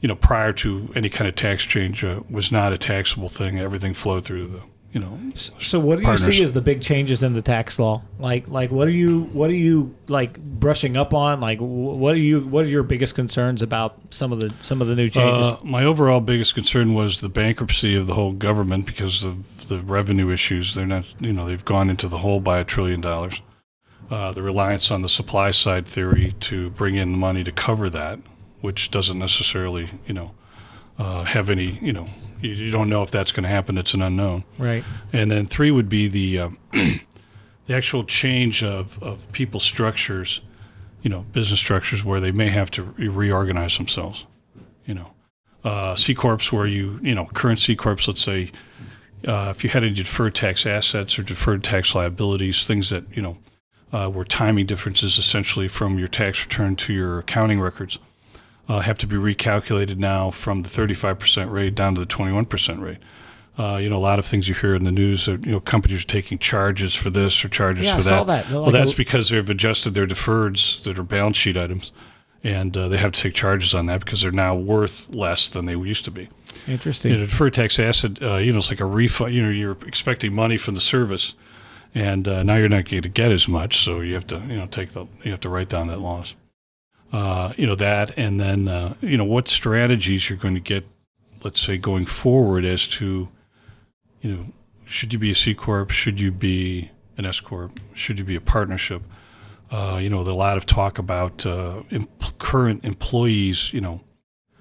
you 0.00 0.08
know, 0.08 0.16
prior 0.16 0.52
to 0.54 0.90
any 0.94 1.08
kind 1.08 1.28
of 1.28 1.34
tax 1.34 1.64
change, 1.64 2.04
uh, 2.04 2.20
was 2.30 2.52
not 2.52 2.72
a 2.72 2.78
taxable 2.78 3.28
thing. 3.28 3.58
Everything 3.58 3.94
flowed 3.94 4.24
through 4.24 4.48
the 4.48 4.60
you 4.96 5.02
know. 5.02 5.18
So 5.34 5.78
what 5.78 5.96
do 5.96 6.00
you 6.00 6.06
partners. 6.06 6.34
see 6.34 6.42
as 6.42 6.54
the 6.54 6.62
big 6.62 6.80
changes 6.80 7.22
in 7.22 7.34
the 7.34 7.42
tax 7.42 7.78
law? 7.78 8.02
Like 8.18 8.48
like 8.48 8.70
what 8.70 8.88
are 8.88 8.92
you 8.92 9.24
what 9.24 9.50
are 9.50 9.54
you 9.54 9.94
like 10.08 10.38
brushing 10.40 10.96
up 10.96 11.12
on? 11.12 11.38
Like 11.38 11.58
what 11.58 12.14
are 12.14 12.18
you 12.18 12.40
what 12.46 12.64
are 12.64 12.68
your 12.70 12.82
biggest 12.82 13.14
concerns 13.14 13.60
about 13.60 13.98
some 14.08 14.32
of 14.32 14.40
the 14.40 14.54
some 14.60 14.80
of 14.80 14.88
the 14.88 14.94
new 14.94 15.10
changes? 15.10 15.48
Uh, 15.48 15.58
my 15.62 15.84
overall 15.84 16.20
biggest 16.20 16.54
concern 16.54 16.94
was 16.94 17.20
the 17.20 17.28
bankruptcy 17.28 17.94
of 17.94 18.06
the 18.06 18.14
whole 18.14 18.32
government 18.32 18.86
because 18.86 19.22
of 19.22 19.68
the 19.68 19.80
revenue 19.80 20.30
issues. 20.30 20.74
They're 20.74 20.86
not, 20.86 21.04
you 21.20 21.34
know, 21.34 21.46
they've 21.46 21.64
gone 21.64 21.90
into 21.90 22.08
the 22.08 22.18
hole 22.18 22.40
by 22.40 22.58
a 22.60 22.64
trillion 22.64 23.02
dollars. 23.02 23.42
Uh, 24.10 24.32
the 24.32 24.42
reliance 24.42 24.90
on 24.90 25.02
the 25.02 25.10
supply 25.10 25.50
side 25.50 25.86
theory 25.86 26.34
to 26.40 26.70
bring 26.70 26.94
in 26.94 27.10
money 27.10 27.44
to 27.44 27.52
cover 27.52 27.90
that, 27.90 28.18
which 28.62 28.90
doesn't 28.90 29.18
necessarily, 29.18 29.90
you 30.06 30.14
know, 30.14 30.30
uh, 30.98 31.24
have 31.24 31.50
any, 31.50 31.78
you 31.82 31.92
know, 31.92 32.06
you, 32.40 32.50
you 32.50 32.70
don't 32.70 32.88
know 32.88 33.02
if 33.02 33.10
that's 33.10 33.32
going 33.32 33.44
to 33.44 33.48
happen. 33.48 33.78
It's 33.78 33.94
an 33.94 34.02
unknown. 34.02 34.44
right. 34.58 34.84
And 35.12 35.30
then 35.30 35.46
three 35.46 35.70
would 35.70 35.88
be 35.88 36.08
the 36.08 36.38
um, 36.38 36.58
the 36.72 37.74
actual 37.74 38.04
change 38.04 38.62
of, 38.62 39.02
of 39.02 39.30
people's 39.32 39.64
structures, 39.64 40.40
you 41.02 41.10
know, 41.10 41.20
business 41.32 41.60
structures 41.60 42.04
where 42.04 42.20
they 42.20 42.32
may 42.32 42.48
have 42.48 42.70
to 42.72 42.82
re- 42.82 43.08
reorganize 43.08 43.76
themselves. 43.76 44.24
You 44.84 44.94
know, 44.94 45.10
uh, 45.64 45.96
C 45.96 46.14
corps 46.14 46.52
where 46.52 46.66
you 46.66 46.98
you 47.02 47.14
know 47.14 47.26
current 47.26 47.58
C 47.58 47.74
corps, 47.74 48.06
let's 48.06 48.22
say, 48.22 48.52
uh, 49.26 49.52
if 49.54 49.64
you 49.64 49.70
had 49.70 49.82
any 49.84 49.94
deferred 49.94 50.34
tax 50.34 50.64
assets 50.64 51.18
or 51.18 51.22
deferred 51.22 51.64
tax 51.64 51.94
liabilities, 51.94 52.66
things 52.66 52.90
that 52.90 53.04
you 53.14 53.22
know 53.22 53.38
uh, 53.92 54.10
were 54.12 54.24
timing 54.24 54.66
differences 54.66 55.18
essentially 55.18 55.68
from 55.68 55.98
your 55.98 56.08
tax 56.08 56.42
return 56.44 56.76
to 56.76 56.92
your 56.92 57.18
accounting 57.18 57.60
records. 57.60 57.98
Uh, 58.68 58.80
have 58.80 58.98
to 58.98 59.06
be 59.06 59.14
recalculated 59.16 59.96
now 59.96 60.30
from 60.30 60.62
the 60.62 60.68
35% 60.68 61.50
rate 61.52 61.74
down 61.74 61.94
to 61.94 62.00
the 62.00 62.06
21% 62.06 62.80
rate. 62.82 62.98
Uh, 63.58 63.76
you 63.76 63.88
know, 63.88 63.96
a 63.96 63.98
lot 63.98 64.18
of 64.18 64.26
things 64.26 64.48
you 64.48 64.54
hear 64.54 64.74
in 64.74 64.82
the 64.84 64.90
news 64.90 65.26
that, 65.26 65.46
you 65.46 65.52
know, 65.52 65.60
companies 65.60 66.02
are 66.02 66.06
taking 66.06 66.36
charges 66.36 66.94
for 66.94 67.08
this 67.08 67.44
or 67.44 67.48
charges 67.48 67.86
Yeah, 67.86 67.96
for 67.96 68.02
that. 68.02 68.08
saw 68.08 68.24
that. 68.24 68.50
well, 68.50 68.70
that's 68.72 68.92
a- 68.92 68.96
because 68.96 69.28
they've 69.28 69.48
adjusted 69.48 69.94
their 69.94 70.06
deferreds 70.06 70.82
that 70.82 70.98
are 70.98 71.02
balance 71.04 71.36
sheet 71.36 71.56
items. 71.56 71.92
And 72.44 72.76
uh, 72.76 72.88
they 72.88 72.96
have 72.98 73.12
to 73.12 73.20
take 73.20 73.34
charges 73.34 73.74
on 73.74 73.86
that 73.86 74.00
because 74.00 74.20
they're 74.22 74.30
now 74.30 74.54
worth 74.54 75.08
less 75.10 75.48
than 75.48 75.64
they 75.66 75.72
used 75.72 76.04
to 76.04 76.10
be. 76.10 76.28
Interesting. 76.68 77.12
You 77.12 77.18
know, 77.18 77.24
deferred 77.26 77.54
tax 77.54 77.78
asset, 77.78 78.20
uh, 78.22 78.36
you 78.36 78.52
know, 78.52 78.58
it's 78.58 78.70
like 78.70 78.80
a 78.80 78.84
refund. 78.84 79.34
You 79.34 79.42
know, 79.44 79.50
you're 79.50 79.76
expecting 79.86 80.32
money 80.32 80.56
from 80.56 80.74
the 80.74 80.80
service, 80.80 81.34
and 81.94 82.28
uh, 82.28 82.42
now 82.42 82.56
you're 82.56 82.68
not 82.68 82.88
going 82.88 83.02
to 83.02 83.08
get 83.08 83.32
as 83.32 83.48
much, 83.48 83.78
so 83.82 84.00
you 84.00 84.14
have 84.14 84.26
to, 84.28 84.36
you 84.48 84.56
know, 84.56 84.66
take 84.66 84.90
the, 84.92 85.06
you 85.24 85.30
have 85.32 85.40
to 85.40 85.48
write 85.48 85.68
down 85.68 85.88
that 85.88 86.00
loss. 86.00 86.34
Uh, 87.16 87.54
you 87.56 87.66
know 87.66 87.74
that, 87.74 88.12
and 88.18 88.38
then 88.38 88.68
uh, 88.68 88.92
you 89.00 89.16
know 89.16 89.24
what 89.24 89.48
strategies 89.48 90.28
you're 90.28 90.38
going 90.38 90.52
to 90.52 90.60
get, 90.60 90.84
let's 91.42 91.62
say, 91.62 91.78
going 91.78 92.04
forward 92.04 92.62
as 92.62 92.86
to, 92.86 93.26
you 94.20 94.30
know, 94.30 94.44
should 94.84 95.14
you 95.14 95.18
be 95.18 95.30
a 95.30 95.34
C 95.34 95.54
corp, 95.54 95.90
should 95.90 96.20
you 96.20 96.30
be 96.30 96.90
an 97.16 97.24
S 97.24 97.40
corp, 97.40 97.80
should 97.94 98.18
you 98.18 98.24
be 98.26 98.36
a 98.36 98.40
partnership? 98.40 99.02
Uh, 99.70 99.98
you 100.02 100.10
know, 100.10 100.24
there's 100.24 100.36
a 100.36 100.38
lot 100.38 100.58
of 100.58 100.66
talk 100.66 100.98
about 100.98 101.46
uh, 101.46 101.82
em- 101.90 102.06
current 102.36 102.84
employees, 102.84 103.72
you 103.72 103.80
know, 103.80 104.02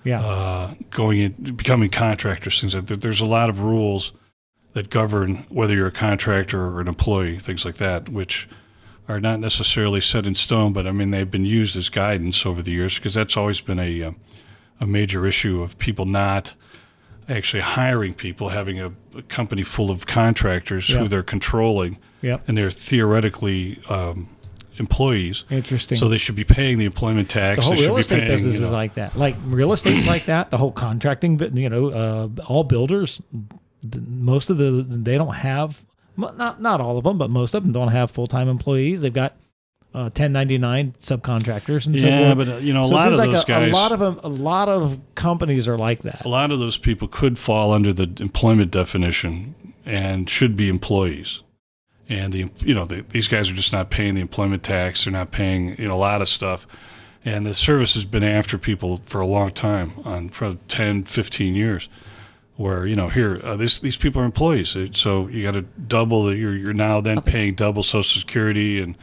yeah. 0.05 0.25
uh, 0.25 0.75
going 0.91 1.19
in, 1.19 1.31
becoming 1.57 1.89
contractors, 1.89 2.61
things 2.61 2.73
like 2.73 2.85
that. 2.85 3.01
There's 3.01 3.19
a 3.19 3.25
lot 3.25 3.49
of 3.49 3.59
rules 3.59 4.13
that 4.71 4.89
govern 4.89 5.45
whether 5.49 5.75
you're 5.75 5.87
a 5.87 5.91
contractor 5.91 6.67
or 6.67 6.79
an 6.79 6.87
employee, 6.87 7.37
things 7.37 7.65
like 7.65 7.75
that, 7.77 8.07
which 8.07 8.47
are 9.07 9.19
not 9.19 9.39
necessarily 9.39 10.01
set 10.01 10.25
in 10.25 10.35
stone, 10.35 10.73
but 10.73 10.87
I 10.87 10.91
mean 10.91 11.11
they've 11.11 11.29
been 11.29 11.45
used 11.45 11.75
as 11.77 11.89
guidance 11.89 12.45
over 12.45 12.61
the 12.61 12.71
years 12.71 12.95
because 12.95 13.13
that's 13.13 13.37
always 13.37 13.61
been 13.61 13.79
a 13.79 14.03
uh, 14.03 14.11
a 14.79 14.85
major 14.87 15.25
issue 15.25 15.61
of 15.61 15.77
people 15.77 16.05
not 16.05 16.53
actually 17.29 17.61
hiring 17.61 18.13
people, 18.13 18.49
having 18.49 18.79
a, 18.79 18.91
a 19.17 19.21
company 19.23 19.63
full 19.63 19.89
of 19.89 20.05
contractors 20.05 20.89
Yeah. 20.89 20.99
who 20.99 21.07
they're 21.07 21.23
controlling, 21.23 21.97
yep. 22.21 22.43
and 22.47 22.57
they're 22.57 22.69
theoretically 22.69 23.79
um, 23.89 24.29
employees. 24.77 25.43
Interesting. 25.49 25.97
So 25.97 26.07
they 26.09 26.17
should 26.17 26.35
be 26.35 26.43
paying 26.43 26.77
the 26.77 26.85
employment 26.85 27.29
tax. 27.29 27.59
the 27.59 27.65
whole 27.65 27.75
they 27.75 27.81
real 27.81 27.97
estate 27.97 28.19
paying, 28.19 28.31
business 28.31 28.53
you 28.55 28.59
know, 28.59 28.65
is 28.67 28.71
like 28.71 28.95
that. 28.95 29.15
Like 29.17 29.35
real 29.45 29.73
estate's 29.73 30.05
like 30.15 30.25
that. 30.25 30.51
The 30.51 30.57
whole 30.57 30.71
contracting, 30.71 31.39
you 31.57 31.69
know, 31.69 31.89
uh, 31.89 32.27
all 32.47 32.63
builders, 32.63 33.21
most 34.07 34.49
of 34.49 34.57
the 34.57 34.85
they 34.87 35.17
don't 35.17 35.33
have 35.35 35.81
not 36.17 36.61
not 36.61 36.81
all 36.81 36.97
of 36.97 37.03
them, 37.03 37.17
but 37.17 37.29
most 37.29 37.53
of 37.53 37.63
them 37.63 37.71
don't 37.71 37.89
have 37.89 38.11
full 38.11 38.27
time 38.27 38.47
employees. 38.49 39.01
They've 39.01 39.13
got 39.13 39.33
uh, 39.93 40.11
1099 40.11 40.95
subcontractors 41.01 41.85
and 41.85 41.97
so 41.97 42.05
Yeah, 42.05 42.33
forth. 42.33 42.47
but 42.47 42.55
uh, 42.55 42.57
you 42.57 42.73
know, 42.73 42.83
a 42.83 42.87
so 42.87 42.95
lot 42.95 43.11
of 43.13 43.17
like 43.19 43.31
those 43.31 43.43
a, 43.43 43.47
guys, 43.47 43.71
a 43.71 43.75
lot 43.75 43.91
of 43.91 43.99
them, 43.99 44.19
a 44.23 44.29
lot 44.29 44.67
of 44.69 44.99
companies 45.15 45.67
are 45.67 45.77
like 45.77 46.01
that. 46.03 46.25
a 46.25 46.29
lot 46.29 46.51
of 46.51 46.59
those 46.59 46.77
people 46.77 47.07
could 47.07 47.37
fall 47.37 47.71
under 47.71 47.93
the 47.93 48.11
employment 48.19 48.71
definition 48.71 49.55
and 49.85 50.29
should 50.29 50.55
be 50.55 50.67
employees. 50.69 51.41
And 52.09 52.33
the 52.33 52.49
you 52.59 52.73
know 52.73 52.85
the, 52.85 53.03
these 53.09 53.27
guys 53.27 53.49
are 53.49 53.53
just 53.53 53.71
not 53.73 53.89
paying 53.89 54.15
the 54.15 54.21
employment 54.21 54.63
tax. 54.63 55.05
They're 55.05 55.13
not 55.13 55.31
paying 55.31 55.75
you 55.79 55.87
know 55.87 55.95
a 55.95 55.97
lot 55.97 56.21
of 56.21 56.27
stuff. 56.29 56.67
And 57.23 57.45
the 57.45 57.55
service 57.55 57.95
has 57.95 58.05
been 58.05 58.21
after 58.23 58.57
people 58.59 59.01
for 59.05 59.19
a 59.19 59.25
long 59.25 59.49
time, 59.49 59.93
on 60.05 60.29
for 60.29 60.57
10, 60.67 61.05
15 61.05 61.55
years. 61.55 61.89
Where 62.57 62.85
you 62.85 62.95
know 62.95 63.09
here 63.09 63.39
uh, 63.43 63.55
this 63.55 63.79
these 63.79 63.97
people 63.97 64.21
are 64.21 64.25
employees, 64.25 64.77
so 64.91 65.27
you 65.27 65.43
got 65.43 65.51
to 65.55 65.61
double. 65.61 66.25
The, 66.25 66.35
you're 66.35 66.55
you're 66.55 66.73
now 66.73 67.01
then 67.01 67.21
paying 67.21 67.55
double 67.55 67.83
Social 67.83 68.19
Security, 68.19 68.81
and 68.81 68.97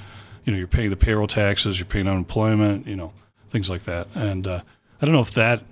you 0.45 0.53
know 0.53 0.59
you're 0.59 0.67
paying 0.67 0.91
the 0.91 0.97
payroll 0.97 1.27
taxes, 1.27 1.79
you're 1.79 1.87
paying 1.87 2.09
unemployment, 2.09 2.87
you 2.87 2.97
know 2.97 3.13
things 3.51 3.69
like 3.69 3.83
that. 3.85 4.09
And 4.15 4.47
uh, 4.47 4.63
I 5.01 5.05
don't 5.07 5.15
know 5.15 5.21
if 5.21 5.33
that 5.33 5.63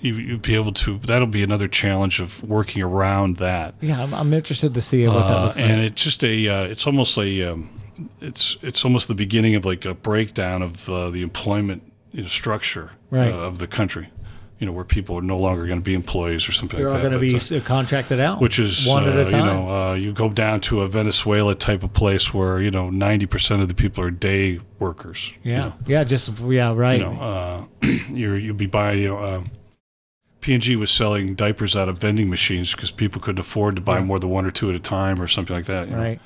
you, 0.00 0.14
you'd 0.14 0.42
be 0.42 0.54
able 0.54 0.72
to. 0.72 0.98
That'll 0.98 1.26
be 1.26 1.42
another 1.42 1.68
challenge 1.68 2.20
of 2.20 2.42
working 2.42 2.82
around 2.82 3.36
that. 3.36 3.74
Yeah, 3.80 4.02
I'm, 4.02 4.14
I'm 4.14 4.32
interested 4.32 4.72
to 4.74 4.80
see 4.80 5.06
what 5.06 5.14
that 5.14 5.20
Uh, 5.36 5.44
looks 5.46 5.58
like. 5.58 5.68
and 5.70 5.80
it's 5.82 6.02
just 6.02 6.24
a 6.24 6.48
uh, 6.48 6.64
it's 6.64 6.86
almost 6.86 7.18
a 7.18 7.42
um, 7.52 7.68
it's 8.22 8.56
it's 8.62 8.84
almost 8.84 9.08
the 9.08 9.14
beginning 9.14 9.54
of 9.54 9.64
like 9.66 9.84
a 9.84 9.92
breakdown 9.94 10.62
of 10.62 10.88
uh, 10.88 11.10
the 11.10 11.20
employment 11.22 11.82
you 12.12 12.22
know, 12.22 12.28
structure 12.28 12.92
Right. 13.10 13.30
of 13.32 13.58
the 13.60 13.66
country 13.68 14.08
you 14.58 14.66
know 14.66 14.72
where 14.72 14.84
people 14.84 15.18
are 15.18 15.22
no 15.22 15.36
longer 15.38 15.66
going 15.66 15.78
to 15.78 15.84
be 15.84 15.92
employees 15.94 16.48
or 16.48 16.52
something 16.52 16.78
They're 16.78 16.88
all 16.88 16.94
like 16.94 17.02
that 17.02 17.10
going 17.10 17.28
to 17.28 17.50
be 17.50 17.56
uh, 17.56 17.60
contracted 17.62 18.20
out, 18.20 18.40
which 18.40 18.58
is 18.58 18.86
one 18.86 19.06
at 19.08 19.16
uh, 19.16 19.26
a 19.26 19.30
time. 19.30 19.40
you 19.40 19.46
know 19.46 19.70
uh, 19.70 19.94
you 19.94 20.12
go 20.12 20.28
down 20.30 20.60
to 20.62 20.80
a 20.82 20.88
Venezuela 20.88 21.54
type 21.54 21.82
of 21.82 21.92
place 21.92 22.32
where 22.32 22.60
you 22.60 22.70
know 22.70 22.88
90% 22.88 23.60
of 23.60 23.68
the 23.68 23.74
people 23.74 24.02
are 24.02 24.10
day 24.10 24.60
workers 24.78 25.30
you 25.42 25.52
yeah, 25.52 25.58
know 25.58 25.74
yeah, 25.86 26.04
just 26.04 26.30
yeah, 26.40 26.72
right. 26.74 27.00
you 27.00 27.06
know, 27.06 27.66
uh, 27.82 27.86
you're, 28.10 28.38
you'll 28.38 28.56
be 28.56 28.66
buying, 28.66 29.00
you 29.00 29.08
know, 29.08 29.18
uh, 29.18 29.42
P&G 30.40 30.76
was 30.76 30.90
selling 30.90 31.34
diapers 31.34 31.74
out 31.74 31.88
of 31.88 31.98
vending 31.98 32.30
machines 32.30 32.72
because 32.72 32.90
people 32.92 33.20
couldn't 33.20 33.40
afford 33.40 33.74
to 33.76 33.82
buy 33.82 33.98
Yeah. 33.98 34.04
more 34.04 34.18
than 34.20 34.30
one 34.30 34.46
or 34.46 34.50
two 34.52 34.68
at 34.70 34.76
a 34.76 34.78
time 34.78 35.20
or 35.20 35.26
something 35.26 35.56
like 35.56 35.64
that. 35.66 35.88
you 35.88 35.96
know. 35.96 36.00
right. 36.02 36.20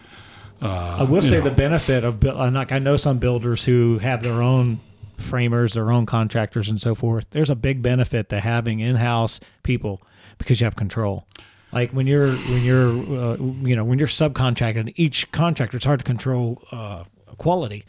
Uh, 0.60 0.98
I 0.98 1.02
will 1.04 1.22
say 1.22 1.38
know, 1.38 1.44
the 1.44 1.50
benefit 1.52 2.04
of 2.04 2.22
uh, 2.22 2.50
like 2.50 2.70
I 2.70 2.78
know 2.78 2.98
some 2.98 3.18
builders 3.18 3.64
who 3.64 3.96
have 3.98 4.22
their 4.22 4.42
own 4.42 4.80
framers, 5.22 5.74
their 5.74 5.90
own 5.92 6.06
contractors, 6.06 6.68
and 6.68 6.80
so 6.80 6.94
forth. 6.94 7.26
There's 7.30 7.50
a 7.50 7.54
big 7.56 7.82
benefit 7.82 8.28
to 8.30 8.40
having 8.40 8.80
in-house 8.80 9.40
people 9.62 10.02
because 10.38 10.60
you 10.60 10.64
have 10.64 10.76
control. 10.76 11.26
Like 11.72 11.90
when 11.92 12.06
you're 12.06 12.32
when 12.34 12.62
you're 12.62 12.88
uh, 12.90 13.36
you 13.36 13.76
know 13.76 13.84
when 13.84 13.98
you're 13.98 14.08
subcontracting, 14.08 14.92
each 14.96 15.30
contractor 15.32 15.76
it's 15.76 15.86
hard 15.86 16.00
to 16.00 16.04
control 16.04 16.62
uh, 16.72 17.04
quality. 17.38 17.84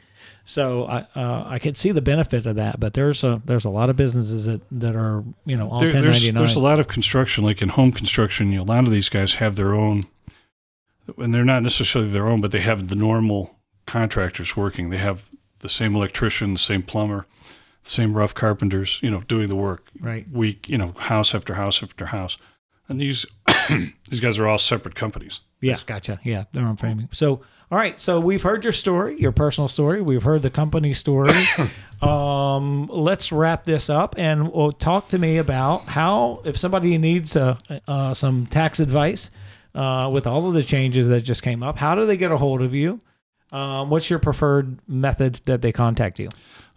So 0.46 0.86
I 0.86 1.00
uh, 1.16 1.44
I 1.48 1.58
could 1.60 1.78
see 1.78 1.92
the 1.92 2.02
benefit 2.02 2.46
of 2.46 2.56
that, 2.58 2.80
but 2.80 2.94
there's 2.94 3.24
a 3.24 3.42
there's 3.46 3.66
a 3.66 3.70
lot 3.70 3.90
of 3.90 3.96
businesses 3.96 4.46
that, 4.46 4.62
that 4.72 4.96
are 4.96 5.24
you 5.46 5.58
know 5.58 5.70
all 5.70 5.80
there- 5.80 5.92
there's, 5.92 6.04
1099. 6.04 6.36
there's 6.36 6.56
a 6.56 6.60
lot 6.60 6.80
of 6.80 6.88
construction, 6.88 7.44
like 7.44 7.62
in 7.62 7.70
home 7.70 7.92
construction, 7.92 8.52
you 8.52 8.58
know, 8.58 8.64
a 8.64 8.66
lot 8.66 8.84
of 8.86 8.92
these 8.92 9.10
guys 9.10 9.36
have 9.36 9.56
their 9.56 9.74
own, 9.74 10.04
and 11.18 11.34
they're 11.34 11.44
not 11.46 11.64
necessarily 11.64 12.12
their 12.12 12.28
own, 12.28 12.40
but 12.42 12.52
they 12.52 12.60
have 12.62 12.88
the 12.88 12.96
normal 12.96 13.56
contractors 13.88 14.56
working. 14.56 14.90
They 14.92 14.98
have 14.98 15.26
the 15.62 15.70
same 15.70 15.96
electrician, 15.96 16.54
the 16.54 16.60
same 16.60 16.84
plumber, 16.84 17.26
the 17.84 17.90
same 17.90 18.16
rough 18.16 18.34
carpenters, 18.34 19.00
you 19.02 19.10
know, 19.10 19.22
doing 19.22 19.48
the 19.48 19.56
work 19.56 19.88
right. 20.00 20.30
week, 20.32 20.68
you 20.68 20.78
know, 20.78 20.94
house 20.98 21.34
after 21.34 21.56
house 21.56 21.82
after 21.82 22.08
house. 22.08 22.38
And 22.88 23.00
these 23.00 23.26
these 24.10 24.20
guys 24.20 24.38
are 24.38 24.48
all 24.48 24.58
separate 24.58 24.96
companies. 24.96 25.40
Yeah, 25.62 25.78
gotcha. 25.86 26.20
Yeah, 26.24 26.46
they're 26.52 26.66
own 26.66 26.76
framing. 26.76 27.08
So, 27.12 27.42
all 27.72 27.78
right. 27.78 27.98
So 28.00 28.20
we've 28.20 28.42
heard 28.42 28.64
your 28.64 28.74
story, 28.74 29.18
your 29.20 29.32
personal 29.32 29.70
story. 29.70 30.02
We've 30.02 30.24
heard 30.24 30.42
the 30.42 30.50
company 30.50 30.94
story. 30.94 31.48
um, 32.02 32.88
let's 32.88 33.32
wrap 33.32 33.64
this 33.64 33.90
up 33.90 34.16
and 34.18 34.52
well, 34.52 34.72
talk 34.72 35.10
to 35.10 35.18
me 35.18 35.38
about 35.38 35.86
how, 35.86 36.42
if 36.44 36.58
somebody 36.58 36.98
needs 36.98 37.36
uh, 37.36 37.58
uh, 37.88 38.14
some 38.14 38.48
tax 38.48 38.80
advice 38.80 39.30
uh, 39.74 40.10
with 40.12 40.28
all 40.28 40.48
of 40.48 40.54
the 40.54 40.64
changes 40.64 41.08
that 41.08 41.22
just 41.22 41.44
came 41.44 41.64
up, 41.64 41.78
how 41.78 41.96
do 41.96 42.06
they 42.06 42.18
get 42.18 42.32
a 42.32 42.38
hold 42.38 42.62
of 42.62 42.74
you? 42.74 43.00
Um, 43.52 43.90
what's 43.90 44.10
your 44.10 44.20
preferred 44.20 44.78
method 44.88 45.42
that 45.46 45.62
they 45.62 45.72
contact 45.72 46.20
you? 46.20 46.30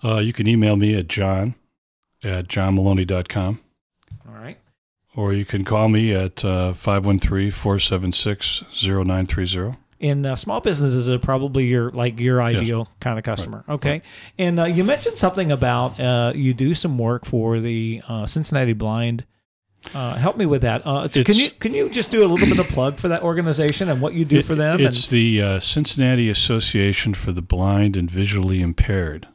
Uh, 0.03 0.19
you 0.19 0.33
can 0.33 0.47
email 0.49 0.77
me 0.77 0.97
at 0.99 1.09
john 1.09 1.55
at 2.23 2.49
johnmullowney.com 2.49 3.61
All 4.29 4.35
right. 4.35 4.59
or 5.15 5.33
you 5.33 5.45
can 5.45 5.65
call 5.65 5.89
me 5.89 6.13
at 6.15 6.45
uh, 6.45 6.75
513-476-0930. 8.65 9.77
And 10.01 10.27
uh, 10.27 10.37
small 10.37 10.61
businesses 10.61 11.09
are 11.09 11.19
probably 11.19 11.65
your 11.65 11.91
like 11.93 12.19
your 12.21 12.43
ideal 12.43 12.89
kind 13.01 13.19
of 13.19 13.25
customer. 13.25 13.65
Okay. 13.69 14.03
And 14.37 14.61
uh, 14.61 14.65
you 14.65 14.85
mentioned 14.85 15.17
something 15.17 15.51
about 15.51 15.99
uh, 15.99 16.33
you 16.35 16.53
do 16.53 16.75
some 16.75 16.99
work 16.99 17.25
for 17.25 17.59
the 17.61 18.03
uh, 18.07 18.27
Cincinnati 18.27 18.75
Blind. 18.75 19.25
Uh, 19.93 20.15
help 20.17 20.37
me 20.37 20.47
with 20.47 20.63
that. 20.63 20.83
Uh, 20.85 21.07
can 21.09 21.35
you 21.35 21.51
can 21.51 21.75
you 21.75 21.89
just 21.91 22.11
do 22.11 22.25
a 22.25 22.27
little 22.27 22.47
bit 22.49 22.59
of 22.59 22.67
plug 22.69 22.99
for 22.99 23.09
that 23.09 23.23
organization 23.23 23.89
and 23.89 24.01
what 24.01 24.15
you 24.15 24.25
do 24.25 24.39
It- 24.39 24.45
for 24.47 24.55
them? 24.55 24.81
It's 24.81 25.09
the 25.09 25.43
uh, 25.43 25.61
Cincinnati 25.61 26.31
Association 26.31 27.15
for 27.15 27.33
the 27.33 27.43
Blind 27.43 27.97
and 27.97 28.11
Visually 28.11 28.63
Impaired, 28.63 29.29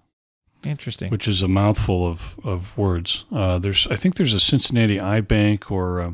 interesting. 0.66 1.12
which 1.12 1.28
is 1.28 1.42
a 1.42 1.48
mouthful 1.48 2.08
of, 2.08 2.36
of 2.44 2.78
words. 2.78 3.26
Uh, 3.32 3.60
there's, 3.60 3.88
I 3.88 3.96
think 3.96 4.16
there's 4.16 4.34
a 4.34 4.40
Cincinnati 4.40 5.00
Eye 5.00 5.22
Bank, 5.22 5.70
or 5.72 6.02
uh, 6.02 6.12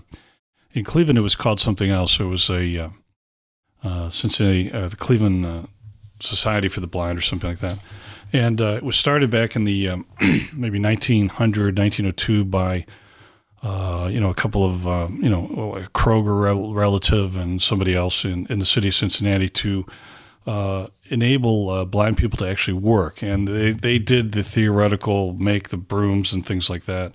in 0.74 0.84
Cleveland 0.84 1.18
it 1.18 1.22
was 1.22 1.36
called 1.36 1.60
something 1.60 1.90
else. 1.90 2.20
It 2.20 2.26
was 2.26 2.50
a 2.50 2.78
uh, 2.78 2.90
uh, 3.84 4.10
Cincinnati, 4.10 4.72
uh, 4.72 4.90
the 4.90 4.96
Cleveland 4.98 5.46
uh, 5.46 5.62
Society 6.20 6.68
for 6.68 6.82
the 6.82 6.88
Blind, 6.88 7.18
or 7.18 7.22
something 7.22 7.50
like 7.50 7.60
that. 7.60 7.80
And 8.34 8.60
uh, 8.60 8.76
it 8.76 8.84
was 8.84 8.98
started 8.98 9.30
back 9.30 9.56
in 9.56 9.64
the 9.64 9.88
um, 9.90 10.06
maybe 10.54 10.80
1900, 10.80 11.78
1902 11.78 12.44
by 12.46 12.86
uh, 13.66 14.08
you 14.12 14.20
know, 14.20 14.30
a 14.30 14.36
couple 14.36 14.64
of, 14.64 14.88
uh, 14.88 15.08
you 15.10 15.28
know, 15.28 15.74
a 15.76 15.90
Kroger 15.90 16.40
rel- 16.40 16.72
relative 16.72 17.36
and 17.36 17.60
somebody 17.60 17.96
else 17.96 18.24
in, 18.24 18.46
in 18.48 18.60
the 18.60 18.66
city 18.66 18.90
of 18.90 18.94
Cincinnati 18.94 19.50
to 19.50 19.86
uh, 20.46 20.88
enable 21.10 21.70
uh, 21.70 21.84
blind 21.84 22.18
people 22.18 22.38
to 22.38 22.48
actually 22.48 22.76
work. 22.76 23.24
And 23.24 23.48
they, 23.48 23.72
they 23.72 23.98
did 23.98 24.34
the 24.34 24.44
theoretical, 24.44 25.34
make 25.34 25.70
the 25.70 25.78
brooms 25.78 26.32
and 26.32 26.46
things 26.46 26.70
like 26.70 26.86
that 26.86 27.14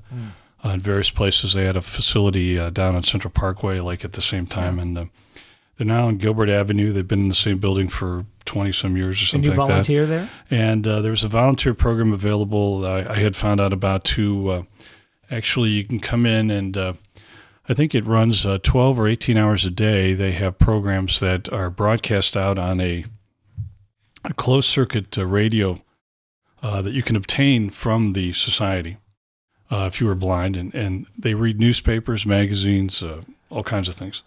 uh, 0.64 0.70
in 0.70 0.80
various 0.80 1.10
places. 1.10 1.54
They 1.54 1.66
had 1.66 1.76
a 1.76 1.80
facility 1.82 2.58
uh, 2.58 2.70
down 2.70 2.96
on 2.96 3.04
Central 3.04 3.30
Parkway, 3.30 3.78
like 3.78 4.04
at 4.04 4.12
the 4.12 4.22
same 4.22 4.48
time. 4.48 4.80
And 4.80 4.98
uh, 4.98 5.04
they're 5.76 5.86
now 5.86 6.08
on 6.08 6.16
Gilbert 6.16 6.48
Avenue. 6.48 6.92
They've 6.92 7.06
been 7.06 7.20
in 7.20 7.28
the 7.28 7.34
same 7.36 7.58
building 7.58 7.86
for 7.86 8.26
20 8.46 8.72
some 8.72 8.96
years 8.96 9.22
or 9.22 9.26
something 9.26 9.52
you 9.52 9.56
like 9.56 9.68
that 9.68 9.72
volunteer 9.72 10.04
there? 10.04 10.28
and 10.50 10.84
uh, 10.84 11.00
was 11.04 11.22
a 11.22 11.28
volunteer 11.28 11.74
program 11.74 12.12
available. 12.12 12.84
I, 12.84 13.04
I 13.04 13.18
had 13.20 13.36
found 13.36 13.60
out 13.60 13.72
about 13.72 14.02
to 14.16 14.48
uh, 14.50 14.62
actually 15.30 15.70
you 15.70 15.84
can 15.84 16.00
come 16.00 16.26
in 16.26 16.50
and 16.50 16.76
uh, 16.76 16.92
I 17.68 17.74
think 17.74 17.94
it 17.94 18.04
runs 18.04 18.44
uh, 18.44 18.58
12 18.62 18.98
or 18.98 19.06
18 19.08 19.36
hours 19.36 19.64
a 19.64 19.70
day. 19.70 20.12
They 20.12 20.32
have 20.32 20.58
programs 20.58 21.20
that 21.20 21.52
are 21.52 21.70
broadcast 21.70 22.36
out 22.36 22.58
on 22.58 22.80
a, 22.80 23.04
a 24.24 24.34
closed 24.34 24.68
circuit 24.68 25.16
uh, 25.16 25.24
radio 25.24 25.80
uh, 26.62 26.82
that 26.82 26.92
you 26.92 27.02
can 27.02 27.14
obtain 27.16 27.70
from 27.70 28.12
the 28.12 28.32
society 28.32 28.96
uh, 29.70 29.88
if 29.90 30.00
you 30.00 30.08
are 30.08 30.16
blind, 30.16 30.56
and, 30.56 30.74
and 30.74 31.06
they 31.16 31.34
read 31.34 31.60
newspapers, 31.60 32.26
magazines, 32.26 33.02
uh, 33.02 33.22
all 33.50 33.62
kinds 33.62 33.88
of 33.88 33.94
things. 33.94 34.22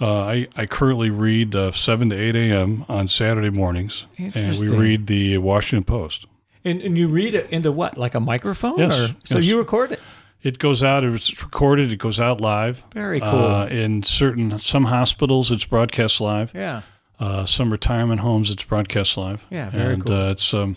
Uh, 0.00 0.22
I, 0.24 0.48
I 0.56 0.66
currently 0.66 1.08
read 1.08 1.54
uh, 1.54 1.70
7 1.70 2.10
to 2.10 2.16
8 2.16 2.34
a.m. 2.34 2.84
on 2.88 3.06
Saturday 3.06 3.50
mornings, 3.50 4.06
and 4.18 4.58
we 4.58 4.68
read 4.68 5.06
the 5.06 5.38
Washington 5.38 5.84
Post. 5.84 6.26
And, 6.64 6.82
and 6.82 6.98
you 6.98 7.06
read 7.06 7.34
it 7.34 7.48
into 7.50 7.70
what, 7.70 7.96
like 7.96 8.14
a 8.14 8.20
microphone? 8.20 8.78
Yes, 8.78 8.98
Or, 8.98 9.06
so 9.24 9.36
yes. 9.36 9.44
you 9.44 9.58
record 9.58 9.92
it. 9.92 10.00
It 10.42 10.58
goes 10.58 10.82
out. 10.82 11.04
It's 11.04 11.42
recorded. 11.42 11.92
It 11.92 11.98
goes 11.98 12.18
out 12.18 12.40
live. 12.40 12.82
Very 12.92 13.20
cool. 13.20 13.28
Uh, 13.28 13.66
in 13.66 14.02
certain 14.02 14.58
some 14.58 14.84
hospitals, 14.86 15.52
it's 15.52 15.64
broadcast 15.64 16.20
live. 16.20 16.52
yeah. 16.54 16.82
Uh, 17.20 17.46
some 17.46 17.70
retirement 17.70 18.20
homes, 18.20 18.50
it's 18.50 18.64
broadcast 18.64 19.16
live. 19.16 19.44
Yeah, 19.48 19.70
very 19.70 19.94
and, 19.94 20.04
cool. 20.04 20.16
Uh, 20.16 20.30
it's 20.32 20.52
um, 20.52 20.76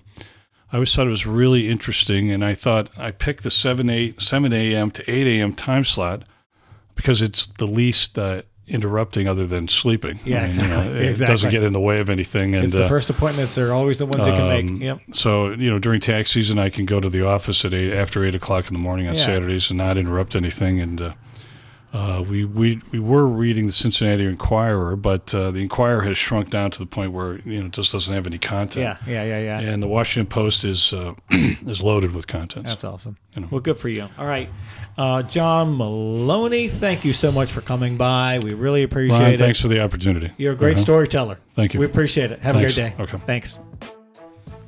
I 0.72 0.76
always 0.76 0.94
thought 0.94 1.08
it 1.08 1.10
was 1.10 1.26
really 1.26 1.68
interesting, 1.70 2.32
and 2.32 2.46
I 2.46 2.54
thought 2.54 2.92
I 2.98 3.10
picked 3.10 3.42
the 3.44 3.50
seven 3.50 3.90
eight 3.90 4.22
seven 4.22 4.54
a.m. 4.54 4.92
to 4.92 5.12
eight 5.12 5.26
a.m. 5.26 5.54
time 5.56 5.84
slot 5.84 6.22
because 6.94 7.24
it's 7.24 7.48
the 7.58 7.66
least 7.66 8.20
uh, 8.20 8.44
interrupting 8.68 9.28
other 9.28 9.46
than 9.46 9.68
sleeping. 9.68 10.20
Yeah, 10.26 10.44
I 10.44 10.48
mean, 10.48 10.52
you 10.56 10.58
know, 10.58 10.66
exactly. 10.80 10.98
it 10.98 11.10
Exactly. 11.10 11.34
doesn't 11.34 11.52
get 11.52 11.64
in 11.64 11.74
the 11.74 11.80
way 11.80 12.00
of 12.00 12.10
anything. 12.10 12.56
And 12.56 12.64
It's 12.66 12.74
the 12.74 12.86
uh, 12.86 12.90
first 12.90 13.10
appointments 13.10 13.58
are 13.58 13.72
always 13.72 14.00
the 14.00 14.06
ones 14.08 14.26
you 14.26 14.34
can 14.34 14.42
um, 14.42 14.48
make. 14.80 14.82
Yep. 14.84 15.00
So 15.12 15.52
you 15.52 15.70
know, 15.70 15.78
during 15.80 16.00
tax 16.02 16.32
season, 16.32 16.58
I 16.58 16.70
can 16.70 16.86
go 16.86 17.00
to 17.00 17.10
the 17.10 17.26
office 17.26 17.64
at 17.64 17.74
eight 17.74 17.94
after 17.94 18.24
eight 18.26 18.34
o'clock 18.36 18.68
in 18.68 18.74
the 18.74 18.80
morning 18.80 19.08
on 19.08 19.14
Yeah. 19.16 19.26
Saturdays 19.26 19.70
and 19.70 19.78
not 19.78 19.98
interrupt 19.98 20.36
anything. 20.36 20.80
And 20.82 21.02
uh, 21.02 21.14
uh, 21.96 22.22
we 22.22 22.44
we 22.44 22.82
we 22.92 23.00
were 23.00 23.26
reading 23.26 23.66
the 23.68 23.72
Cincinnati 23.72 24.26
Enquirer, 24.26 24.96
but 24.98 25.34
uh, 25.34 25.50
the 25.52 25.60
Enquirer 25.62 26.02
has 26.02 26.18
shrunk 26.18 26.50
down 26.50 26.70
to 26.72 26.80
the 26.80 26.86
point 26.86 27.14
where 27.14 27.40
you 27.48 27.60
know 27.62 27.68
it 27.68 27.72
just 27.72 27.94
doesn't 27.94 28.14
have 28.14 28.28
any 28.28 28.38
content. 28.38 29.00
Yeah, 29.08 29.24
yeah, 29.24 29.24
yeah, 29.40 29.60
yeah. 29.62 29.70
And 29.72 29.82
the 29.82 29.88
Washington 29.88 30.30
Post 30.30 30.66
is 30.66 30.92
uh, 30.94 31.14
is 31.32 31.82
loaded 31.82 32.14
with 32.14 32.28
content. 32.28 32.66
That's 32.68 32.84
awesome. 32.84 33.16
You 33.34 33.44
know. 33.44 33.48
Well, 33.50 33.62
good 33.62 33.78
for 33.78 33.88
you. 33.90 34.08
All 34.18 34.26
right. 34.26 34.50
Uh, 34.98 35.24
John 35.24 35.78
Mullowney, 35.78 36.70
thank 36.70 37.06
you 37.06 37.14
so 37.14 37.32
much 37.32 37.52
for 37.52 37.62
coming 37.62 37.98
by. 37.98 38.40
We 38.40 38.54
really 38.54 38.84
appreciate 38.84 39.18
Ron, 39.20 39.32
it. 39.34 39.38
thanks 39.38 39.60
for 39.62 39.68
the 39.70 39.82
opportunity. 39.82 40.32
You're 40.38 40.54
a 40.54 40.56
great 40.56 40.74
Uh-huh. 40.76 40.84
storyteller. 40.84 41.38
Thank 41.54 41.74
you. 41.74 41.80
We 41.80 41.86
appreciate 41.86 42.32
it. 42.32 42.40
Have 42.42 42.56
Thanks. 42.56 42.78
a 42.78 42.82
great 42.82 42.96
day. 42.98 43.04
Okay. 43.04 43.18
Thanks. 43.26 43.60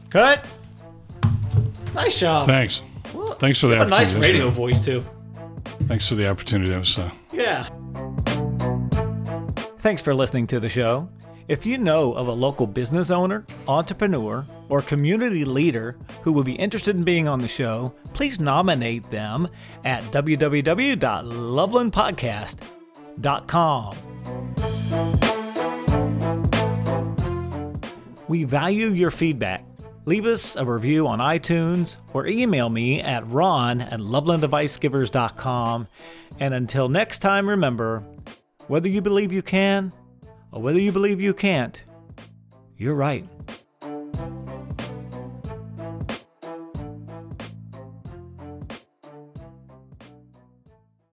Cut. 0.09 0.45
Nice 1.93 2.19
job. 2.19 2.45
Thanks. 2.47 2.81
Well, 3.13 3.33
Thanks 3.35 3.59
for 3.59 3.69
have 3.75 3.87
a 3.87 3.89
nice 3.89 4.13
radio 4.13 4.49
voice, 4.49 4.79
too. 4.81 5.03
Thanks 5.87 6.07
for 6.07 6.15
the 6.15 6.27
opportunity. 6.27 6.69
That 6.69 6.79
was 6.79 6.97
uh, 6.97 7.11
Yeah. 7.31 7.67
Thanks 9.79 10.01
for 10.01 10.13
listening 10.13 10.47
to 10.47 10.59
the 10.59 10.69
show. 10.69 11.07
If 11.47 11.65
you 11.65 11.77
know 11.77 12.11
of 12.13 12.27
a 12.27 12.33
local 12.33 12.67
business 12.67 13.09
owner, 13.09 13.45
entrepreneur, 13.69 14.45
or 14.67 14.81
community 14.81 15.45
leader 15.45 15.97
who 16.21 16.33
would 16.33 16.45
be 16.45 16.55
interested 16.55 16.97
in 16.97 17.05
being 17.05 17.29
on 17.29 17.39
the 17.39 17.47
show, 17.47 17.93
please 18.13 18.37
nominate 18.39 19.09
them 19.11 19.47
at 19.85 20.03
www.lovelandpodcast.com 20.11 22.67
lovelandadvice.com. 23.17 23.95
We 28.27 28.43
value 28.43 28.87
your 28.87 29.11
feedback. 29.11 29.63
Leave 30.07 30.25
us 30.25 30.55
a 30.55 30.63
review 30.63 31.05
on 31.05 31.19
iTunes 31.19 31.97
or 32.13 32.27
email 32.27 32.69
me 32.69 33.01
at 33.01 33.27
ron 33.27 33.81
at 33.81 33.99
lovelandadvicegivers.com. 33.99 35.85
And 36.39 36.53
until 36.53 36.87
next 36.87 37.19
time, 37.19 37.49
remember 37.49 38.05
whether 38.67 38.87
you 38.87 39.01
believe 39.01 39.33
you 39.33 39.41
can 39.41 39.91
or 40.53 40.61
whether 40.61 40.79
you 40.79 40.93
believe 40.93 41.19
you 41.19 41.33
can't, 41.33 41.83
you're 42.77 42.95
right. 42.95 43.27